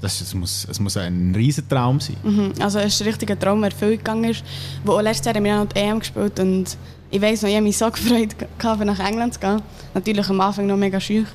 Das, 0.00 0.18
es, 0.22 0.32
muss, 0.32 0.66
es 0.70 0.80
muss 0.80 0.96
ein 0.96 1.34
riesen 1.36 1.68
Traum 1.68 2.00
sein. 2.00 2.16
Mhm. 2.22 2.52
Also 2.58 2.78
es 2.78 2.94
ist 2.94 3.02
ein 3.02 3.08
richtiger 3.08 3.38
Traum, 3.38 3.60
der 3.60 3.70
erfüllt 3.70 3.98
gegangen 3.98 4.24
ist. 4.24 4.42
Wo 4.82 4.92
auch 4.92 5.02
letztes 5.02 5.26
Jahr 5.26 5.34
haben 5.34 5.44
wir 5.44 5.56
auch 5.56 5.64
noch 5.64 5.72
die 5.74 5.80
EM 5.80 5.98
gespielt 5.98 6.40
und 6.40 6.78
ich 7.10 7.20
weiss 7.20 7.42
noch, 7.42 7.50
ich 7.50 7.56
habe 7.56 7.64
mich 7.64 7.76
so 7.76 7.90
gefreut, 7.90 8.34
gehabt, 8.58 8.82
nach 8.82 8.98
England 8.98 9.34
zu 9.34 9.40
gehen. 9.40 9.60
Natürlich 9.92 10.26
am 10.30 10.40
Anfang 10.40 10.66
noch 10.66 10.78
mega 10.78 10.98
schüch. 10.98 11.28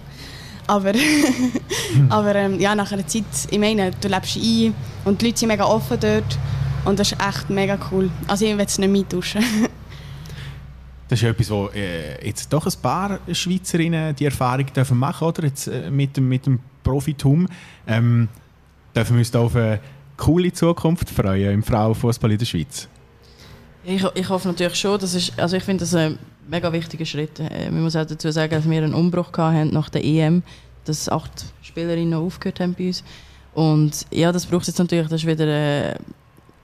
Aber, 0.65 0.93
aber 2.09 2.35
ähm, 2.35 2.59
ja, 2.59 2.73
nach 2.73 2.91
einer 2.91 3.05
Zeit, 3.05 3.25
ich 3.51 3.59
meine, 3.59 3.91
du 4.01 4.07
lebst 4.07 4.35
ein 4.35 4.73
und 5.05 5.21
die 5.21 5.27
Leute 5.27 5.37
sind 5.37 5.49
mega 5.49 5.65
offen 5.65 5.99
dort 5.99 6.39
und 6.85 6.99
das 6.99 7.11
ist 7.11 7.21
echt 7.21 7.49
mega 7.49 7.77
cool. 7.91 8.09
Also 8.27 8.45
ich 8.45 8.57
will 8.57 8.65
es 8.65 8.77
nicht 8.77 8.89
mittauschen. 8.89 9.43
Das 11.09 11.17
ist 11.17 11.23
ja 11.23 11.29
etwas, 11.31 11.49
wo 11.49 11.69
äh, 11.69 12.23
jetzt 12.23 12.53
doch 12.53 12.67
ein 12.67 12.81
paar 12.83 13.19
Schweizerinnen 13.31 14.15
die 14.15 14.25
Erfahrung 14.25 14.67
dürfen 14.67 14.95
machen 14.99 15.27
oder? 15.27 15.45
Jetzt, 15.45 15.65
äh, 15.67 15.89
mit, 15.89 16.15
dem, 16.15 16.29
mit 16.29 16.45
dem 16.45 16.59
Profitum. 16.83 17.47
Ähm, 17.87 18.27
dürfen 18.95 19.15
wir 19.15 19.19
uns 19.19 19.31
da 19.31 19.39
auf 19.39 19.55
eine 19.55 19.79
coole 20.17 20.53
Zukunft 20.53 21.09
freuen 21.09 21.51
im 21.51 21.63
Frauenfußball 21.63 22.31
in 22.31 22.37
der 22.37 22.45
Schweiz? 22.45 22.87
Ich, 23.83 24.05
ich 24.13 24.29
hoffe 24.29 24.49
natürlich 24.49 24.75
schon, 24.75 24.99
das 24.99 25.15
ist, 25.15 25.39
also 25.39 25.57
ich 25.57 25.63
finde 25.63 25.79
das 25.79 25.95
ein 25.95 26.19
mega 26.47 26.71
wichtiger 26.71 27.05
Schritt. 27.05 27.39
Äh, 27.39 27.71
Man 27.71 27.81
muss 27.81 27.95
auch 27.95 28.05
dazu 28.05 28.29
sagen, 28.29 28.51
dass 28.51 28.69
wir 28.69 28.83
einen 28.83 28.93
Umbruch 28.93 29.31
hatten 29.35 29.73
nach 29.73 29.89
der 29.89 30.05
EM, 30.05 30.43
dass 30.85 31.09
acht 31.09 31.45
Spielerinnen 31.63 32.13
aufgehört 32.13 32.59
haben 32.59 32.75
bei 32.77 32.87
uns. 32.87 33.03
Und 33.55 34.05
ja, 34.11 34.31
das 34.31 34.45
braucht 34.45 34.67
jetzt 34.67 34.77
natürlich, 34.77 35.07
das 35.07 35.21
ist 35.21 35.27
wieder, 35.27 35.47
äh, 35.47 35.95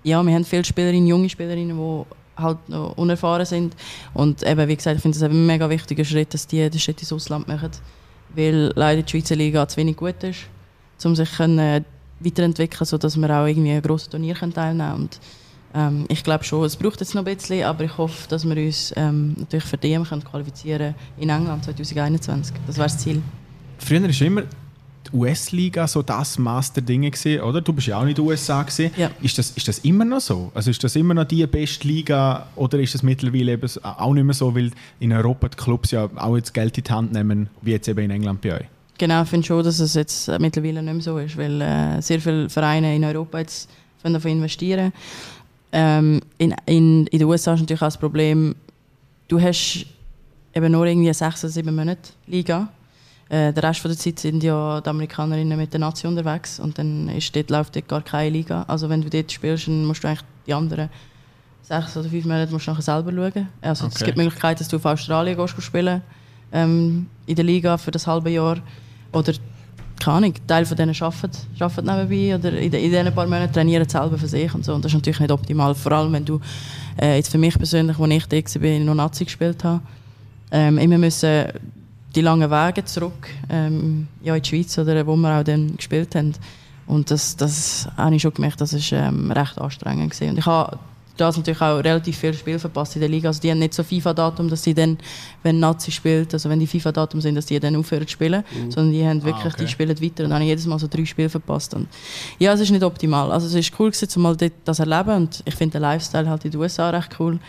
ja, 0.05 0.23
wir 0.23 0.33
haben 0.33 0.45
viele 0.45 0.63
Spielerinnen, 0.63 1.07
junge 1.07 1.29
Spielerinnen, 1.29 1.75
die 1.75 2.41
halt 2.41 2.69
noch 2.69 2.95
unerfahren 2.95 3.45
sind. 3.45 3.75
Und 4.13 4.43
eben, 4.43 4.67
wie 4.67 4.75
gesagt, 4.75 4.97
ich 4.97 5.01
finde 5.01 5.17
es 5.17 5.23
ein 5.23 5.45
mega 5.45 5.67
wichtiger 5.67 6.05
Schritt, 6.05 6.33
dass 6.33 6.45
die 6.45 6.69
den 6.69 6.79
Schritt 6.79 7.01
ins 7.01 7.11
Ausland 7.11 7.47
machen, 7.47 7.71
weil 8.35 8.71
leider 8.75 9.01
die 9.01 9.09
Schweizer 9.09 9.35
Liga 9.35 9.67
zu 9.67 9.77
wenig 9.77 9.97
gut 9.97 10.21
ist, 10.23 10.41
um 11.03 11.15
sich 11.15 11.31
können, 11.35 11.57
äh, 11.57 11.81
weiterentwickeln, 12.19 12.85
sodass 12.85 13.17
wir 13.17 13.29
auch 13.31 13.47
irgendwie 13.47 13.71
ein 13.71 13.81
grosses 13.81 14.09
Turnier 14.09 14.35
teilnehmen 14.35 14.77
können. 14.77 14.93
Und, 14.93 15.19
ähm, 15.73 16.05
ich 16.07 16.23
glaube 16.23 16.43
schon, 16.43 16.63
es 16.65 16.75
braucht 16.75 16.99
jetzt 16.99 17.15
noch 17.15 17.25
ein 17.25 17.35
bisschen, 17.35 17.63
aber 17.63 17.83
ich 17.83 17.97
hoffe, 17.97 18.29
dass 18.29 18.47
wir 18.47 18.55
uns 18.63 18.93
ähm, 18.95 19.35
natürlich 19.39 19.65
für 19.65 19.81
EM 19.81 20.03
können 20.03 20.95
in 21.17 21.29
England 21.29 21.65
2021. 21.65 22.55
Das 22.67 22.77
wäre 22.77 22.85
das 22.85 22.99
Ziel. 22.99 23.23
Früher 23.79 24.03
war 24.03 24.21
immer 24.21 24.43
die 25.07 25.17
US-Liga 25.17 25.87
so 25.87 26.01
das 26.01 26.37
Master-Ding, 26.37 27.03
gewesen, 27.03 27.41
oder? 27.41 27.61
Du 27.61 27.73
bist 27.73 27.87
ja 27.87 27.99
auch 27.99 28.05
in 28.05 28.13
den 28.13 28.25
USA. 28.25 28.63
Gewesen. 28.63 28.91
Ja. 28.97 29.11
Ist, 29.21 29.37
das, 29.37 29.51
ist 29.51 29.67
das 29.67 29.79
immer 29.79 30.05
noch 30.05 30.21
so? 30.21 30.51
Also 30.53 30.71
ist 30.71 30.83
das 30.83 30.95
immer 30.95 31.13
noch 31.13 31.25
die 31.25 31.45
beste 31.47 31.87
Liga 31.87 32.47
oder 32.55 32.79
ist 32.79 32.93
das 32.93 33.03
mittlerweile 33.03 33.53
eben 33.53 33.69
auch 33.83 34.13
nicht 34.13 34.23
mehr 34.23 34.33
so, 34.33 34.55
weil 34.55 34.71
in 34.99 35.11
Europa 35.13 35.49
die 35.49 35.57
Clubs 35.57 35.91
ja 35.91 36.09
auch 36.15 36.35
jetzt 36.35 36.53
Geld 36.53 36.77
in 36.77 36.83
die 36.83 36.91
Hand 36.91 37.13
nehmen, 37.13 37.49
wie 37.61 37.71
jetzt 37.71 37.87
eben 37.87 37.99
in 37.99 38.11
England 38.11 38.41
bei 38.41 38.53
euch? 38.55 38.65
Genau, 38.97 39.23
ich 39.23 39.29
finde 39.29 39.45
schon, 39.45 39.63
dass 39.63 39.79
es 39.79 39.93
jetzt 39.93 40.29
äh, 40.29 40.39
mittlerweile 40.39 40.81
nicht 40.81 40.93
mehr 40.93 41.03
so 41.03 41.17
ist, 41.17 41.37
weil 41.37 41.61
äh, 41.61 42.01
sehr 42.01 42.21
viele 42.21 42.49
Vereine 42.49 42.95
in 42.95 43.03
Europa 43.03 43.39
jetzt 43.39 43.69
davon 44.01 44.31
investieren. 44.31 44.93
Ähm, 45.71 46.21
in, 46.37 46.55
in, 46.65 47.07
in 47.07 47.19
den 47.19 47.27
USA 47.27 47.53
ist 47.53 47.59
natürlich 47.59 47.81
auch 47.81 47.87
das 47.87 47.97
Problem, 47.97 48.55
du 49.27 49.41
hast 49.41 49.85
eben 50.53 50.71
nur 50.71 50.85
irgendwie 50.85 51.13
sechs 51.13 51.43
oder 51.43 51.51
sieben 51.51 51.75
Monate 51.75 52.11
Liga. 52.27 52.69
Äh, 53.29 53.53
der 53.53 53.63
Rest 53.63 53.79
von 53.79 53.89
der 53.89 53.97
Zeit 53.97 54.19
sind 54.19 54.43
ja 54.43 54.81
die 54.81 54.89
Amerikanerinnen 54.89 55.57
mit 55.57 55.73
der 55.73 55.79
Nation 55.79 56.15
unterwegs 56.17 56.59
und 56.59 56.77
dann 56.77 57.09
ist 57.09 57.35
dort, 57.35 57.49
läuft 57.49 57.75
dort 57.75 57.87
gar 57.87 58.01
keine 58.01 58.29
Liga. 58.29 58.63
Also 58.67 58.87
wenn 58.89 59.01
du 59.01 59.09
dort 59.09 59.31
spielst, 59.31 59.67
dann 59.67 59.85
musst 59.85 60.03
du 60.03 60.07
eigentlich 60.07 60.21
die 60.45 60.53
anderen 60.53 60.89
sechs 61.63 61.97
oder 61.97 62.07
fünf 62.07 62.25
Monate 62.25 62.51
musst 62.51 62.67
du 62.67 62.71
nachher 62.71 62.83
selber 62.83 63.11
schauen. 63.11 63.47
Also 63.61 63.87
es 63.87 63.95
Okay. 63.95 64.05
gibt 64.05 64.17
die 64.17 64.23
Möglichkeit, 64.23 64.59
dass 64.59 64.67
du 64.67 64.75
auf 64.75 64.85
Australien 64.85 65.35
gehst, 65.35 65.59
spielen 65.61 66.01
ähm, 66.51 67.07
in 67.25 67.35
der 67.35 67.45
Liga 67.45 67.77
für 67.77 67.89
das 67.89 68.05
halbe 68.05 68.29
Jahr. 68.29 68.57
Oder, 69.11 69.33
keine 69.99 70.17
Ahnung, 70.17 70.33
Teil 70.45 70.65
von 70.67 70.77
denen 70.77 70.95
arbeitet, 70.99 71.47
arbeitet 71.59 71.85
nebenbei 71.85 72.35
oder 72.35 72.55
in, 72.59 72.69
de, 72.69 72.85
in 72.85 72.91
diesen 72.91 73.15
paar 73.15 73.25
Monaten 73.25 73.51
trainieren 73.51 73.89
selber 73.89 74.19
für 74.19 74.27
sich 74.27 74.53
und 74.53 74.63
so. 74.63 74.75
Und 74.75 74.85
das 74.85 74.91
ist 74.91 74.97
natürlich 74.97 75.19
nicht 75.19 75.31
optimal, 75.31 75.73
vor 75.73 75.91
allem 75.93 76.13
wenn 76.13 76.25
du, 76.25 76.39
äh, 77.01 77.15
jetzt 77.15 77.31
für 77.31 77.39
mich 77.39 77.57
persönlich, 77.57 77.97
als 77.97 78.11
ich 78.11 78.27
da 78.27 78.61
war, 78.61 78.79
noch 78.81 78.93
Nazi 78.93 79.25
gespielt 79.25 79.63
habe, 79.63 79.81
ähm, 80.51 80.77
immer 80.77 80.99
müssen 80.99 81.45
die 82.15 82.21
langen 82.21 82.49
Wege 82.49 82.85
zurück 82.85 83.29
ähm, 83.49 84.07
ja, 84.21 84.35
in 84.35 84.41
die 84.41 84.49
Schweiz 84.49 84.77
oder 84.77 85.05
wo 85.05 85.15
wir 85.15 85.39
auch 85.39 85.43
dann 85.43 85.75
gespielt 85.75 86.15
haben. 86.15 86.33
Und 86.87 87.11
das, 87.11 87.35
das 87.35 87.89
habe 87.97 88.15
ich 88.15 88.21
schon 88.21 88.33
gemerkt, 88.33 88.61
das 88.61 88.73
ist 88.73 88.91
ähm, 88.91 89.31
recht 89.31 89.59
anstrengend 89.59 90.11
gewesen. 90.11 90.31
Und 90.31 90.37
ich 90.37 90.45
habe 90.45 90.77
das 91.17 91.37
natürlich 91.37 91.61
auch 91.61 91.77
relativ 91.77 92.17
viel 92.17 92.33
Spiel 92.33 92.59
verpasst 92.59 92.95
in 92.95 92.99
der 92.99 93.09
Liga. 93.09 93.29
Also 93.29 93.41
die 93.41 93.49
haben 93.49 93.59
nicht 93.59 93.73
so 93.73 93.83
FIFA-Datum, 93.83 94.49
dass 94.49 94.63
sie 94.63 94.73
dann, 94.73 94.97
wenn 95.43 95.59
Nazi 95.59 95.91
spielt, 95.91 96.33
also 96.33 96.49
wenn 96.49 96.59
die 96.59 96.67
FIFA-Datum 96.67 97.21
sind, 97.21 97.35
dass 97.35 97.45
die 97.45 97.59
dann 97.59 97.75
aufhören 97.75 98.05
zu 98.05 98.13
spielen, 98.13 98.43
sondern 98.69 98.91
die 98.91 99.05
haben 99.05 99.23
wirklich, 99.23 99.53
okay. 99.53 99.63
die 99.63 99.67
spielen 99.67 100.01
weiter. 100.01 100.23
Und 100.23 100.29
dann 100.29 100.33
habe 100.33 100.43
ich 100.43 100.49
jedes 100.49 100.65
Mal 100.65 100.77
so 100.77 100.87
drei 100.87 101.05
Spiele 101.05 101.29
verpasst. 101.29 101.73
Und 101.73 101.87
ja, 102.37 102.53
es 102.53 102.59
ist 102.59 102.69
nicht 102.69 102.83
optimal. 102.83 103.31
Also 103.31 103.47
es 103.47 103.53
ist 103.53 103.71
cool 103.79 103.91
gewesen, 103.91 104.21
mal 104.21 104.35
das 104.65 104.79
erleben 104.79 105.15
und 105.15 105.41
ich 105.45 105.55
finde 105.55 105.73
den 105.73 105.81
Lifestyle 105.81 106.29
halt 106.29 106.45
in 106.45 106.51
den 106.51 106.59
USA 106.59 106.89
recht 106.89 107.15
cool. 107.19 107.39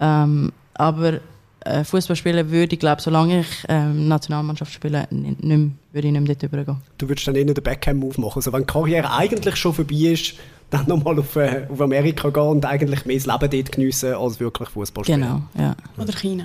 Ähm, 0.00 0.52
aber 0.74 1.20
äh, 1.64 1.84
Fußball 1.84 2.16
spielen 2.16 2.50
würde 2.50 2.74
ich 2.74 2.80
glaube, 2.80 3.00
solange 3.02 3.40
ich 3.40 3.46
ähm, 3.68 4.08
Nationalmannschaft 4.08 4.72
spiele, 4.72 5.06
nicht, 5.10 5.42
mehr, 5.42 5.58
würde 5.92 6.08
ich 6.08 6.12
nicht 6.12 6.26
mehr 6.26 6.34
dort 6.34 6.42
übergehen. 6.42 6.76
Du 6.98 7.08
würdest 7.08 7.26
dann 7.26 7.34
eher 7.34 7.44
den 7.44 7.54
Backhand-Move 7.54 8.20
machen. 8.20 8.36
Also 8.36 8.52
wenn 8.52 8.62
die 8.62 8.66
Karriere 8.66 9.10
eigentlich 9.12 9.56
schon 9.56 9.74
vorbei 9.74 9.94
ist, 10.12 10.34
dann 10.70 10.86
nochmal 10.86 11.18
auf, 11.18 11.36
äh, 11.36 11.66
auf 11.70 11.80
Amerika 11.80 12.30
gehen 12.30 12.42
und 12.42 12.64
eigentlich 12.64 13.04
mehr 13.04 13.16
das 13.16 13.26
Leben 13.26 13.50
dort 13.50 13.72
geniessen, 13.72 14.14
als 14.14 14.40
wirklich 14.40 14.68
Fußball 14.70 15.04
spielen. 15.04 15.20
Genau, 15.20 15.42
ja. 15.58 15.76
Oder 15.98 16.12
China. 16.12 16.44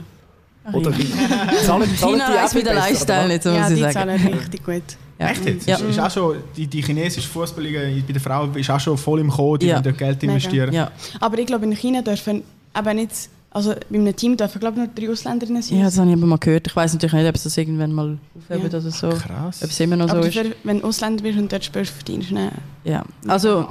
Oder 0.74 0.92
zahlen, 1.64 1.64
zahlen 1.66 1.90
China 1.96 2.28
die 2.30 2.34
auch 2.34 2.42
reist 2.42 2.54
mit 2.56 2.64
viel 2.64 2.74
der 2.74 2.74
besser, 2.74 2.90
Lifestyle 2.90 3.28
nicht, 3.30 3.44
so 3.44 3.50
ja, 3.52 3.60
muss 3.62 3.70
ich 3.70 3.76
die 3.76 3.82
sagen. 3.84 3.94
zahlen 3.94 4.34
richtig 4.34 4.66
gut. 4.66 4.84
Ja. 5.20 5.30
Echt 5.30 5.46
jetzt? 5.46 5.68
Ja. 5.68 5.76
Ist, 5.78 5.84
ist 5.84 6.00
auch 6.00 6.12
schon, 6.12 6.36
die, 6.56 6.68
die 6.68 6.82
chinesische 6.82 7.28
Fußballliga 7.30 7.80
bei 8.06 8.14
den 8.14 8.20
Frauen 8.20 8.54
ist 8.56 8.70
auch 8.70 8.80
schon 8.80 8.98
voll 8.98 9.22
im 9.22 9.30
Kommen, 9.30 9.60
die 9.60 9.68
Ja. 9.68 9.80
dort 9.82 9.98
Geld 9.98 10.22
investieren. 10.24 10.74
Ja. 10.74 10.92
Aber 11.22 11.40
ich 11.40 11.46
glaube, 11.48 11.66
in 11.66 11.72
China 11.74 12.02
dürfen 12.02 12.44
eben 12.78 12.96
nicht, 12.98 13.30
also 13.52 13.74
bei 13.90 13.98
einem 13.98 14.16
Team 14.16 14.38
dürfen 14.38 14.60
glaube 14.60 14.82
ich 14.82 14.86
nur 14.86 14.96
drei 15.08 15.12
Ausländerinnen 15.12 15.62
sein. 15.62 15.80
ja, 15.80 15.86
das 15.86 15.98
habe 15.98 16.10
ich 16.10 16.16
aber 16.18 16.26
mal 16.28 16.38
gehört. 16.38 16.68
Ich 16.68 16.76
weiß 16.76 16.94
natürlich 16.94 17.14
nicht, 17.14 17.28
ob 17.30 17.36
es 17.36 17.44
das 17.44 17.58
irgendwann 17.58 17.92
mal 17.94 18.18
aufheben 18.38 18.62
Ja. 18.62 18.68
oder 18.68 18.82
so. 18.82 19.10
Krass. 19.10 19.64
Ob 19.64 19.70
es 19.70 19.80
immer 19.80 19.96
noch 19.96 20.10
so 20.10 20.16
Aber 20.18 20.28
ist. 20.28 20.36
dafür, 20.38 20.52
wenn 20.64 20.80
du 20.82 20.88
Ausländer 20.88 21.24
bist 21.24 21.40
und 21.40 21.52
dort 21.52 21.64
spielst, 21.66 21.92
verdienst 21.94 22.30
du 22.32 22.36
nicht. 22.36 22.52
Ja. 22.84 23.04
Also, 23.28 23.68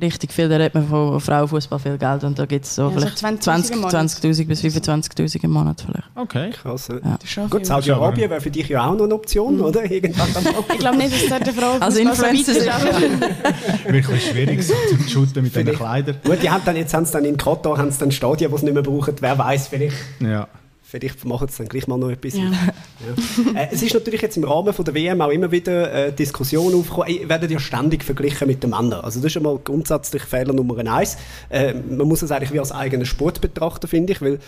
richtig 0.00 0.32
viel, 0.32 0.48
da 0.48 0.56
redet 0.56 0.74
man 0.74 0.88
von 0.88 1.20
Frauenfußball 1.20 1.78
viel 1.78 1.98
Geld 1.98 2.24
und 2.24 2.38
da 2.38 2.46
gibt 2.46 2.64
es 2.64 2.74
so 2.74 2.82
Ja, 2.82 2.88
so 2.90 2.98
vielleicht 2.98 3.18
20.000 3.18 3.40
20 3.40 3.74
im 3.74 3.80
Monat. 3.82 3.94
20.000 3.94 4.46
bis 4.46 4.60
25'000 4.62 5.44
im 5.44 5.50
Monat 5.50 5.84
vielleicht. 5.84 6.08
Okay. 6.14 6.50
Krass. 6.50 6.88
ja. 6.88 6.98
Das 7.02 7.24
ist 7.24 7.30
schon 7.30 7.50
Gut. 7.50 7.66
Saudi-Arabien 7.66 8.30
wäre 8.30 8.40
für 8.40 8.50
dich 8.50 8.68
ja 8.68 8.86
auch 8.86 8.94
noch 8.96 9.04
eine 9.04 9.14
Option, 9.14 9.60
oder? 9.60 9.88
Irgendwann. 9.90 10.28
Ich 10.72 10.78
glaube 10.78 10.96
nicht, 10.96 11.12
dass 11.12 11.28
dort 11.28 11.42
eine 11.42 11.52
Frau 11.52 11.72
Also 11.80 11.96
so 11.98 12.02
Influencer 12.08 12.52
ist, 12.52 12.66
Wirklich 13.86 14.26
schwierig 14.30 14.62
so 14.62 14.74
zu 14.88 15.08
shooten 15.08 15.42
mit 15.42 15.54
diesen. 15.54 15.72
Kleidern. 15.74 16.16
Gut, 16.24 16.42
die 16.42 16.50
haben 16.50 16.62
dann, 16.64 16.76
jetzt 16.76 16.94
haben 16.94 17.04
sie 17.04 17.12
dann 17.12 17.24
in 17.24 17.36
Katar 17.36 17.78
haben 17.78 17.90
sie 17.90 17.98
dann 17.98 18.12
Stadien, 18.12 18.50
die 18.50 18.58
sie 18.58 18.64
nicht 18.64 18.74
mehr 18.74 18.82
brauchen. 18.82 19.14
Wer 19.20 19.38
weiß, 19.38 19.68
vielleicht, 19.68 19.96
Ja. 20.20 20.48
Vielleicht 20.92 21.24
machen 21.24 21.48
sie 21.48 21.56
dann 21.58 21.68
gleich 21.68 21.86
mal 21.88 21.96
noch 21.96 22.10
etwas. 22.10 22.34
Ja. 22.34 22.44
Ja. 22.44 23.60
Äh, 23.60 23.68
es 23.72 23.82
ist 23.82 23.94
natürlich 23.94 24.20
jetzt 24.20 24.36
im 24.36 24.44
Rahmen 24.44 24.72
von 24.74 24.84
der 24.84 24.94
WM 24.94 25.20
auch 25.22 25.30
immer 25.30 25.50
wieder 25.50 25.92
äh, 25.92 26.12
Diskussionen 26.12 26.78
aufgekommen. 26.78 27.08
Ihr 27.08 27.28
werdet 27.28 27.50
ja 27.50 27.58
ständig 27.58 28.04
verglichen 28.04 28.46
mit 28.46 28.62
den 28.62 28.70
Männern. 28.70 29.00
Also 29.00 29.18
das 29.18 29.26
ist 29.26 29.32
schon 29.32 29.42
mal 29.42 29.58
grundsätzlich 29.58 30.22
Fehler 30.22 30.52
Nummer 30.52 30.78
eins. 30.78 31.16
Äh, 31.48 31.74
man 31.74 32.06
muss 32.06 32.20
es 32.22 32.30
eigentlich 32.30 32.52
wie 32.52 32.58
als 32.58 32.72
eigenen 32.72 33.06
Sport 33.06 33.40
betrachten, 33.40 33.88
finde 33.88 34.12
ich, 34.12 34.20
weil 34.20 34.38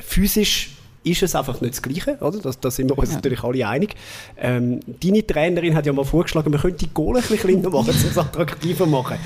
physisch 0.00 0.70
ist 1.04 1.22
es 1.22 1.34
einfach 1.34 1.60
nicht 1.60 1.74
das 1.74 1.82
Gleiche, 1.82 2.18
oder? 2.20 2.38
Da 2.38 2.50
das 2.60 2.76
sind 2.76 2.90
wir 2.90 2.98
uns 2.98 3.12
natürlich 3.12 3.42
alle 3.42 3.66
einig. 3.66 3.94
Ähm, 4.36 4.80
deine 5.00 5.26
Trainerin 5.26 5.74
hat 5.74 5.86
ja 5.86 5.92
mal 5.92 6.04
vorgeschlagen, 6.04 6.50
man 6.50 6.60
könnte 6.60 6.86
die 6.86 6.92
Goal 6.92 7.16
ein 7.16 7.22
bisschen 7.22 7.38
kleiner 7.38 7.70
machen, 7.70 7.90
um 7.90 8.10
es 8.10 8.18
attraktiver 8.18 8.84
zu 8.84 8.90
machen. 8.90 9.16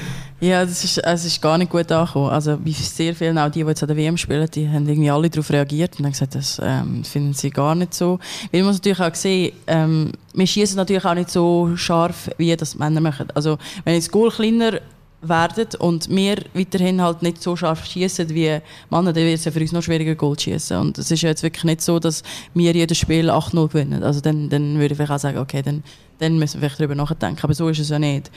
Ja, 0.40 0.64
das 0.64 0.84
ist, 0.84 0.98
es 0.98 1.24
ist 1.24 1.40
gar 1.40 1.58
nicht 1.58 1.70
gut 1.70 1.90
angekommen. 1.90 2.30
Also 2.30 2.56
bei 2.56 2.72
sehr 2.72 3.14
vielen, 3.14 3.38
auch 3.38 3.50
die, 3.50 3.62
die 3.62 3.68
jetzt 3.68 3.82
an 3.82 3.88
der 3.88 3.96
WM 3.96 4.16
spielen, 4.16 4.48
die 4.54 4.68
haben 4.68 4.88
irgendwie 4.88 5.10
alle 5.10 5.30
darauf 5.30 5.50
reagiert 5.50 5.98
und 5.98 6.04
haben 6.04 6.12
gesagt, 6.12 6.34
das 6.34 6.60
ähm, 6.62 7.04
finden 7.04 7.34
sie 7.34 7.50
gar 7.50 7.74
nicht 7.74 7.94
so. 7.94 8.18
Weil 8.50 8.62
man 8.62 8.72
natürlich 8.72 9.00
auch 9.00 9.14
sehen, 9.14 9.52
ähm, 9.66 10.12
wir 10.34 10.46
schießen 10.46 10.76
natürlich 10.76 11.04
auch 11.04 11.14
nicht 11.14 11.30
so 11.30 11.76
scharf, 11.76 12.30
wie 12.38 12.54
das 12.56 12.74
Männer 12.76 13.00
machen. 13.00 13.28
Also 13.34 13.58
wenn 13.84 13.94
jetzt 13.94 14.06
das 14.06 14.12
Goal 14.12 14.30
kleiner 14.30 14.80
werden 15.22 15.68
und 15.78 16.08
wir 16.08 16.36
weiterhin 16.54 17.00
halt 17.00 17.22
nicht 17.22 17.40
so 17.42 17.54
scharf 17.56 17.84
schießen 17.86 18.28
wie 18.30 18.58
Männer, 18.90 19.12
dann 19.12 19.24
wird 19.24 19.38
es 19.38 19.44
ja 19.44 19.52
für 19.52 19.60
uns 19.60 19.72
noch 19.72 19.82
schwieriger, 19.82 20.14
Goal 20.16 20.36
zu 20.36 20.44
schießen. 20.44 20.76
Und 20.76 20.98
es 20.98 21.10
ist 21.10 21.22
ja 21.22 21.28
jetzt 21.28 21.42
wirklich 21.44 21.64
nicht 21.64 21.80
so, 21.80 21.98
dass 22.00 22.22
wir 22.54 22.72
jedes 22.72 22.98
Spiel 22.98 23.30
8-0 23.30 23.68
gewinnen. 23.68 24.02
Also 24.02 24.20
dann, 24.20 24.48
dann 24.50 24.74
würde 24.78 24.92
ich 24.92 24.96
vielleicht 24.96 25.12
auch 25.12 25.18
sagen, 25.18 25.38
okay, 25.38 25.62
dann, 25.62 25.84
dann 26.18 26.38
müssen 26.38 26.60
wir 26.60 26.68
vielleicht 26.68 26.80
darüber 26.80 26.94
nachdenken. 26.96 27.38
Aber 27.42 27.54
so 27.54 27.68
ist 27.68 27.78
es 27.78 27.88
ja 27.88 27.98
nicht. 27.98 28.30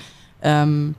Ähm, 0.44 0.94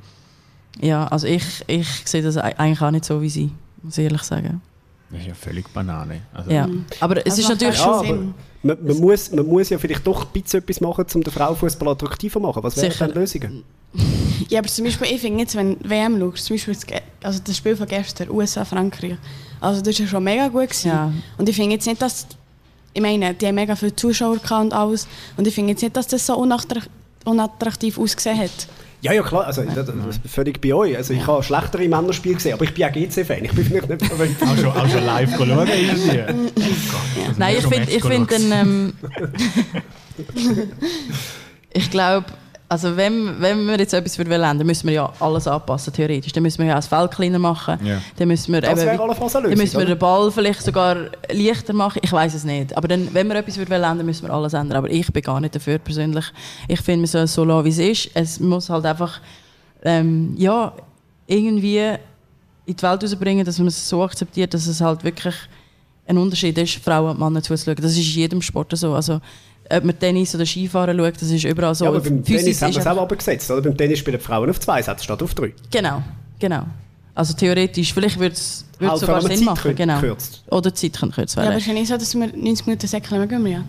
ja, 0.80 1.06
also 1.06 1.26
ich, 1.26 1.44
ich 1.68 1.88
sehe 2.04 2.22
das 2.22 2.36
ei- 2.36 2.58
eigentlich 2.58 2.82
auch 2.82 2.90
nicht 2.90 3.04
so 3.04 3.22
wie 3.22 3.28
sie, 3.30 3.50
muss 3.82 3.96
ich 3.96 4.04
ehrlich 4.04 4.22
sagen. 4.22 4.60
Das 5.10 5.20
ist 5.20 5.26
ja 5.28 5.34
völlig 5.34 5.68
Banane. 5.72 6.22
Also, 6.34 6.50
Ja. 6.50 6.68
Aber 6.98 7.16
es 7.18 7.24
Das 7.24 7.38
ist 7.38 7.48
natürlich 7.48 7.76
schon... 7.78 8.34
man, 8.62 8.76
man, 8.84 8.98
muss, 8.98 9.30
man 9.30 9.46
muss 9.46 9.68
ja 9.70 9.78
vielleicht 9.78 10.04
doch 10.04 10.26
ein 10.26 10.32
bisschen 10.32 10.60
etwas 10.60 10.80
machen, 10.80 11.04
um 11.14 11.22
den 11.22 11.32
Frauenfußball 11.32 11.88
attraktiver 11.90 12.32
zu 12.32 12.40
machen. 12.40 12.60
Was 12.64 12.76
wären 12.76 12.92
dann 12.98 13.12
Lösungen? 13.12 13.62
Ja, 14.48 14.60
aber 14.60 14.68
zum 14.68 14.84
Beispiel, 14.84 15.08
ich 15.08 15.20
finde 15.20 15.40
jetzt, 15.40 15.56
wenn 15.56 15.76
du 15.78 15.90
WM 15.90 16.20
schaust, 16.20 16.44
zum 16.44 16.54
Beispiel 16.56 16.74
das, 16.74 16.84
also 17.22 17.40
das 17.44 17.56
Spiel 17.56 17.74
von 17.74 17.86
gestern, 17.88 18.30
USA-Frankreich, 18.30 19.16
also 19.60 19.80
das 19.80 19.98
war 19.98 20.04
ja 20.04 20.10
schon 20.10 20.22
mega 20.22 20.46
gut. 20.48 20.68
Gewesen. 20.68 20.88
Ja. 20.88 21.12
Und 21.36 21.48
ich 21.48 21.56
finde 21.56 21.72
jetzt 21.74 21.86
nicht, 21.86 22.00
dass, 22.00 22.26
ich 22.92 23.02
meine, 23.02 23.34
die 23.34 23.46
haben 23.46 23.56
mega 23.56 23.74
viele 23.74 23.96
Zuschauer 23.96 24.38
und 24.60 24.72
alles, 24.72 25.08
und 25.36 25.48
ich 25.48 25.54
finde 25.54 25.72
jetzt 25.72 25.82
nicht, 25.82 25.96
dass 25.96 26.06
das 26.06 26.24
so 26.24 26.34
unattrakt- 26.34 26.88
unattraktiv 27.24 27.98
ausgesehen 27.98 28.38
hat. 28.38 28.68
Ja, 29.02 29.12
ja, 29.12 29.22
klar, 29.22 29.46
also 29.46 29.62
das, 29.62 29.86
das 29.86 29.94
ist 29.94 30.20
völlig 30.26 30.60
bei 30.60 30.72
euch. 30.74 30.96
Also 30.96 31.12
ich 31.12 31.26
habe 31.26 31.42
schlechtere 31.42 31.88
Männerspiele 31.88 32.36
gesehen, 32.36 32.54
aber 32.54 32.64
ich 32.64 32.74
bin 32.74 32.84
auch 32.84 32.92
GC-Fan. 32.92 33.44
Ich 33.44 33.52
bin 33.52 33.64
vielleicht 33.64 33.88
nicht. 33.88 34.02
Auch 34.42 34.56
schon, 34.56 34.66
auch 34.66 34.88
schon 34.88 35.04
live 35.04 35.30
schauen 35.36 35.50
irgendwie. 35.50 36.50
Nein, 37.36 37.54
ich 37.56 37.62
schon 37.62 37.72
finde, 37.72 37.90
ich 37.90 38.04
finde, 38.04 38.34
ähm, 38.54 38.92
ich 41.72 41.90
glaube, 41.90 42.26
also 42.68 42.96
wenn, 42.96 43.40
wenn 43.40 43.66
wir 43.66 43.78
jetzt 43.78 43.94
etwas 43.94 44.16
für 44.16 44.24
ändern, 44.24 44.58
dann 44.58 44.66
müssen 44.66 44.88
wir 44.88 44.94
ja 44.94 45.12
alles 45.20 45.46
anpassen, 45.46 45.92
theoretisch. 45.92 46.32
Dann 46.32 46.42
müssen 46.42 46.58
wir 46.58 46.66
ja 46.66 46.74
das 46.74 46.88
Feld 46.88 47.12
kleiner 47.12 47.38
machen. 47.38 47.78
Ja. 47.84 48.02
Dann 48.16 48.28
müssen 48.28 48.52
wir 48.52 48.60
Das 48.60 48.72
eben, 48.72 48.90
wäre 48.90 49.02
allenfalls 49.02 49.36
eine 49.36 49.48
dann 49.48 49.58
müssen 49.58 49.74
wir 49.74 49.80
Lösung, 49.80 49.94
den 49.94 49.98
Ball 49.98 50.32
vielleicht 50.32 50.62
sogar 50.62 50.96
leichter 51.32 51.72
machen. 51.72 52.00
Ich 52.02 52.10
weiß 52.12 52.34
es 52.34 52.44
nicht. 52.44 52.76
Aber 52.76 52.88
dann, 52.88 53.08
wenn 53.12 53.28
wir 53.28 53.36
etwas 53.36 53.56
für 53.56 53.64
ändern, 53.84 54.04
müssen 54.04 54.26
wir 54.26 54.34
alles 54.34 54.52
ändern. 54.52 54.78
Aber 54.78 54.90
ich 54.90 55.12
bin 55.12 55.22
gar 55.22 55.40
nicht 55.40 55.54
dafür 55.54 55.78
persönlich. 55.78 56.24
Ich 56.66 56.80
finde, 56.80 57.04
es 57.04 57.34
so 57.34 57.44
lassen, 57.44 57.64
wie 57.66 57.68
es 57.68 57.78
ist. 57.78 58.10
Es 58.14 58.40
muss 58.40 58.68
halt 58.68 58.84
einfach, 58.84 59.20
ähm, 59.84 60.34
ja, 60.36 60.72
irgendwie 61.28 61.78
in 62.66 62.74
die 62.74 62.82
Welt 62.82 63.02
rausbringen, 63.04 63.46
dass 63.46 63.58
man 63.58 63.68
es 63.68 63.88
so 63.88 64.02
akzeptiert, 64.02 64.52
dass 64.54 64.66
es 64.66 64.80
halt 64.80 65.04
wirklich 65.04 65.36
ein 66.08 66.18
Unterschied 66.18 66.58
ist, 66.58 66.82
Frauen 66.84 67.10
und 67.10 67.20
Männer 67.20 67.42
zuzuschauen. 67.42 67.76
Das 67.76 67.92
ist 67.92 67.98
in 67.98 68.22
jedem 68.22 68.42
Sport 68.42 68.76
so. 68.76 68.94
Also, 68.94 69.20
ob 69.70 69.84
man 69.84 69.98
Tennis 69.98 70.34
oder 70.34 70.46
Skifahren 70.46 70.96
schaut, 70.96 71.14
das 71.14 71.30
ist 71.30 71.44
überall 71.44 71.74
so. 71.74 71.84
Ja, 71.84 71.90
aber 71.90 72.00
beim 72.00 72.24
Physis 72.24 72.58
Tennis 72.58 72.62
haben 72.62 72.74
wir 72.74 72.80
es 72.80 72.86
auch 72.86 73.02
abgesetzt. 73.02 73.50
Oder? 73.50 73.62
Beim 73.62 73.76
Tennis 73.76 73.98
spielen 73.98 74.20
Frauen 74.20 74.50
auf 74.50 74.60
zwei 74.60 74.82
Sätze 74.82 75.04
statt 75.04 75.22
auf 75.22 75.34
drei. 75.34 75.52
Genau, 75.70 76.02
genau. 76.38 76.62
Also 77.14 77.34
theoretisch, 77.34 77.94
vielleicht 77.94 78.18
würde 78.18 78.34
es 78.34 78.64
Halt, 78.80 78.98
sogar 79.00 79.16
wenn 79.16 79.22
man 79.22 79.36
Sinn 79.36 79.46
Zeit 79.46 79.56
machen. 79.56 79.74
Genau. 79.74 80.00
kürzt. 80.00 80.42
Oder 80.50 80.70
die 80.70 80.74
Zeit 80.74 81.00
kann 81.00 81.08
gekürzt 81.10 81.34
Ja, 81.36 81.42
werden. 81.42 81.48
aber 81.52 81.56
es 81.56 81.62
ist 81.62 81.68
ja 81.68 81.74
nicht 81.74 81.88
so, 81.88 81.96
dass 81.96 82.14
wir 82.14 82.26
90 82.26 82.66
Minuten 82.66 82.86
Säcke 82.86 83.18
nicht 83.18 83.30
mehr 83.30 83.40
gehen. 83.40 83.46
Ja. 83.52 83.64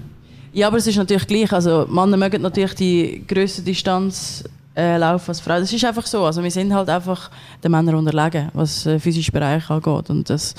Ja, 0.53 0.67
aber 0.67 0.77
es 0.77 0.87
ist 0.87 0.97
natürlich 0.97 1.27
gleich. 1.27 1.53
Also 1.53 1.85
Männer 1.89 2.17
mögen 2.17 2.41
natürlich 2.41 2.73
die 2.73 3.23
größere 3.27 3.63
Distanz 3.63 4.43
äh, 4.75 4.97
laufen 4.97 5.29
als 5.29 5.39
Frauen. 5.39 5.61
Das 5.61 5.71
ist 5.71 5.85
einfach 5.85 6.05
so. 6.05 6.25
Also 6.25 6.43
wir 6.43 6.51
sind 6.51 6.73
halt 6.73 6.89
einfach 6.89 7.29
den 7.63 7.71
Männern 7.71 7.95
unterlegen, 7.95 8.49
was 8.53 8.85
äh, 8.85 8.99
physische 8.99 9.31
Bereich 9.31 9.69
angeht. 9.69 10.09
Und 10.09 10.29
das, 10.29 10.55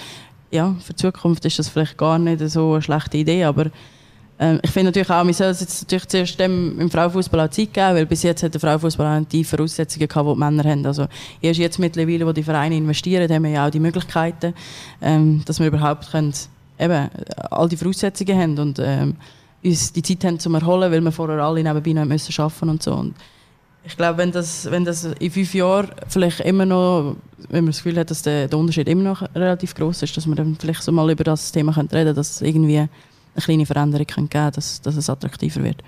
ja, 0.51 0.75
für 0.83 0.93
die 0.93 0.97
Zukunft 1.03 1.45
ist 1.45 1.59
das 1.59 1.69
vielleicht 1.69 1.99
gar 1.99 2.19
nicht 2.19 2.41
so 2.49 2.73
eine 2.75 2.83
schlechte 2.83 3.19
Idee, 3.19 3.45
aber 3.45 3.67
ähm, 4.41 4.61
ich 4.63 4.71
finde 4.71 4.87
natürlich 4.87 5.11
auch, 5.11 5.27
wir 5.27 5.35
sollen 5.35 5.51
es 5.51 5.61
jetzt 5.61 5.83
natürlich 5.83 6.09
zuerst 6.09 6.39
dem 6.39 6.81
im 6.81 6.91
Frauenfußball 6.91 7.41
auch 7.41 7.51
Zeit 7.51 7.75
geben, 7.75 7.95
weil 7.97 8.07
bis 8.07 8.23
jetzt 8.23 8.43
hat 8.43 8.55
der 8.55 8.61
Frauenfußball 8.61 9.21
auch 9.21 9.25
die 9.27 9.43
Voraussetzungen 9.43 10.07
gehabt, 10.07 10.29
die 10.29 10.33
die 10.33 10.39
Männer 10.39 10.65
haben. 10.65 10.87
Also 10.87 11.07
erst 11.41 11.59
jetzt 11.59 11.79
mittlerweile, 11.79 12.27
wo 12.27 12.33
die 12.33 12.45
Vereine 12.45 12.77
investieren, 12.77 13.31
haben 13.33 13.43
wir 13.43 13.51
ja 13.51 13.67
auch 13.67 13.71
die 13.71 13.81
Möglichkeiten, 13.81 14.55
ähm, 15.03 15.43
dass 15.45 15.59
wir 15.59 15.67
überhaupt 15.67 16.11
können, 16.11 16.33
eben 16.79 16.93
äh, 16.93 17.09
all 17.51 17.69
die 17.69 17.77
Voraussetzungen 17.77 18.39
haben 18.39 18.59
und 18.59 18.79
ähm, 18.79 19.17
uns 19.65 19.93
die 19.93 20.03
Zeit 20.03 20.25
haben 20.25 20.39
zum 20.39 20.55
Erholen, 20.55 20.93
weil 20.93 21.01
wir 21.01 21.13
vorher 21.13 21.43
alle 21.43 21.63
nebenbei 21.63 21.93
noch 21.93 22.05
müssen 22.05 22.41
arbeiten 22.41 22.69
und 22.69 22.83
so. 22.83 22.95
Und 22.95 23.15
ich 23.85 23.97
glaube, 23.97 24.19
wenn 24.19 24.31
das, 24.31 24.71
wenn 24.71 24.85
das 24.85 25.05
in 25.05 25.31
fünf 25.31 25.55
Jahren 25.55 25.91
vielleicht 26.09 26.41
immer 26.41 26.67
noch, 26.67 27.17
wenn 27.49 27.65
man 27.65 27.73
das 27.73 27.79
Gefühl 27.83 27.99
hat, 27.99 28.11
dass 28.11 28.23
der, 28.23 28.47
der 28.47 28.59
Unterschied 28.59 28.89
immer 28.89 29.03
noch 29.03 29.23
relativ 29.35 29.75
groß 29.75 30.03
ist, 30.03 30.17
dass 30.17 30.27
wir 30.27 30.35
dann 30.35 30.57
vielleicht 30.61 30.83
so 30.83 30.93
mal 30.93 31.11
über 31.11 31.25
das 31.25 31.51
Thema 31.51 31.73
reden 31.73 31.89
können, 31.89 32.15
dass 32.15 32.41
irgendwie 32.43 32.87
eine 33.39 33.45
kleine 33.45 33.67
Veränderung 33.67 34.07
können 34.07 34.29
geben 34.29 34.51
dass, 34.55 34.81
dass 34.83 34.97
es 34.97 35.09
attraktiver 35.09 35.63
wird. 35.63 35.83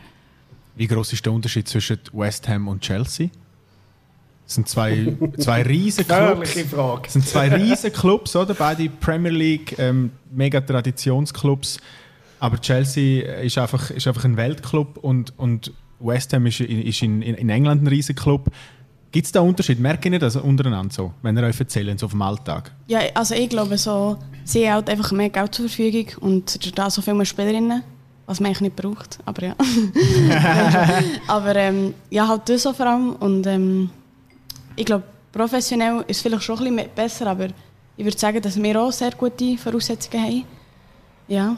Wie 0.76 0.86
groß 0.86 1.12
ist 1.12 1.24
der 1.26 1.32
Unterschied 1.32 1.68
zwischen 1.68 1.98
West 2.12 2.48
Ham 2.48 2.68
und 2.68 2.80
Chelsea? 2.80 3.28
Das 4.46 4.54
sind 4.54 4.68
zwei, 4.68 5.16
zwei 5.38 5.62
riesen 5.62 6.06
Clubs. 6.06 6.52
Frage. 6.62 7.02
Das 7.04 7.12
sind 7.12 7.26
zwei 7.26 7.48
riesen 7.48 7.92
Clubs, 7.92 8.34
oder? 8.34 8.54
Beide 8.54 8.88
Premier 8.88 9.30
League, 9.30 9.76
ähm, 9.78 10.10
mega 10.32 10.60
Traditionsclubs. 10.60 11.78
Aber 12.38 12.58
Chelsea 12.60 13.22
ist 13.42 13.58
einfach, 13.58 13.90
ist 13.90 14.06
einfach 14.06 14.24
ein 14.24 14.36
Weltclub 14.36 14.96
und, 14.96 15.38
und 15.38 15.72
West 16.00 16.32
Ham 16.32 16.46
ist, 16.46 16.60
in- 16.60 16.82
ist 16.82 17.02
in, 17.02 17.20
in 17.22 17.50
England 17.50 17.82
ein 17.82 17.86
riesen 17.86 18.14
Club. 18.14 18.50
Gibt 19.12 19.26
es 19.26 19.32
da 19.32 19.40
Unterschied? 19.40 19.80
Merkt 19.80 20.04
ihr 20.04 20.18
das 20.18 20.36
untereinander 20.36 20.92
so, 20.92 21.12
wenn 21.22 21.36
ihr 21.36 21.42
euch 21.42 21.58
erzählt, 21.58 21.98
so 21.98 22.06
auf 22.06 22.12
dem 22.12 22.22
Alltag? 22.22 22.70
Ja, 22.86 23.00
also 23.14 23.34
ich 23.34 23.48
glaube, 23.48 23.76
so, 23.76 24.16
sie 24.44 24.70
halt 24.70 24.88
einfach 24.88 25.10
mehr 25.12 25.30
Geld 25.30 25.54
zur 25.54 25.68
Verfügung 25.68 26.06
und 26.20 26.78
da 26.78 26.88
so 26.90 27.02
viel 27.02 27.14
mehr 27.14 27.26
Spielerinnen, 27.26 27.82
was 28.26 28.38
man 28.38 28.48
eigentlich 28.48 28.60
nicht 28.60 28.76
braucht, 28.76 29.18
aber 29.24 29.42
ja. 29.46 29.56
aber 31.26 31.56
ähm, 31.56 31.94
ja, 32.10 32.28
halt 32.28 32.48
das 32.48 32.62
so 32.62 32.72
vor 32.72 32.86
allem 32.86 33.16
und 33.16 33.46
ähm, 33.48 33.90
ich 34.76 34.84
glaube, 34.84 35.04
professionell 35.32 36.04
ist 36.06 36.18
es 36.18 36.22
vielleicht 36.22 36.44
schon 36.44 36.58
ein 36.58 36.76
bisschen 36.76 36.90
besser, 36.94 37.26
aber 37.26 37.48
ich 37.96 38.04
würde 38.04 38.18
sagen, 38.18 38.40
dass 38.40 38.62
wir 38.62 38.80
auch 38.80 38.92
sehr 38.92 39.10
gute 39.10 39.58
Voraussetzungen 39.58 40.24
haben. 40.24 40.44
Ja, 41.26 41.56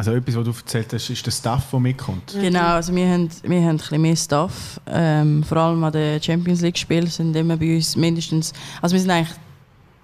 Also 0.00 0.12
etwas, 0.12 0.34
was 0.34 0.44
du 0.44 0.50
erzählt 0.50 0.94
hast, 0.94 1.10
ist 1.10 1.26
der 1.26 1.30
Staff, 1.30 1.70
der 1.70 1.78
mitkommt. 1.78 2.32
Genau, 2.32 2.68
also 2.76 2.94
wir 2.94 3.06
haben, 3.06 3.28
wir 3.42 3.60
haben 3.60 3.68
ein 3.68 3.76
bisschen 3.76 4.00
mehr 4.00 4.16
Staff. 4.16 4.80
Ähm, 4.86 5.42
vor 5.42 5.58
allem 5.58 5.84
an 5.84 5.92
den 5.92 6.22
Champions 6.22 6.62
League 6.62 6.78
Spielen 6.78 7.06
sind 7.06 7.36
immer 7.36 7.58
bei 7.58 7.76
uns 7.76 7.96
mindestens, 7.96 8.54
also 8.80 8.94
wir 8.94 9.00
sind 9.00 9.10
eigentlich 9.10 9.36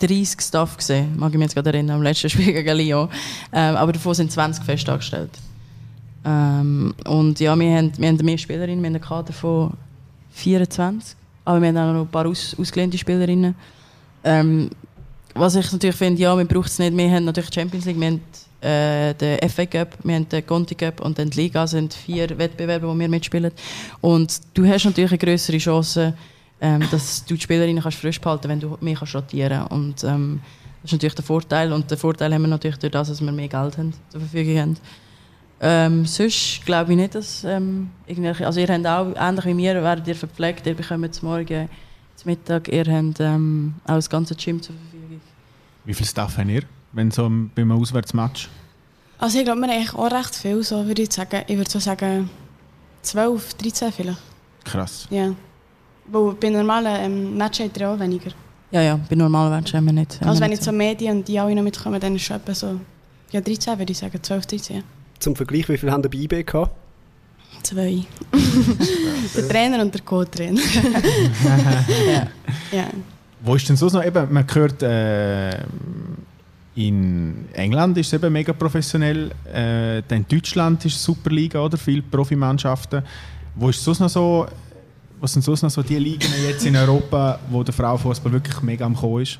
30 0.01 0.38
Staff 0.42 0.76
gesehen, 0.76 1.16
mag 1.16 1.32
ich 1.32 1.38
mich 1.38 1.47
jetzt 1.47 1.55
gerade 1.55 1.70
erinnern, 1.70 1.97
am 1.97 2.03
letzten 2.03 2.28
Spiel 2.28 2.53
gegen 2.53 2.76
Lyon. 2.76 3.09
Ähm, 3.55 3.74
aber 3.74 3.92
davon 3.92 4.12
sind 4.12 4.30
20 4.30 4.64
fest 4.64 4.86
angestellt. 4.86 5.30
Ähm, 6.26 6.94
und 7.07 7.40
ja, 7.40 7.59
wir 7.59 7.76
haben, 7.78 7.92
wir 7.97 8.09
haben 8.09 8.16
mehr 8.22 8.36
Spielerinnen, 8.36 8.82
wir 8.82 8.88
haben 8.88 8.97
einen 8.97 9.03
Kader 9.03 9.32
von 9.32 9.72
24, 10.32 11.16
aber 11.47 11.62
wir 11.62 11.68
haben 11.68 11.76
auch 11.78 11.92
noch 11.94 12.03
ein 12.03 12.09
paar 12.09 12.26
aus, 12.26 12.55
ausgelehnte 12.61 12.99
Spielerinnen. 12.99 13.55
Ähm, 14.24 14.68
was 15.32 15.55
ich 15.55 15.72
natürlich 15.72 15.97
finde, 15.97 16.20
ja, 16.20 16.36
wir 16.36 16.44
brauchen 16.44 16.66
es 16.66 16.78
nicht. 16.78 16.94
Wir 16.94 17.11
haben 17.11 17.24
natürlich 17.24 17.55
Champions 17.55 17.86
League, 17.86 17.99
wir 17.99 18.09
haben 18.09 18.20
äh, 18.66 19.14
den 19.14 19.48
FA 19.48 19.66
Cup, 19.66 19.98
wir 20.02 20.14
haben 20.16 20.28
den 20.28 20.44
Conti 20.44 20.74
Cup 20.74 21.00
und 21.00 21.18
dann 21.18 21.30
die 21.30 21.42
Liga 21.42 21.66
sind 21.66 21.94
vier 21.94 22.36
Wettbewerbe, 22.36 22.88
wo 22.88 22.98
wir 22.98 23.08
mitspielen. 23.08 23.52
Und 24.00 24.40
du 24.54 24.66
hast 24.66 24.84
natürlich 24.84 25.12
eine 25.12 25.18
größere 25.18 25.58
Chance, 25.58 26.14
ähm, 26.60 26.82
dass 26.90 27.24
du 27.24 27.34
die 27.34 27.40
Spielerinnen 27.40 27.82
kannst 27.82 27.98
frisch 27.98 28.20
behalten 28.20 28.48
wenn 28.48 28.60
du 28.60 28.76
mehr 28.80 28.96
kannst 28.96 29.14
rotieren 29.14 29.66
Und 29.68 30.02
ähm, 30.04 30.40
das 30.82 30.90
ist 30.90 30.92
natürlich 30.92 31.14
der 31.14 31.24
Vorteil. 31.24 31.72
Und 31.72 31.90
den 31.90 31.98
Vorteil 31.98 32.34
haben 32.34 32.42
wir 32.42 32.48
natürlich 32.48 32.78
durch 32.78 32.92
das, 32.92 33.08
dass 33.08 33.20
wir 33.20 33.32
mehr 33.32 33.48
Geld 33.48 33.78
haben, 33.78 33.92
zur 34.08 34.20
Verfügung 34.20 34.58
haben. 34.58 34.76
Ähm, 35.60 36.04
sonst 36.04 36.66
glaube 36.66 36.92
ich 36.92 36.98
nicht, 36.98 37.14
dass 37.14 37.44
ähm, 37.44 37.90
irgendwelche, 38.06 38.46
also 38.46 38.60
ihr 38.60 38.68
habt 38.68 38.86
auch, 38.86 39.14
ähnlich 39.16 39.46
wie 39.46 39.56
wir, 39.56 39.82
werdet 39.82 40.06
ihr 40.06 40.14
verpflegt, 40.14 40.66
ihr 40.66 40.74
bekommt 40.74 41.22
Morgen, 41.22 41.68
zum 42.16 42.30
Mittag, 42.30 42.68
ihr 42.68 42.84
habt 42.84 43.20
ähm, 43.20 43.74
auch 43.84 43.94
das 43.94 44.10
ganze 44.10 44.34
Gym 44.34 44.60
zur 44.60 44.74
Verfügung. 44.74 45.20
Wie 45.84 45.94
viel 45.94 46.06
Staff 46.06 46.36
habt 46.36 46.48
ihr, 46.48 46.62
wenn 46.93 47.11
so 47.11 47.28
ein- 47.28 47.51
bei 47.55 47.62
einem 47.62 47.72
Auswärtsmatch? 47.72 48.49
also 49.18 49.39
ich 49.39 49.45
glaube, 49.45 49.61
wir 49.61 49.68
haben 49.68 49.74
eigentlich 49.76 49.95
auch 49.95 50.11
recht 50.11 50.34
viel, 50.34 50.62
so 50.62 50.87
würde 50.87 51.03
ich 51.03 51.12
sagen. 51.12 51.43
Ich 51.47 51.57
würde 51.57 51.70
so 51.70 51.78
sagen 51.78 52.28
12, 53.03 53.55
13 53.55 53.93
vielleicht. 53.93 54.18
Krass. 54.64 55.07
Ja. 55.11 55.32
Weil 56.07 56.32
bei 56.34 56.51
normalen 56.51 56.97
ähm, 57.05 57.37
Matches 57.37 57.66
hat 57.66 57.78
er 57.78 57.91
auch 57.93 57.99
weniger. 57.99 58.30
Ja, 58.70 58.82
ja, 58.82 59.01
bei 59.09 59.16
normalen 59.16 59.51
Matchen 59.51 59.76
haben 59.78 59.87
wir 59.87 59.93
nicht. 59.93 60.18
Also 60.22 60.41
wenn 60.41 60.51
jetzt 60.51 60.64
so 60.64 60.72
Medien 60.72 61.18
und 61.18 61.28
die 61.28 61.39
alle 61.39 61.55
noch 61.55 61.62
mitkommen, 61.62 62.01
dann 62.01 62.14
ist 62.16 62.22
es 62.22 62.26
schon 62.26 62.37
etwa 62.37 62.55
so 62.55 62.80
ja, 63.30 63.41
13 63.41 63.78
würde 63.78 63.93
ich 63.93 63.99
sagen, 63.99 64.22
12, 64.22 64.47
13. 64.47 64.76
Ja. 64.76 64.82
Zum 65.18 65.34
Vergleich, 65.34 65.68
wie 65.68 65.78
viel 65.78 65.91
haben 65.91 66.03
ihr 66.03 66.11
bei 66.11 66.18
IB 66.18 66.43
gehabt? 66.45 66.72
Zwei. 67.62 68.03
der 69.37 69.49
Trainer 69.49 69.82
und 69.82 69.93
der 69.95 70.03
Co-Trainer. 70.03 70.61
ja. 72.07 72.26
ja. 72.70 72.87
Wo 73.41 73.55
ist 73.55 73.68
denn 73.68 73.76
so 73.76 73.87
noch 73.87 74.05
eben, 74.05 74.32
man 74.32 74.47
hört, 74.53 74.82
äh, 74.82 75.59
in 76.77 77.47
England 77.55 77.97
ist 77.97 78.09
es 78.09 78.12
eben 78.12 78.33
mega 78.33 78.53
professionell, 78.53 79.31
äh, 79.47 80.03
dann 80.07 80.18
in 80.18 80.27
Deutschland 80.29 80.85
ist 80.85 80.97
es 80.97 81.03
Superliga 81.03 81.59
oder 81.61 81.79
viele 81.79 82.03
Profimannschaften. 82.03 83.03
Wo 83.55 83.70
ist 83.70 83.83
sonst 83.83 84.01
noch 84.01 84.11
so, 84.11 84.47
was 85.18 85.33
sind 85.33 85.43
sonst 85.43 85.62
noch 85.62 85.70
so 85.70 85.83
die 85.83 85.97
Ligen 85.97 86.29
jetzt 86.47 86.66
in 86.66 86.77
Europa, 86.77 87.39
wo 87.51 87.62
der 87.62 87.72
Frauenfußball 87.72 88.31
wirklich 88.31 88.61
mega 88.61 88.85
am 88.85 88.95
Kommen 88.95 89.22
ist? 89.22 89.39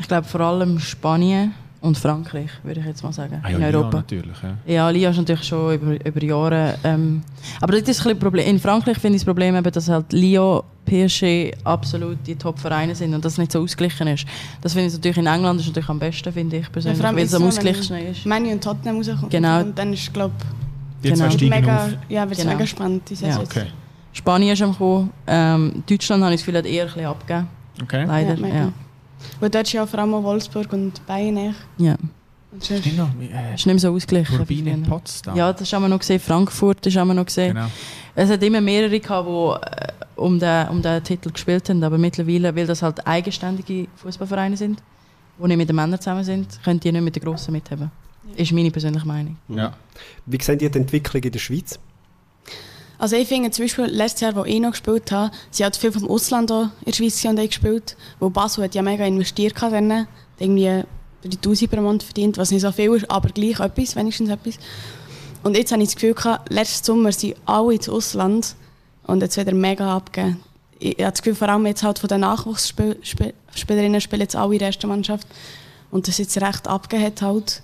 Ich 0.00 0.08
glaube 0.08 0.26
vor 0.26 0.40
allem 0.40 0.78
Spanien 0.80 1.52
und 1.80 1.96
Frankreich, 1.96 2.50
würde 2.64 2.80
ich 2.80 2.86
jetzt 2.86 3.02
mal 3.02 3.12
sagen, 3.12 3.40
Ah 3.42 3.50
ja, 3.50 3.58
in 3.58 3.64
Europa. 3.74 3.98
natürlich. 3.98 4.36
Ja. 4.42 4.56
Ja, 4.74 4.90
Lyon 4.90 5.10
ist 5.12 5.18
natürlich 5.18 5.44
schon 5.44 5.74
über, 5.74 6.06
über 6.06 6.22
Jahre. 6.24 6.74
Ähm, 6.84 7.22
aber 7.60 7.72
das 7.72 7.82
ist 7.82 7.86
ein 7.88 7.92
bisschen 7.92 8.10
ein 8.12 8.18
Problem. 8.18 8.46
In 8.48 8.58
Frankreich 8.58 8.98
finde 8.98 9.16
ich 9.16 9.22
das 9.22 9.26
Problem, 9.26 9.54
eben, 9.56 9.70
dass 9.72 9.88
halt 9.88 10.12
Lyon, 10.12 10.62
PSG 10.84 11.52
absolut 11.64 12.16
die 12.26 12.34
Top-Vereine 12.34 12.94
sind 12.94 13.14
und 13.14 13.22
das 13.24 13.36
nicht 13.38 13.52
so 13.52 13.60
ausgeglichen 13.60 14.08
ist. 14.08 14.24
Das 14.62 14.72
finde 14.72 14.88
ich 14.88 14.94
natürlich 14.94 15.18
in 15.18 15.26
England 15.26 15.60
ist 15.60 15.66
natürlich 15.66 15.88
am 15.90 15.98
besten, 15.98 16.32
finde 16.32 16.56
ich 16.56 16.72
persönlich, 16.72 17.04
allem 17.04 17.16
weil 17.16 17.24
es 17.24 17.34
am 17.34 17.40
so, 17.42 17.44
wenn 17.44 17.48
ausgeglichen 17.52 17.96
ist. 18.08 18.24
Manu 18.26 18.50
und 18.50 18.64
Tottenham 18.64 18.96
rauskommen. 18.96 19.28
Genau. 19.28 19.60
Und 19.60 19.78
dann 19.78 19.92
ist, 19.92 20.12
glaube 20.14 20.32
Genau. 21.02 21.26
ich, 21.26 21.32
steigen 21.34 21.50
mega, 21.50 21.84
auf. 21.84 21.90
ja, 22.08 22.28
wird 22.28 22.40
Genau. 22.40 22.52
mega 22.54 22.66
spannend. 22.66 23.02
Die 23.10 23.14
Ja. 23.24 23.38
Okay. 23.38 23.66
Spanien 24.14 24.52
ist 24.54 24.62
am 24.62 24.74
Kommen. 24.76 25.10
Ähm, 25.26 25.84
Deutschland 25.88 26.24
habe 26.24 26.34
ich 26.34 26.40
das 26.40 26.46
Gefühl, 26.46 26.58
hat 26.58 26.66
eher 26.66 26.84
ein 26.84 26.88
bisschen 26.88 27.06
abgegeben. 27.06 27.48
okay. 27.82 28.04
Leider. 28.06 28.34
Ja, 28.34 28.46
Ja. 28.48 28.72
Weil 29.40 29.50
dort 29.50 29.66
ist 29.66 29.72
ja 29.72 29.86
vor 29.86 30.00
allem 30.00 30.12
Wolfsburg 30.12 30.72
und 30.72 31.04
Bayern. 31.06 31.36
eigentlich. 31.38 31.56
ja. 31.78 31.96
Noch, 32.96 33.08
äh, 33.20 33.54
Ist 33.54 33.66
nicht 33.66 33.66
mehr 33.66 33.78
so 33.78 33.92
ausgeglichen. 33.92 34.36
Turbine 34.36 34.70
in. 34.70 34.82
Potsdam. 34.82 35.36
Ja, 35.36 35.52
das 35.52 35.70
haben 35.72 35.82
wir 35.82 35.88
noch 35.88 35.98
gesehen. 35.98 36.18
Frankfurt 36.18 36.84
das 36.86 36.96
haben 36.96 37.08
wir 37.08 37.14
noch 37.14 37.26
gesehen. 37.26 37.54
Genau. 37.54 37.66
Es 38.14 38.30
hat 38.30 38.42
immer 38.42 38.62
mehrere 38.62 38.98
gehabt, 38.98 39.28
die 39.28 40.20
um 40.20 40.38
den, 40.38 40.68
um 40.68 40.80
den 40.80 41.04
Titel 41.04 41.30
gespielt 41.30 41.68
haben. 41.68 41.84
Aber 41.84 41.98
mittlerweile, 41.98 42.56
weil 42.56 42.66
das 42.66 42.82
halt 42.82 43.06
eigenständige 43.06 43.86
Fußballvereine 43.96 44.56
sind, 44.56 44.82
die 45.38 45.46
nicht 45.46 45.56
mit 45.58 45.68
den 45.68 45.76
Männern 45.76 46.00
zusammen 46.00 46.24
sind, 46.24 46.58
können 46.64 46.80
die 46.80 46.90
nicht 46.90 47.02
mit 47.02 47.16
den 47.16 47.22
Grossen 47.22 47.52
mithaben. 47.52 47.90
Ist 48.34 48.52
meine 48.52 48.70
persönliche 48.70 49.06
Meinung. 49.06 49.36
Ja. 49.48 49.74
Wie 50.26 50.42
sehen 50.42 50.58
die 50.58 50.70
die 50.70 50.78
Entwicklung 50.78 51.22
in 51.22 51.32
der 51.32 51.38
Schweiz? 51.38 51.78
Also 52.98 53.14
ich 53.14 53.28
finde 53.28 53.50
zum 53.52 53.64
Beispiel, 53.64 53.84
letztes 53.84 54.22
Jahr, 54.22 54.34
wo 54.34 54.44
ich 54.44 54.58
noch 54.58 54.72
gespielt 54.72 55.12
habe, 55.12 55.30
sie 55.50 55.64
hat 55.64 55.76
viel 55.76 55.92
vom 55.92 56.08
Ausland 56.08 56.50
in 56.50 56.70
der 56.84 56.92
Schweiz 56.92 57.24
und 57.24 57.36
gespielt, 57.36 57.96
wo 58.18 58.28
Basel 58.28 58.64
hat 58.64 58.74
ja 58.74 58.82
mega 58.82 59.04
investiert 59.04 59.60
hat, 59.62 59.72
dann, 59.72 60.08
irgendwie 60.38 60.82
3000 61.22 61.70
pro 61.70 61.80
Monat 61.80 62.02
verdient, 62.02 62.38
was 62.38 62.50
nicht 62.50 62.62
so 62.62 62.72
viel 62.72 62.94
ist, 62.94 63.10
aber 63.10 63.28
gleich 63.28 63.60
etwas, 63.60 63.94
wenigstens 63.96 64.30
etwas. 64.30 64.58
Und 65.42 65.56
jetzt 65.56 65.70
habe 65.70 65.82
ich 65.82 65.88
das 65.88 65.94
Gefühl 65.94 66.14
gehabt, 66.14 66.52
letzten 66.52 66.84
Sommer 66.84 67.12
sind 67.12 67.36
alle 67.46 67.74
ins 67.74 67.88
Ausland 67.88 68.56
und 69.06 69.22
jetzt 69.22 69.36
wieder 69.36 69.54
mega 69.54 69.96
abgegeben. 69.96 70.40
Ich 70.80 70.98
habe 70.98 71.10
das 71.10 71.22
Gefühl, 71.22 71.34
vor 71.36 71.48
allem 71.48 71.66
jetzt 71.66 71.82
halt 71.82 71.98
von 71.98 72.08
den 72.08 72.20
Nachwuchsspielerinnen 72.20 74.00
spielen 74.00 74.20
jetzt 74.20 74.36
alle 74.36 74.52
in 74.52 74.58
der 74.58 74.68
ersten 74.68 74.88
Mannschaft 74.88 75.26
und 75.90 76.06
das 76.06 76.18
jetzt 76.18 76.40
recht 76.40 76.68
abgegeben 76.68 77.06
hat 77.06 77.22
halt. 77.22 77.62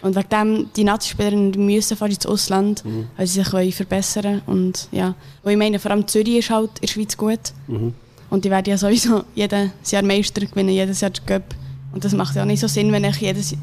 Und 0.00 0.16
wegen 0.16 0.28
dem, 0.28 0.70
die 0.74 0.84
Nazi-Spielerinnen 0.84 1.64
müssen 1.64 1.96
fast 1.96 2.12
ins 2.14 2.26
Ausland, 2.26 2.84
mhm. 2.84 3.08
weil 3.16 3.26
sie 3.26 3.42
sich 3.42 3.52
wollen 3.52 3.72
verbessern 3.72 4.42
Und 4.46 4.88
ja, 4.90 5.14
weil 5.42 5.52
ich 5.52 5.58
meine, 5.58 5.78
vor 5.78 5.90
allem 5.90 6.06
Zürich 6.08 6.38
ist 6.38 6.50
halt 6.50 6.70
in 6.76 6.80
der 6.82 6.88
Schweiz 6.88 7.16
gut. 7.16 7.40
Mhm. 7.66 7.94
Und 8.30 8.44
die 8.44 8.50
werden 8.50 8.70
ja 8.70 8.78
sowieso 8.78 9.24
jedes 9.34 9.90
Jahr 9.90 10.02
Meister 10.02 10.40
gewinnen, 10.40 10.70
jedes 10.70 11.02
Jahr 11.02 11.10
den 11.10 11.26
Cup. 11.26 11.54
Und 11.92 12.04
das 12.04 12.14
macht 12.14 12.34
ja 12.34 12.44
nicht 12.46 12.60
so 12.60 12.66
Sinn, 12.66 12.90
wenn 12.90 13.04
ich 13.04 13.16
jedes 13.16 13.54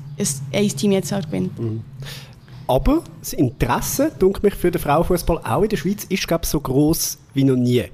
ein 0.53 0.69
Team 0.69 0.91
jetzt 0.91 1.11
halt 1.11 1.25
gewinnt. 1.25 1.59
Mhm. 1.59 1.81
Aber 2.67 3.03
das 3.19 3.33
Interesse, 3.33 4.11
denke 4.21 4.41
mich, 4.43 4.53
für 4.53 4.69
den 4.69 4.79
Frauenfußball 4.79 5.39
auch 5.43 5.63
in 5.63 5.69
der 5.69 5.77
Schweiz 5.77 6.03
ist, 6.03 6.27
glaube 6.27 6.43
ich, 6.43 6.49
so 6.49 6.59
groß 6.59 7.17
wie 7.33 7.43
noch 7.43 7.55
nie. 7.55 7.85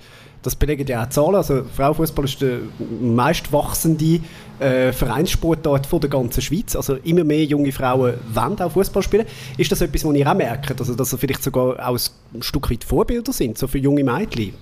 Das 0.46 0.56
belegen 0.56 0.86
ja 0.86 1.04
auch 1.04 1.10
Zahlen. 1.10 1.36
Also 1.36 1.64
Frauenfußball 1.64 2.26
ist 2.26 2.40
der 2.40 2.60
meistwachsende 3.02 4.20
äh, 4.60 4.92
Vereinssportart 4.92 5.88
von 5.88 6.00
der 6.00 6.12
ganzen 6.12 6.40
Schweiz. 6.42 6.76
Also 6.76 6.98
immer 6.98 7.24
mehr 7.24 7.46
junge 7.46 7.72
Frauen 7.72 8.14
wollen 8.32 8.62
auch 8.62 8.72
Fußball 8.72 9.02
spielen. 9.02 9.26
Ist 9.58 9.72
das 9.72 9.82
etwas, 9.82 10.06
was 10.06 10.16
ihr 10.16 10.30
auch 10.30 10.36
merkt? 10.36 10.80
Also, 10.80 10.94
dass 10.94 11.10
sie 11.10 11.18
vielleicht 11.18 11.42
sogar 11.42 11.80
auch 11.88 11.98
ein 12.34 12.44
Stück 12.44 12.70
weit 12.70 12.84
Vorbilder 12.84 13.34
sind, 13.34 13.58
so 13.58 13.66
für 13.66 13.80
junge 13.80 14.04
Mädchen? 14.04 14.54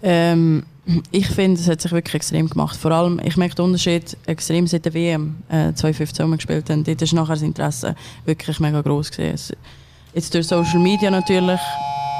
Ähm, 0.00 0.62
ich 1.10 1.26
finde, 1.26 1.60
es 1.60 1.66
hat 1.66 1.80
sich 1.80 1.90
wirklich 1.90 2.14
extrem 2.14 2.48
gemacht. 2.48 2.76
Vor 2.76 2.92
allem, 2.92 3.20
ich 3.24 3.36
merke 3.36 3.56
den 3.56 3.64
Unterschied 3.64 4.16
extrem 4.26 4.68
seit 4.68 4.84
der 4.84 4.94
WM 4.94 5.34
äh, 5.48 5.72
2015, 5.72 6.24
wo 6.24 6.30
wir 6.30 6.36
gespielt 6.36 6.70
haben. 6.70 6.84
Dort 6.84 7.02
ist 7.02 7.12
nachher 7.12 7.34
das 7.34 7.42
Interesse 7.42 7.96
wirklich 8.26 8.60
mega 8.60 8.80
groß 8.80 9.10
gewesen. 9.10 9.56
Jetzt 10.14 10.32
durch 10.34 10.46
Social 10.46 10.78
Media 10.78 11.10
natürlich 11.10 11.60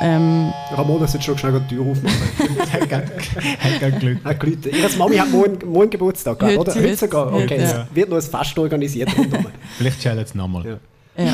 ähm, 0.03 0.53
Ramona 0.72 1.07
sollte 1.07 1.24
schon 1.24 1.38
schnell 1.38 1.61
die 1.68 1.74
Tür 1.74 1.86
aufmachen. 1.86 2.72
hat 2.72 2.88
gerade 2.88 3.99
Glück. 3.99 4.24
Hat 4.24 4.40
Glück. 4.40 4.66
Ihre 4.66 4.97
Mami 4.97 5.16
hat 5.16 5.30
morgen, 5.30 5.70
morgen 5.70 5.90
Geburtstag, 5.90 6.42
heute, 6.42 6.59
oder? 6.59 6.74
Heute 6.74 6.97
sogar? 6.97 7.32
Okay, 7.32 7.57
es 7.57 7.72
ja. 7.72 7.88
wird 7.92 8.09
noch 8.09 8.16
ein 8.16 8.22
Fest 8.22 8.59
organisiert. 8.59 9.11
Vielleicht 9.78 10.01
challenge 10.01 10.22
es 10.22 10.34
nochmal. 10.34 10.80
Ja. 11.16 11.24
ja. 11.24 11.32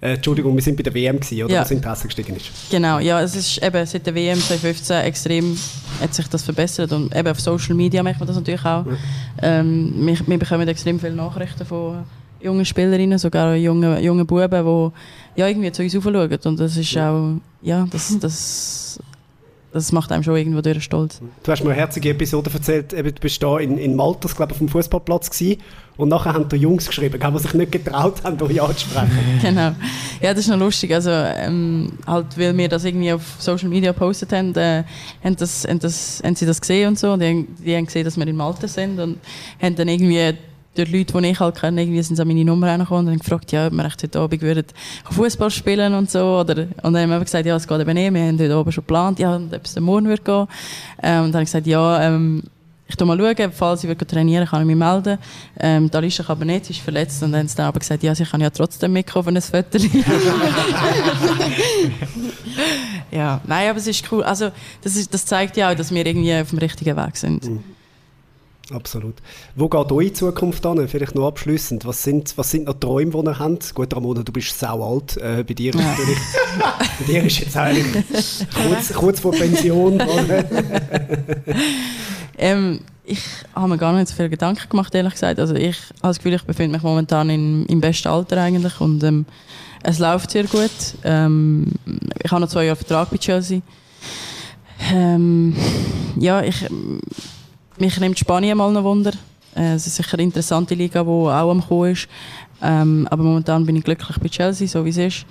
Äh, 0.00 0.14
Entschuldigung, 0.14 0.54
wir 0.54 0.62
sind 0.62 0.76
bei 0.76 0.82
der 0.82 0.92
WM 0.92 1.18
gewesen, 1.18 1.44
oder? 1.44 1.54
Ja. 1.54 1.60
Was 1.62 1.70
Interesse 1.70 2.06
gestiegen 2.06 2.36
ist. 2.36 2.50
Genau, 2.70 2.98
ja, 2.98 3.20
es 3.22 3.34
ist 3.34 3.62
eben 3.62 3.86
seit 3.86 4.06
der 4.06 4.14
WM 4.14 4.38
2015 4.38 4.96
extrem 4.98 5.58
hat 6.00 6.14
sich 6.14 6.28
das 6.28 6.42
verbessert 6.42 6.92
und 6.92 7.16
eben 7.16 7.28
auf 7.28 7.40
Social 7.40 7.74
Media 7.74 8.02
merkt 8.02 8.20
man 8.20 8.26
das 8.26 8.36
natürlich 8.36 8.60
auch. 8.60 8.84
Ja. 8.84 8.96
Ähm, 9.40 9.94
wir, 9.96 10.18
wir 10.26 10.38
bekommen 10.38 10.68
extrem 10.68 11.00
viele 11.00 11.14
Nachrichten 11.14 11.64
von 11.64 12.04
jungen 12.40 12.64
Spielerinnen, 12.64 13.18
sogar 13.18 13.54
junge, 13.56 14.00
junge 14.00 14.24
Buben, 14.24 14.50
die 14.50 15.40
ja, 15.40 15.48
irgendwie 15.48 15.72
zu 15.72 15.82
uns 15.82 15.96
aufschauen. 15.96 16.38
Und 16.44 16.60
das 16.60 16.76
ist 16.76 16.96
auch, 16.96 17.34
ja, 17.62 17.86
das, 17.90 18.18
das, 18.20 18.98
das 19.72 19.92
macht 19.92 20.12
einem 20.12 20.22
schon 20.22 20.36
irgendwo 20.36 20.60
durch 20.60 20.84
stolz. 20.84 21.20
Du 21.42 21.52
hast 21.52 21.62
mir 21.62 21.70
eine 21.70 21.78
herzige 21.78 22.10
Episode 22.10 22.50
erzählt, 22.52 22.92
eben, 22.92 23.14
du 23.14 23.20
bist 23.20 23.42
da 23.42 23.58
in, 23.58 23.78
in 23.78 23.94
Malta, 23.94 24.28
glaube 24.28 24.52
auf 24.52 24.58
dem 24.58 24.68
Fußballplatz 24.68 25.30
gewesen, 25.30 25.60
und 25.96 26.10
nachher 26.10 26.34
haben 26.34 26.48
die 26.48 26.56
Jungs 26.56 26.86
geschrieben, 26.86 27.18
die 27.18 27.38
sich 27.38 27.54
nicht 27.54 27.72
getraut 27.72 28.22
haben, 28.22 28.40
euch 28.42 28.60
anzusprechen. 28.60 29.18
genau. 29.42 29.72
Ja, 30.20 30.34
das 30.34 30.40
ist 30.40 30.48
noch 30.48 30.58
lustig. 30.58 30.92
Also, 30.92 31.10
ähm, 31.10 31.92
halt, 32.06 32.38
weil 32.38 32.56
wir 32.56 32.68
das 32.68 32.84
irgendwie 32.84 33.12
auf 33.12 33.22
Social 33.38 33.68
Media 33.68 33.92
gepostet 33.92 34.30
haben, 34.32 34.54
äh, 34.56 34.84
haben, 35.24 35.36
das, 35.36 35.66
haben, 35.66 35.78
das, 35.78 36.20
haben 36.22 36.36
sie 36.36 36.44
das 36.44 36.60
gesehen 36.60 36.88
und 36.88 36.98
so. 36.98 37.12
Und 37.12 37.20
die, 37.20 37.46
die 37.64 37.74
haben 37.74 37.86
gesehen, 37.86 38.04
dass 38.04 38.18
wir 38.18 38.26
in 38.26 38.36
Malta 38.36 38.68
sind 38.68 39.00
und 39.00 39.18
haben 39.60 39.74
dann 39.74 39.88
irgendwie 39.88 40.34
durch 40.76 40.90
Leute, 40.90 41.20
die 41.20 41.28
ich 41.28 41.40
halt 41.40 41.56
kenne, 41.56 41.82
irgendwie 41.82 42.02
sind 42.02 42.18
an 42.20 42.28
meine 42.28 42.44
Nummer 42.44 42.68
reingekommen 42.68 43.06
und 43.06 43.12
haben 43.12 43.18
gefragt, 43.18 43.52
ja, 43.52 43.66
ob 43.66 43.72
wir 43.72 43.84
echt 43.84 44.02
heute 44.02 44.20
Abend 44.20 44.42
würden 44.42 44.66
Fußball 45.10 45.50
spielen 45.50 45.94
und 45.94 46.10
so. 46.10 46.38
Oder, 46.40 46.68
und 46.82 46.92
dann 46.92 47.02
haben 47.02 47.10
wir 47.10 47.20
gesagt, 47.20 47.46
ja, 47.46 47.56
es 47.56 47.66
geht 47.66 47.80
eben 47.80 47.94
nicht, 47.94 48.14
wir 48.14 48.20
haben 48.22 48.38
heute 48.38 48.58
oben 48.58 48.72
schon 48.72 48.82
geplant, 48.82 49.18
ja, 49.18 49.36
und 49.36 49.54
ob 49.54 49.64
es 49.64 49.78
morgen 49.80 50.08
wird 50.08 50.24
gehen. 50.24 50.46
Ähm, 51.02 51.24
und 51.24 51.32
dann 51.32 51.34
habe 51.34 51.42
ich 51.42 51.48
gesagt, 51.48 51.66
ja, 51.66 52.02
ähm, 52.02 52.42
ich 52.88 52.94
schaue 52.96 53.08
mal, 53.08 53.18
schauen, 53.18 53.52
falls 53.52 53.82
ich 53.82 53.98
trainieren 53.98 54.46
kann 54.46 54.60
ich 54.60 54.66
mich 54.66 54.76
melden. 54.76 55.18
Ähm, 55.58 55.90
die 55.90 55.96
Alicia 55.96 56.24
kann 56.24 56.36
aber 56.36 56.44
nicht, 56.44 56.66
sie 56.66 56.72
ist 56.72 56.80
verletzt. 56.80 57.20
Und 57.22 57.32
dann 57.32 57.40
haben 57.40 57.48
sie 57.48 57.56
dann 57.56 57.66
aber 57.66 57.80
gesagt, 57.80 58.02
ja, 58.04 58.14
sie 58.14 58.24
kann 58.24 58.40
ja 58.40 58.50
trotzdem 58.50 58.92
mitkommen, 58.92 59.36
ein 59.36 59.42
Foto. 59.42 59.78
ja, 63.10 63.40
nein, 63.44 63.70
aber 63.70 63.78
es 63.78 63.88
ist 63.88 64.04
cool. 64.12 64.22
Also, 64.22 64.50
das, 64.82 64.94
ist, 64.94 65.12
das 65.12 65.26
zeigt 65.26 65.56
ja 65.56 65.72
auch, 65.72 65.74
dass 65.74 65.92
wir 65.92 66.06
irgendwie 66.06 66.32
auf 66.34 66.50
dem 66.50 66.60
richtigen 66.60 66.96
Weg 66.96 67.16
sind. 67.16 67.44
Mhm. 67.44 67.64
Absolut. 68.72 69.14
Wo 69.54 69.68
geht 69.68 69.92
eure 69.92 70.12
Zukunft 70.12 70.66
an? 70.66 70.88
Vielleicht 70.88 71.14
noch 71.14 71.28
abschließend. 71.28 71.86
Was 71.86 72.02
sind, 72.02 72.36
was 72.36 72.50
sind 72.50 72.64
noch 72.64 72.74
Träume, 72.74 73.12
die 73.12 73.18
ihr 73.18 73.38
habt? 73.38 73.74
Gut, 73.74 73.94
Ramona, 73.94 74.22
du 74.22 74.32
bist 74.32 74.58
sau 74.58 74.94
alt. 74.94 75.16
Äh, 75.18 75.44
bei, 75.44 75.54
dir 75.54 75.72
ja. 75.72 75.96
bei 76.98 77.04
dir 77.06 77.22
ist 77.24 77.38
jetzt 77.38 77.56
eigentlich 77.56 78.04
kurz, 78.52 78.92
kurz 78.92 79.20
vor 79.20 79.32
Pension. 79.32 80.02
ähm, 82.38 82.80
ich 83.04 83.22
habe 83.54 83.68
mir 83.68 83.78
gar 83.78 83.92
nicht 83.92 84.08
so 84.08 84.16
viele 84.16 84.30
Gedanken 84.30 84.68
gemacht, 84.68 84.92
ehrlich 84.96 85.12
gesagt. 85.12 85.38
Also 85.38 85.54
ich 85.54 85.76
habe 85.76 86.08
das 86.08 86.16
Gefühl, 86.18 86.34
ich 86.34 86.42
befinde 86.42 86.76
mich 86.76 86.82
momentan 86.82 87.30
in, 87.30 87.66
im 87.66 87.80
besten 87.80 88.08
Alter 88.08 88.42
eigentlich 88.42 88.80
und 88.80 89.04
ähm, 89.04 89.26
es 89.84 90.00
läuft 90.00 90.32
sehr 90.32 90.44
gut. 90.44 90.70
Ähm, 91.04 91.66
ich 92.20 92.32
habe 92.32 92.40
noch 92.40 92.48
zwei 92.48 92.64
Jahre 92.64 92.76
Vertrag 92.76 93.10
bei 93.10 93.18
Chelsea. 93.18 93.60
Ähm, 94.92 95.54
ja, 96.18 96.42
ich 96.42 96.66
mich 97.78 97.98
nimmt 98.00 98.18
Spanien 98.18 98.58
mal 98.58 98.72
noch 98.72 98.84
Wunder. 98.84 99.12
Äh, 99.54 99.74
es 99.74 99.86
ist 99.86 99.96
sicher 99.96 100.14
eine 100.14 100.24
interessante 100.24 100.74
Liga, 100.74 101.02
die 101.02 101.08
auch 101.08 101.50
am 101.50 101.66
Kommen 101.66 101.92
ist. 101.92 102.08
Ähm, 102.62 103.06
aber 103.10 103.22
momentan 103.22 103.66
bin 103.66 103.76
ich 103.76 103.84
glücklich 103.84 104.18
bei 104.18 104.28
Chelsea, 104.28 104.66
so 104.66 104.84
wie 104.84 104.90
es 104.90 104.96
ist. 104.96 105.26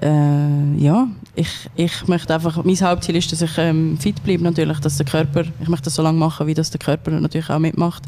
Äh, 0.00 0.74
ja, 0.76 1.08
ich, 1.34 1.70
ich 1.74 2.06
möchte 2.06 2.34
einfach, 2.34 2.62
mein 2.62 2.80
Hauptziel 2.80 3.16
ist, 3.16 3.32
dass 3.32 3.40
ich 3.40 3.56
ähm, 3.56 3.96
fit 3.98 4.22
bleibe 4.22 4.44
natürlich, 4.44 4.78
dass 4.80 4.98
der 4.98 5.06
Körper, 5.06 5.44
ich 5.60 5.68
möchte 5.68 5.84
das 5.84 5.94
so 5.94 6.02
lange 6.02 6.18
machen, 6.18 6.46
wie 6.46 6.52
das 6.52 6.70
der 6.70 6.78
Körper 6.78 7.12
natürlich 7.12 7.48
auch 7.48 7.58
mitmacht 7.58 8.02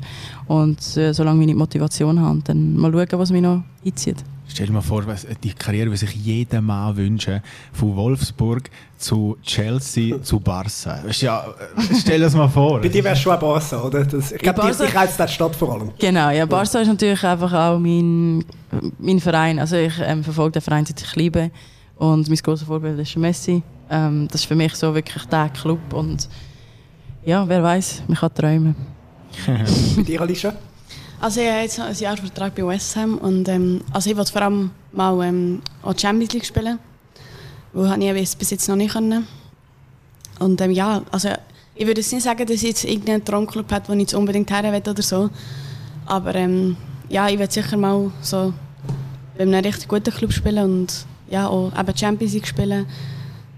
und 0.48 0.78
äh, 0.98 1.14
solange 1.14 1.46
ich 1.46 1.54
Motivation 1.54 2.20
habe, 2.20 2.40
dann 2.44 2.76
mal 2.76 2.92
schauen, 2.92 3.18
was 3.18 3.30
mich 3.30 3.40
noch 3.40 3.62
einzieht. 3.86 4.22
Stell 4.48 4.66
dir 4.66 4.72
mal 4.72 4.80
vor, 4.80 5.04
die 5.42 5.52
Karriere, 5.52 5.90
die 5.90 5.96
sich 5.96 6.14
jeder 6.14 6.60
Mann 6.60 6.96
wünscht, 6.96 7.30
von 7.72 7.94
Wolfsburg 7.94 8.70
zu 8.96 9.36
Chelsea 9.42 10.20
zu 10.22 10.40
Barca. 10.40 11.04
Ja, 11.20 11.46
stell 11.98 12.20
das 12.20 12.34
mal 12.34 12.48
vor. 12.48 12.80
Bei 12.82 12.88
dir 12.88 13.04
wärst 13.04 13.20
du 13.20 13.24
schon 13.24 13.34
ein 13.34 13.40
Barca, 13.40 13.82
oder? 13.82 14.04
Das, 14.04 14.32
ich 14.32 14.38
glaube, 14.38 14.70
ich 14.70 14.94
reizt 14.94 15.20
die 15.20 15.28
Stadt 15.28 15.54
vor 15.54 15.74
allem. 15.74 15.92
Genau, 15.98 16.30
ja, 16.30 16.46
Barca 16.46 16.80
ist 16.80 16.88
natürlich 16.88 17.22
einfach 17.24 17.52
auch 17.52 17.78
mein, 17.78 18.44
mein 18.98 19.20
Verein. 19.20 19.58
Also 19.58 19.76
ich 19.76 19.94
ähm, 20.00 20.24
verfolge 20.24 20.52
den 20.52 20.62
Verein 20.62 20.86
seit 20.86 21.00
ich 21.00 21.14
liebe 21.14 21.50
und 21.96 22.28
mein 22.28 22.38
großes 22.38 22.66
Vorbild 22.66 22.98
ist 22.98 23.16
Messi. 23.16 23.62
Ähm, 23.90 24.28
das 24.30 24.42
ist 24.42 24.46
für 24.46 24.54
mich 24.54 24.74
so 24.74 24.94
wirklich 24.94 25.24
der 25.26 25.50
Club 25.50 25.92
und 25.92 26.28
ja, 27.24 27.46
wer 27.46 27.62
weiß, 27.62 28.04
man 28.08 28.16
kann 28.16 28.34
träumen. 28.34 28.76
Bei 29.96 30.02
dir, 30.02 30.20
Alicia? 30.22 30.54
Also 31.20 31.40
ich 31.40 31.48
habe 31.48 31.62
jetzt 31.62 31.80
ein 31.80 31.94
Jahr 31.96 32.16
Vertrag 32.16 32.54
bei 32.54 32.64
West 32.64 32.94
Ham 32.94 33.18
und 33.18 33.48
ähm, 33.48 33.80
also 33.92 34.08
ich 34.08 34.16
wollte 34.16 34.30
vor 34.30 34.42
allem 34.42 34.70
mal 34.92 35.20
ähm, 35.26 35.60
auch 35.82 35.98
Champions 35.98 36.32
League 36.32 36.46
spielen, 36.46 36.78
habe 37.74 38.18
ich 38.20 38.36
bis 38.36 38.50
jetzt 38.50 38.68
noch 38.68 38.76
nicht 38.76 38.92
können. 38.92 39.26
Und 40.38 40.60
ähm, 40.60 40.70
ja, 40.70 41.02
also 41.10 41.30
ich 41.74 41.86
würde 41.86 42.02
jetzt 42.02 42.12
nicht 42.12 42.22
sagen, 42.22 42.46
dass 42.46 42.56
ich 42.56 42.62
jetzt 42.62 42.84
irgendeinen 42.84 43.24
Traumclub 43.24 43.70
habe, 43.72 43.88
wo 43.88 43.92
ich 43.94 44.00
jetzt 44.00 44.14
unbedingt 44.14 44.48
her 44.48 44.62
will 44.62 44.80
oder 44.88 45.02
so, 45.02 45.28
aber 46.06 46.36
ähm, 46.36 46.76
ja, 47.08 47.28
ich 47.28 47.38
werde 47.40 47.52
sicher 47.52 47.76
mal 47.76 48.12
so 48.20 48.54
bei 49.36 49.42
einem 49.42 49.54
richtig 49.54 49.88
guten 49.88 50.12
Club 50.12 50.32
spielen 50.32 50.64
und 50.64 51.04
ja, 51.28 51.48
auch 51.48 51.72
eben 51.76 51.96
Champions 51.96 52.34
League 52.34 52.46
spielen. 52.46 52.86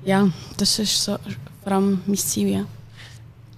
Ja, 0.07 0.31
das 0.57 0.79
ist 0.79 1.05
so 1.05 1.19
vor 1.63 1.73
allem 1.73 2.01
mein 2.07 2.17
Ziel, 2.17 2.49
ja. 2.49 2.65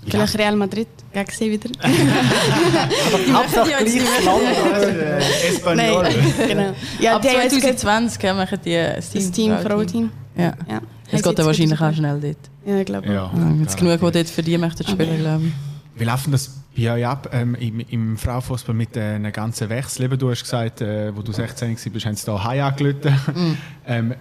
Vielleicht 0.05 0.39
Real 0.39 0.57
Madrid 0.57 0.89
gegen 1.13 1.31
sie 1.31 1.51
wieder. 1.51 1.71
Aber 1.83 3.39
Hauptsache 3.39 3.69
gleich 3.69 4.25
Land. 4.25 4.43
Äh, 4.83 5.49
Espanol. 5.49 6.09
genau. 6.49 6.75
Ja, 6.99 7.17
Ab 7.17 7.23
2020 7.23 8.23
machen 8.35 8.59
die 8.65 8.75
das 8.75 9.11
Team, 9.11 9.23
das 9.23 9.31
Team 9.31 9.59
Frau-Team. 9.59 10.11
Ja. 10.37 10.55
ja. 10.69 10.81
Es 11.11 11.23
geht 11.23 11.39
dann 11.39 11.47
wahrscheinlich 11.47 11.81
auch 11.81 11.93
schnell 11.93 12.21
dort. 12.21 12.37
Ja, 12.65 12.79
ich 12.79 12.87
glaube 12.87 13.07
ja. 13.07 13.31
ja. 13.35 13.55
Jetzt 13.61 13.77
genug, 13.77 14.01
die 14.01 14.11
dort 14.11 14.29
für 14.29 14.43
die 14.43 14.59
möchten 14.59 14.87
spielen, 14.87 15.19
glaube 15.19 15.45
ich. 15.47 15.53
Wie 15.95 16.05
laufen 16.05 16.33
das 16.33 16.51
bei 16.77 16.91
euch 16.91 17.07
ab 17.07 17.29
ähm, 17.33 17.55
im, 17.57 17.81
im 17.81 18.17
Frauenfußball 18.17 18.75
mit 18.75 18.97
äh, 18.97 19.15
einem 19.15 19.33
ganzen 19.33 19.69
Wechsel? 19.69 20.09
Du 20.09 20.31
hast 20.31 20.43
gesagt, 20.43 20.81
äh, 20.81 21.15
wo 21.15 21.23
du 21.23 21.33
16 21.33 21.71
warst, 21.71 22.07
haben 22.07 22.17
sie 22.17 22.27
da 22.27 22.43
Hai 22.43 22.63
angelötet. 22.63 23.13
Mm. 23.35 23.53
ähm, 23.87 24.15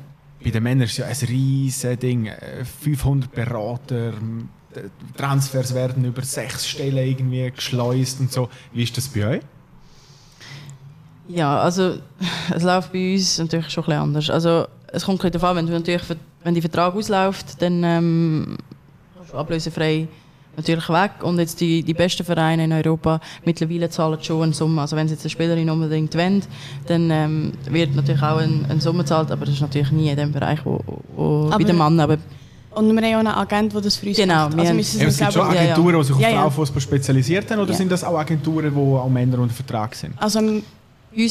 bei 0.44 0.50
den 0.50 0.64
Männern 0.64 0.86
ist 0.86 0.92
es 0.92 0.98
ja 0.98 1.06
ein 1.06 1.16
riesiges 1.30 2.00
Ding. 2.00 2.26
Äh, 2.26 2.66
500 2.66 3.32
Berater, 3.32 4.14
m, 4.14 4.50
äh, 4.50 4.61
Transfers 5.18 5.74
werden 5.74 6.06
über 6.06 6.22
sechs 6.22 6.68
Stellen 6.68 6.98
irgendwie 6.98 7.52
geschleust 7.52 8.20
und 8.20 8.32
so. 8.32 8.50
Wie 8.74 8.84
ist 8.84 8.96
das 8.98 9.08
bei 9.08 9.28
euch? 9.28 9.42
Ja, 11.28 11.60
also 11.60 11.96
es 12.56 12.64
läuft 12.64 12.92
bei 12.92 13.14
uns 13.14 13.38
natürlich 13.38 13.70
schon 13.70 13.84
ein 13.84 13.88
bisschen 13.88 14.02
anders. 14.02 14.30
Also 14.30 14.68
es 14.88 15.06
kommt 15.06 15.20
ein 15.20 15.32
bisschen 15.32 15.42
darauf 15.42 15.50
an, 15.50 15.58
wenn, 15.58 15.68
du 15.68 15.74
natürlich, 15.74 16.04
wenn 16.44 16.54
der 16.54 16.64
Vertrag 16.64 16.96
ausläuft, 16.96 17.62
dann 17.62 17.84
ähm, 17.84 18.58
kannst 19.16 19.34
du 19.34 19.38
ablösefrei 19.38 20.08
natürlich 20.58 20.90
weg. 20.90 21.12
Und 21.22 21.40
jetzt 21.40 21.60
die, 21.62 21.84
die 21.84 21.94
besten 21.94 22.26
Vereine 22.26 22.66
in 22.66 22.74
Europa 22.74 23.20
mittlerweile 23.46 23.90
zahlen 23.90 24.22
schon 24.22 24.44
eine 24.44 24.54
Summe. 24.54 24.82
Also 24.82 24.96
wenn 24.96 25.08
sie 25.08 25.14
jetzt 25.14 25.24
eine 25.24 25.30
Spielerin 25.30 25.70
unbedingt 25.70 26.16
wollen, 26.16 26.44
dann 26.88 27.10
ähm, 27.10 27.54
wird 27.70 27.96
natürlich 27.96 28.22
auch 28.22 28.38
eine, 28.38 28.66
eine 28.70 28.82
Summe 28.82 29.00
gezahlt, 29.00 29.32
aber 29.32 29.46
das 29.46 29.56
ist 29.56 29.62
natürlich 29.62 29.92
nie 29.92 30.10
in 30.10 30.18
dem 30.18 30.32
Bereich, 30.32 30.60
wo, 30.66 30.82
wo 31.16 31.50
bei 31.50 31.64
den 31.64 31.78
Männern. 31.78 32.00
Aber 32.02 32.18
Und 32.74 32.96
wir 32.96 33.02
haben 33.02 33.14
auch 33.16 33.20
einen 33.20 33.28
Agent, 33.28 33.74
der 33.74 33.82
das 33.82 33.96
für 33.98 34.08
uns 34.08 34.18
Genau, 34.18 34.48
macht. 34.50 34.58
haben- 34.58 34.76
müssen 34.78 35.02
es 35.02 35.18
sind 35.18 35.34
schon. 35.34 35.42
Agenturen, 35.48 35.98
die 35.98 36.04
sich 36.06 36.16
auf 36.16 36.22
Ja, 36.22 36.30
ja. 36.30 36.42
Frauenfußball 36.42 36.82
spezialisiert 36.82 37.52
haben, 37.52 37.60
oder 37.60 37.72
Ja. 37.72 37.78
sind 37.78 37.92
das 37.92 38.04
auch 38.04 38.18
Agenturen, 38.18 38.74
wo 38.74 38.98
auch 38.98 39.10
Männer 39.10 39.40
unter 39.40 39.54
Vertrag 39.54 39.94
sind? 39.96 40.14
Also 40.18 40.40
uns 40.40 40.64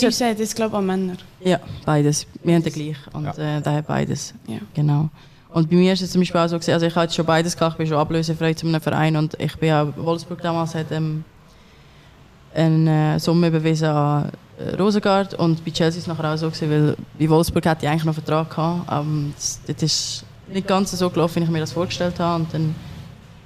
uns 0.03 0.20
hat, 0.20 0.38
das 0.38 0.55
glaube 0.55 0.72
ich 0.72 0.78
an 0.78 0.86
Männer. 0.86 1.14
ja, 1.43 1.59
beides. 1.86 2.26
Wir 2.45 2.55
haben 2.55 2.62
den 2.62 2.72
gleich 2.72 2.97
und 3.14 3.24
Ja. 3.24 3.57
äh, 3.59 3.62
der 3.62 3.72
hat 3.72 3.86
beides. 3.86 4.34
Ja. 4.47 4.59
Genau. 4.74 5.09
Und 5.53 5.68
bei 5.70 5.76
mir 5.76 5.93
ist 5.95 6.03
es 6.03 6.11
zum 6.12 6.20
Beispiel 6.20 6.41
auch 6.41 6.47
so, 6.49 6.57
gewesen, 6.59 6.74
also 6.74 6.84
ich 6.86 6.95
habe 6.95 7.05
jetzt 7.07 7.14
schon 7.16 7.24
beides 7.26 7.57
gehabt, 7.57 7.72
ich 7.74 7.78
bin 7.78 7.86
schon 7.86 7.97
ablösefrei 7.97 8.53
zu 8.55 8.66
einem 8.68 8.80
Verein 8.80 9.16
und 9.16 9.34
ich 9.41 9.57
bin 9.57 9.72
auch, 9.72 9.88
Wolfsburg 9.97 10.43
damals 10.43 10.74
hat 10.74 10.93
ähm, 10.93 11.24
eine 12.55 13.18
Summe 13.18 13.49
überwiesen 13.49 13.88
an 13.88 14.30
äh, 14.59 14.76
Rosengard 14.76 15.34
und 15.34 15.64
bei 15.64 15.70
Chelsea 15.70 15.99
ist 15.99 16.05
es 16.05 16.07
nachher 16.07 16.34
auch 16.34 16.36
so 16.36 16.51
gewesen, 16.51 16.70
weil 16.70 16.97
bei 17.18 17.28
Wolfsburg 17.30 17.64
hatte 17.66 17.86
ich 17.86 17.91
eigentlich 17.91 18.05
noch 18.05 18.14
einen 18.16 18.22
Vertrag 18.24 18.51
gehabt, 18.51 18.88
aber 18.88 19.07
das, 19.36 19.61
das 19.66 19.82
ist 19.82 20.24
nicht 20.53 20.66
ganz 20.66 20.90
so 20.90 21.11
gelaufen, 21.11 21.40
wie 21.40 21.44
ich 21.44 21.51
mir 21.51 21.61
das 21.61 21.72
vorgestellt 21.72 22.18
habe 22.18 22.42
und 22.42 22.55
dann 22.55 22.74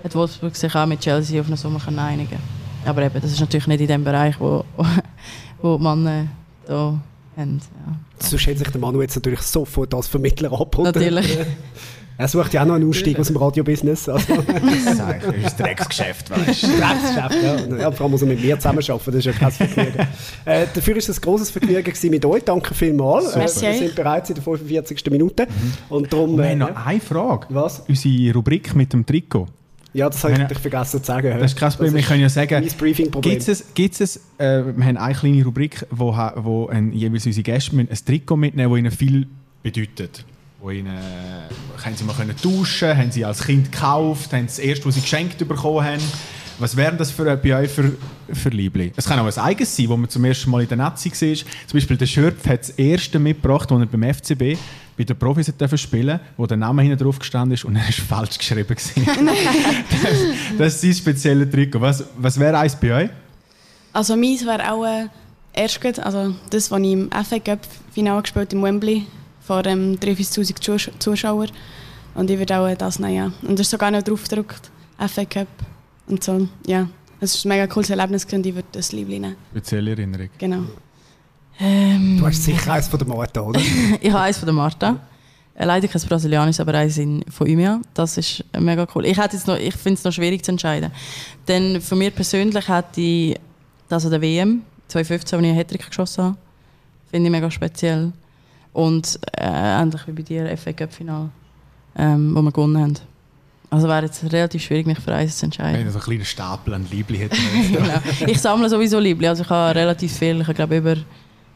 hat 0.03 0.15
Wolfsburg 0.15 0.55
sich 0.55 0.75
auch 0.75 0.87
mit 0.87 1.01
Chelsea 1.01 1.41
auf 1.41 1.47
eine 1.47 1.57
Summe 1.57 1.79
können 1.79 1.99
einigen 1.99 2.39
Aber 2.85 3.03
eben, 3.03 3.21
das 3.21 3.33
ist 3.33 3.41
natürlich 3.41 3.67
nicht 3.67 3.81
in 3.81 3.89
dem 3.89 4.05
Bereich, 4.05 4.39
wo, 4.39 4.65
wo 5.63 5.77
die 5.77 5.83
Männer 5.83 6.27
da 6.67 6.99
haben. 7.37 7.61
Ja. 7.87 7.97
Sonst 8.19 8.47
hätte 8.47 8.59
sich 8.59 8.69
der 8.69 8.81
Manu 8.81 9.03
jetzt 9.03 9.17
natürlich 9.17 9.41
sofort 9.41 9.95
als 9.95 10.09
Vermittler 10.09 10.53
angeboten. 10.53 10.83
Natürlich. 10.85 11.39
Er 12.17 12.29
sucht 12.29 12.53
ja 12.55 12.63
auch 12.63 12.67
noch 12.67 12.75
einen 12.75 12.89
Ausstieg 12.89 13.19
aus 13.19 13.27
dem 13.27 13.37
Radio-Business. 13.37 14.09
Also, 14.09 14.35
Das 14.47 14.63
ist 14.95 15.01
eigentlich 15.01 15.45
ein 15.47 15.57
Drecksgeschäft, 15.59 16.31
weißt 16.31 16.63
du? 16.63 16.67
Drecksgeschäft, 16.69 17.43
ja. 17.71 17.77
ja. 17.79 17.91
Vor 17.91 18.03
allem 18.05 18.11
muss 18.13 18.23
er 18.23 18.29
mit 18.29 18.41
mir 18.41 18.57
zusammenarbeiten, 18.57 19.05
das 19.07 19.15
ist 19.17 19.25
ja 19.25 19.33
kein 19.33 19.51
Vergnügen. 19.51 19.99
äh, 20.45 20.67
dafür 20.73 20.95
war 20.95 20.99
es 20.99 21.09
ein 21.11 21.21
grosses 21.21 21.51
Vergnügen 21.51 21.83
gewesen 21.83 22.11
mit 22.11 22.25
euch. 22.25 22.45
Danke 22.45 22.73
vielmals. 22.75 23.35
Äh, 23.35 23.41
wir 23.41 23.49
sind 23.49 23.95
bereits 23.97 24.29
in 24.31 24.37
der 24.37 24.45
45. 24.45 25.11
Minute. 25.11 25.49
Und 25.89 26.13
darum... 26.13 26.31
Und 26.35 26.39
wir 26.39 26.45
Äh, 26.45 26.51
haben 26.51 26.59
noch 26.59 26.87
eine 26.87 27.01
Frage. 27.01 27.47
Was? 27.51 27.81
Unsere 27.89 28.33
Rubrik 28.35 28.77
mit 28.77 28.93
dem 28.93 29.05
Trikot. 29.05 29.49
ja, 29.93 30.09
das 30.09 30.23
habe 30.23 30.35
ich 30.35 30.39
natürlich 30.39 30.63
vergessen 30.63 31.01
zu 31.01 31.07
sagen. 31.07 31.37
Das 31.41 31.53
ist 31.53 31.59
kein 31.59 31.73
Problem. 31.73 31.95
Wir 31.95 32.03
können 32.03 32.21
ja 32.21 32.29
sagen. 32.29 32.65
Gibt 33.23 33.49
es, 33.49 33.65
gibt's 33.75 34.01
es, 34.01 34.17
äh, 34.39 34.63
wir 34.77 34.85
haben 34.85 34.97
eine 34.97 35.15
kleine 35.15 35.45
Rubrik, 35.45 35.85
wo, 35.91 36.17
wo 36.37 36.69
ein, 36.69 36.93
jeweils 36.93 37.27
unsere 37.27 37.43
Gäste 37.43 37.77
ein 37.77 37.89
Trikot 38.07 38.37
mitnehmen 38.37 38.71
das 38.71 38.79
ihnen 38.79 38.91
viel 38.93 39.27
bedeutet. 39.65 40.25
Wo 40.65 40.71
ihnen, 40.71 40.87
äh, 40.87 41.85
haben 41.85 41.95
sie 41.95 42.05
mal 42.05 42.15
können 42.15 42.35
tauschen, 42.35 42.97
haben 42.97 43.11
sie 43.11 43.23
als 43.23 43.45
Kind 43.45 43.71
gekauft, 43.71 44.33
haben 44.33 44.47
das 44.47 44.59
erste, 44.59 44.87
was 44.87 44.95
sie 44.95 45.03
geschenkt 45.03 45.37
bekommen 45.47 45.85
haben. 45.85 46.03
Was 46.59 46.75
wären 46.75 46.97
das 46.97 47.11
für, 47.11 47.37
bei 47.37 47.55
euch 47.55 47.71
für, 47.71 47.93
für 48.33 48.49
Liebling? 48.49 48.91
Es 48.97 49.05
kann 49.05 49.19
auch 49.19 49.27
ein 49.27 49.45
eigenes 49.45 49.77
sein, 49.77 49.91
wo 49.91 49.97
man 49.99 50.09
zum 50.09 50.25
ersten 50.25 50.51
Mal 50.51 50.63
in 50.63 50.69
der 50.69 50.79
Nazi 50.79 51.11
war. 51.11 51.37
Zum 51.37 51.47
Beispiel 51.75 51.99
der 51.99 52.07
Schürpf 52.07 52.49
hat 52.49 52.61
das 52.61 52.71
erste 52.71 53.19
mitgebracht, 53.19 53.71
als 53.71 53.79
er 53.83 53.87
beim 53.87 54.15
FCB 54.15 54.59
bei 54.97 55.05
den 55.05 55.19
Profis 55.19 55.49
hat 55.49 55.79
spielen 55.79 56.19
wo 56.39 56.47
der 56.47 56.57
Name 56.57 56.81
hinten 56.81 56.97
drauf 56.97 57.19
gestanden 57.19 57.53
ist 57.53 57.67
und 57.67 57.77
er 57.77 57.87
ist 57.87 58.01
falsch 58.09 58.39
geschrieben. 58.39 58.67
das, 58.75 58.87
das 60.57 60.75
ist 60.77 60.81
sein 60.81 60.95
spezielles 60.95 61.51
Trikot. 61.51 61.83
Was, 61.83 62.05
was 62.17 62.41
wäre 62.41 62.57
eins 62.57 62.75
bei 62.75 63.03
euch? 63.05 63.11
Also 63.93 64.17
meins 64.17 64.47
wäre 64.47 64.73
auch 64.73 64.87
äh, 64.87 65.09
erst 65.53 65.83
gut, 65.83 65.99
also 65.99 66.35
das, 66.49 66.71
was 66.71 66.81
ich 66.81 66.93
im 66.93 67.11
FA 67.11 67.39
Cup 67.39 67.59
Finale 67.93 68.23
gespielt 68.23 68.55
im 68.55 68.63
Wembley 68.63 69.05
vor 69.47 69.65
ähm, 69.67 69.97
3'000 70.01 70.31
Zus- 70.61 70.91
Zuschauern. 70.99 71.51
Und 72.15 72.31
ich 72.31 72.39
würde 72.39 72.59
auch 72.59 72.75
das 72.77 72.99
nehmen, 72.99 73.15
ja. 73.15 73.33
Und 73.43 73.59
da 73.59 73.63
ist 73.63 73.71
sogar 73.71 73.91
noch 73.91 74.03
drauf 74.03 74.23
gedruckt, 74.25 74.71
FA 74.99 75.25
Cup 75.25 75.49
und 76.07 76.23
so, 76.23 76.49
ja. 76.67 76.89
Es 77.21 77.45
war 77.45 77.51
ein 77.53 77.57
mega 77.59 77.67
cooles 77.73 77.91
Erlebnis 77.91 78.27
gewesen 78.27 78.41
und 78.41 78.47
ich 78.47 78.55
würde 78.55 78.69
das 78.73 78.93
Liebling 78.93 79.21
nehmen. 79.23 79.37
Spezielle 79.51 79.91
Erinnerung. 79.93 80.29
Genau. 80.39 80.63
Ähm, 81.59 82.19
Du 82.19 82.27
hast 82.27 82.43
sicher 82.45 82.73
eins 82.73 82.89
von 82.89 82.99
der 82.99 83.09
Marta, 83.09 83.41
oder? 83.41 83.61
ich 84.01 84.11
habe 84.13 84.23
eins 84.25 84.39
von 84.39 84.47
der 84.47 84.55
Marta. 84.55 84.99
Äh, 85.55 85.65
Leider 85.67 85.87
kein 85.89 86.03
Brasilianisch, 86.03 86.59
aber 86.61 86.75
eins 86.75 86.99
in, 86.99 87.25
von 87.31 87.49
Umia. 87.49 87.81
Das 87.95 88.19
ist 88.19 88.45
äh, 88.53 88.61
mega 88.61 88.87
cool. 88.95 89.07
Ich, 89.07 89.17
hätte 89.19 89.37
jetzt 89.37 89.47
noch- 89.47 89.57
ich 89.59 89.75
finde 89.75 89.95
es 89.99 90.05
noch 90.05 90.13
schwierig 90.13 90.45
zu 90.45 90.51
entscheiden. 90.51 90.91
Denn 91.49 91.81
für 91.81 91.95
mich 91.95 92.15
persönlich 92.15 92.65
ich 92.97 93.37
das 93.89 94.05
an 94.05 94.11
der 94.11 94.21
WM 94.21 94.63
2015, 94.89 95.37
als 95.39 95.43
ich 95.45 95.49
einen 95.49 95.57
Hattrick 95.59 95.87
geschossen 95.89 96.25
habe. 96.25 96.37
Finde 97.11 97.29
ich 97.29 97.33
mega 97.33 97.51
speziell. 97.51 98.13
Und 98.75 99.19
äh, 99.39 99.47
ähnlich 99.83 100.03
wie 100.07 100.13
bei 100.13 100.23
dir, 100.23 100.59
FA 100.59 100.73
Cup 100.73 100.93
Final, 100.93 101.31
ähm, 101.97 102.35
wo 102.37 102.43
wir 102.43 102.53
gewonnen 102.53 102.79
haben. 102.79 102.95
Also 103.71 103.89
wäre 103.89 104.05
jetzt 104.05 104.23
relativ 104.31 104.63
schwierig, 104.63 104.87
mich 104.87 104.99
für 105.01 105.15
eins 105.15 105.37
zu 105.37 105.43
Wenn 105.43 105.47
entscheiden. 105.47 105.87
ich 105.87 105.93
so 105.93 105.99
einen 105.99 106.05
kleinen 106.05 106.25
Stapel 106.25 106.75
an 106.75 106.87
Liebling 106.91 107.21
hätte. 107.23 107.37
genau. 107.73 108.01
Ich 108.27 108.41
sammle 108.41 108.69
sowieso 108.69 108.99
Liebling. 108.99 109.31
Also 109.31 109.43
ich 109.43 109.51
habe 109.51 109.75
relativ 109.75 110.13
viel. 110.17 110.41
Ich 110.41 110.55
glaube 110.55 110.77
über 110.77 110.97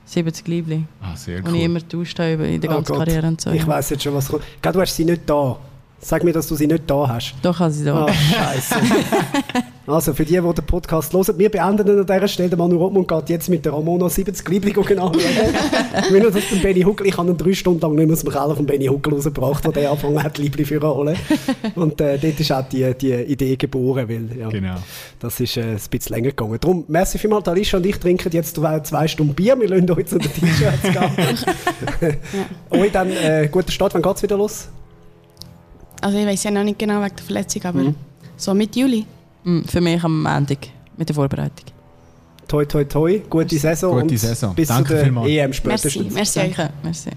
70 0.04 0.48
Liebling. 0.48 0.88
ah, 1.02 1.14
sehr 1.14 1.42
Die 1.42 1.56
ich 1.56 1.64
immer 1.64 1.80
getauscht 1.80 2.18
habe 2.18 2.46
in 2.46 2.60
der 2.60 2.70
Oh 2.70 2.74
ganzen 2.74 2.92
Gott. 2.96 3.04
Karriere 3.06 3.26
und 3.28 3.40
so. 3.40 3.50
Ich 3.50 3.60
ja. 3.60 3.66
weiss 3.66 3.90
jetzt 3.90 4.02
schon, 4.02 4.14
was 4.14 4.28
kommt. 4.28 4.42
Du 4.62 4.80
hast 4.80 4.96
sie 4.96 5.04
nicht 5.04 5.22
da. 5.26 5.58
Sag 6.00 6.24
mir, 6.24 6.32
dass 6.32 6.46
du 6.48 6.54
sie 6.54 6.66
nicht 6.66 6.88
da 6.88 7.08
hast. 7.08 7.34
Doch, 7.42 7.60
also 7.60 7.84
da. 7.84 8.06
Ah, 8.06 8.12
scheiße. 8.12 8.74
also, 9.88 10.12
für 10.14 10.24
die, 10.24 10.34
die 10.34 10.40
den 10.54 10.64
Podcast 10.66 11.12
hören, 11.12 11.38
wir 11.38 11.50
beenden 11.50 11.88
an 12.00 12.06
dieser 12.06 12.28
Stelle. 12.28 12.48
Der 12.48 12.58
Manu 12.58 12.76
Rottmund 12.78 13.08
geht 13.08 13.28
jetzt 13.30 13.48
mit 13.48 13.64
der 13.64 13.72
Ramona 13.72 14.08
70 14.08 14.48
Liebling 14.48 14.74
genau 14.74 15.12
Wenn 15.12 16.22
er 16.24 16.30
das 16.30 16.42
beim 16.50 16.60
Benny 16.62 16.82
Huckel, 16.82 17.06
ich 17.06 17.16
habe 17.16 17.30
ihn 17.30 17.36
drei 17.36 17.52
Stunden 17.54 17.80
lang 17.80 17.94
nicht 17.94 18.06
mehr 18.06 18.12
aus 18.14 18.20
dem 18.22 18.30
Keller 18.32 18.54
von 18.56 18.66
Benny 18.66 18.86
Huckel 18.86 19.14
rausgebracht, 19.14 19.66
wo 19.66 19.70
der 19.72 19.90
angefangen 19.90 20.22
hat, 20.22 20.38
Liebling 20.38 20.66
für 20.66 20.80
holen. 20.80 21.16
Und 21.74 22.00
äh, 22.00 22.18
dort 22.18 22.40
ist 22.40 22.52
auch 22.52 22.68
die, 22.68 22.92
die 22.94 23.12
Idee 23.12 23.56
geboren, 23.56 24.08
weil 24.08 24.38
ja, 24.38 24.48
Genau. 24.48 24.76
das 25.20 25.40
ist 25.40 25.56
äh, 25.56 25.62
ein 25.62 25.78
bisschen 25.90 26.14
länger 26.14 26.30
gegangen. 26.30 26.58
Darum, 26.60 26.84
merci 26.88 27.18
vielmals, 27.18 27.48
Alicia 27.48 27.78
und 27.78 27.86
ich 27.86 27.96
trinken 27.98 28.30
jetzt 28.32 28.56
zwei, 28.56 29.08
Stunden 29.08 29.34
Bier. 29.34 29.58
Wir 29.58 29.68
lassen 29.68 29.90
euch 29.90 30.06
zu 30.06 30.18
den 30.18 30.32
T-Shirts 30.32 30.82
gehen. 30.82 32.16
Euch 32.70 32.92
dann 32.92 33.10
äh, 33.10 33.48
guten 33.50 33.70
Start, 33.70 33.94
wann 33.94 34.02
geht 34.02 34.16
es 34.16 34.22
wieder 34.22 34.36
los? 34.36 34.68
Also 36.00 36.18
ich 36.18 36.26
weiß 36.26 36.44
ja 36.44 36.50
noch 36.50 36.62
nicht 36.64 36.78
genau 36.78 37.02
wegen 37.02 37.16
der 37.16 37.24
Verletzung, 37.24 37.62
aber 37.64 37.78
Mhm. 37.80 37.94
so 38.36 38.54
mit 38.54 38.76
Juli. 38.76 39.04
Für 39.66 39.80
mich 39.80 40.02
am 40.04 40.22
Montag 40.22 40.58
mit 40.96 41.08
der 41.08 41.14
Vorbereitung. 41.14 41.66
Toi, 42.48 42.64
toi, 42.64 42.84
toi, 42.84 43.20
gute 43.28 43.58
Saison 43.58 44.00
Gute 44.00 44.16
Saison. 44.16 44.54
bis 44.54 44.68
Danke 44.68 44.88
zu 44.88 44.94
der 44.94 45.04
vielmals. 45.04 45.28
EM 45.28 45.36
Merci, 45.36 45.56
spätestens. 45.56 46.14
merci. 46.14 46.40
Merci. 46.82 47.10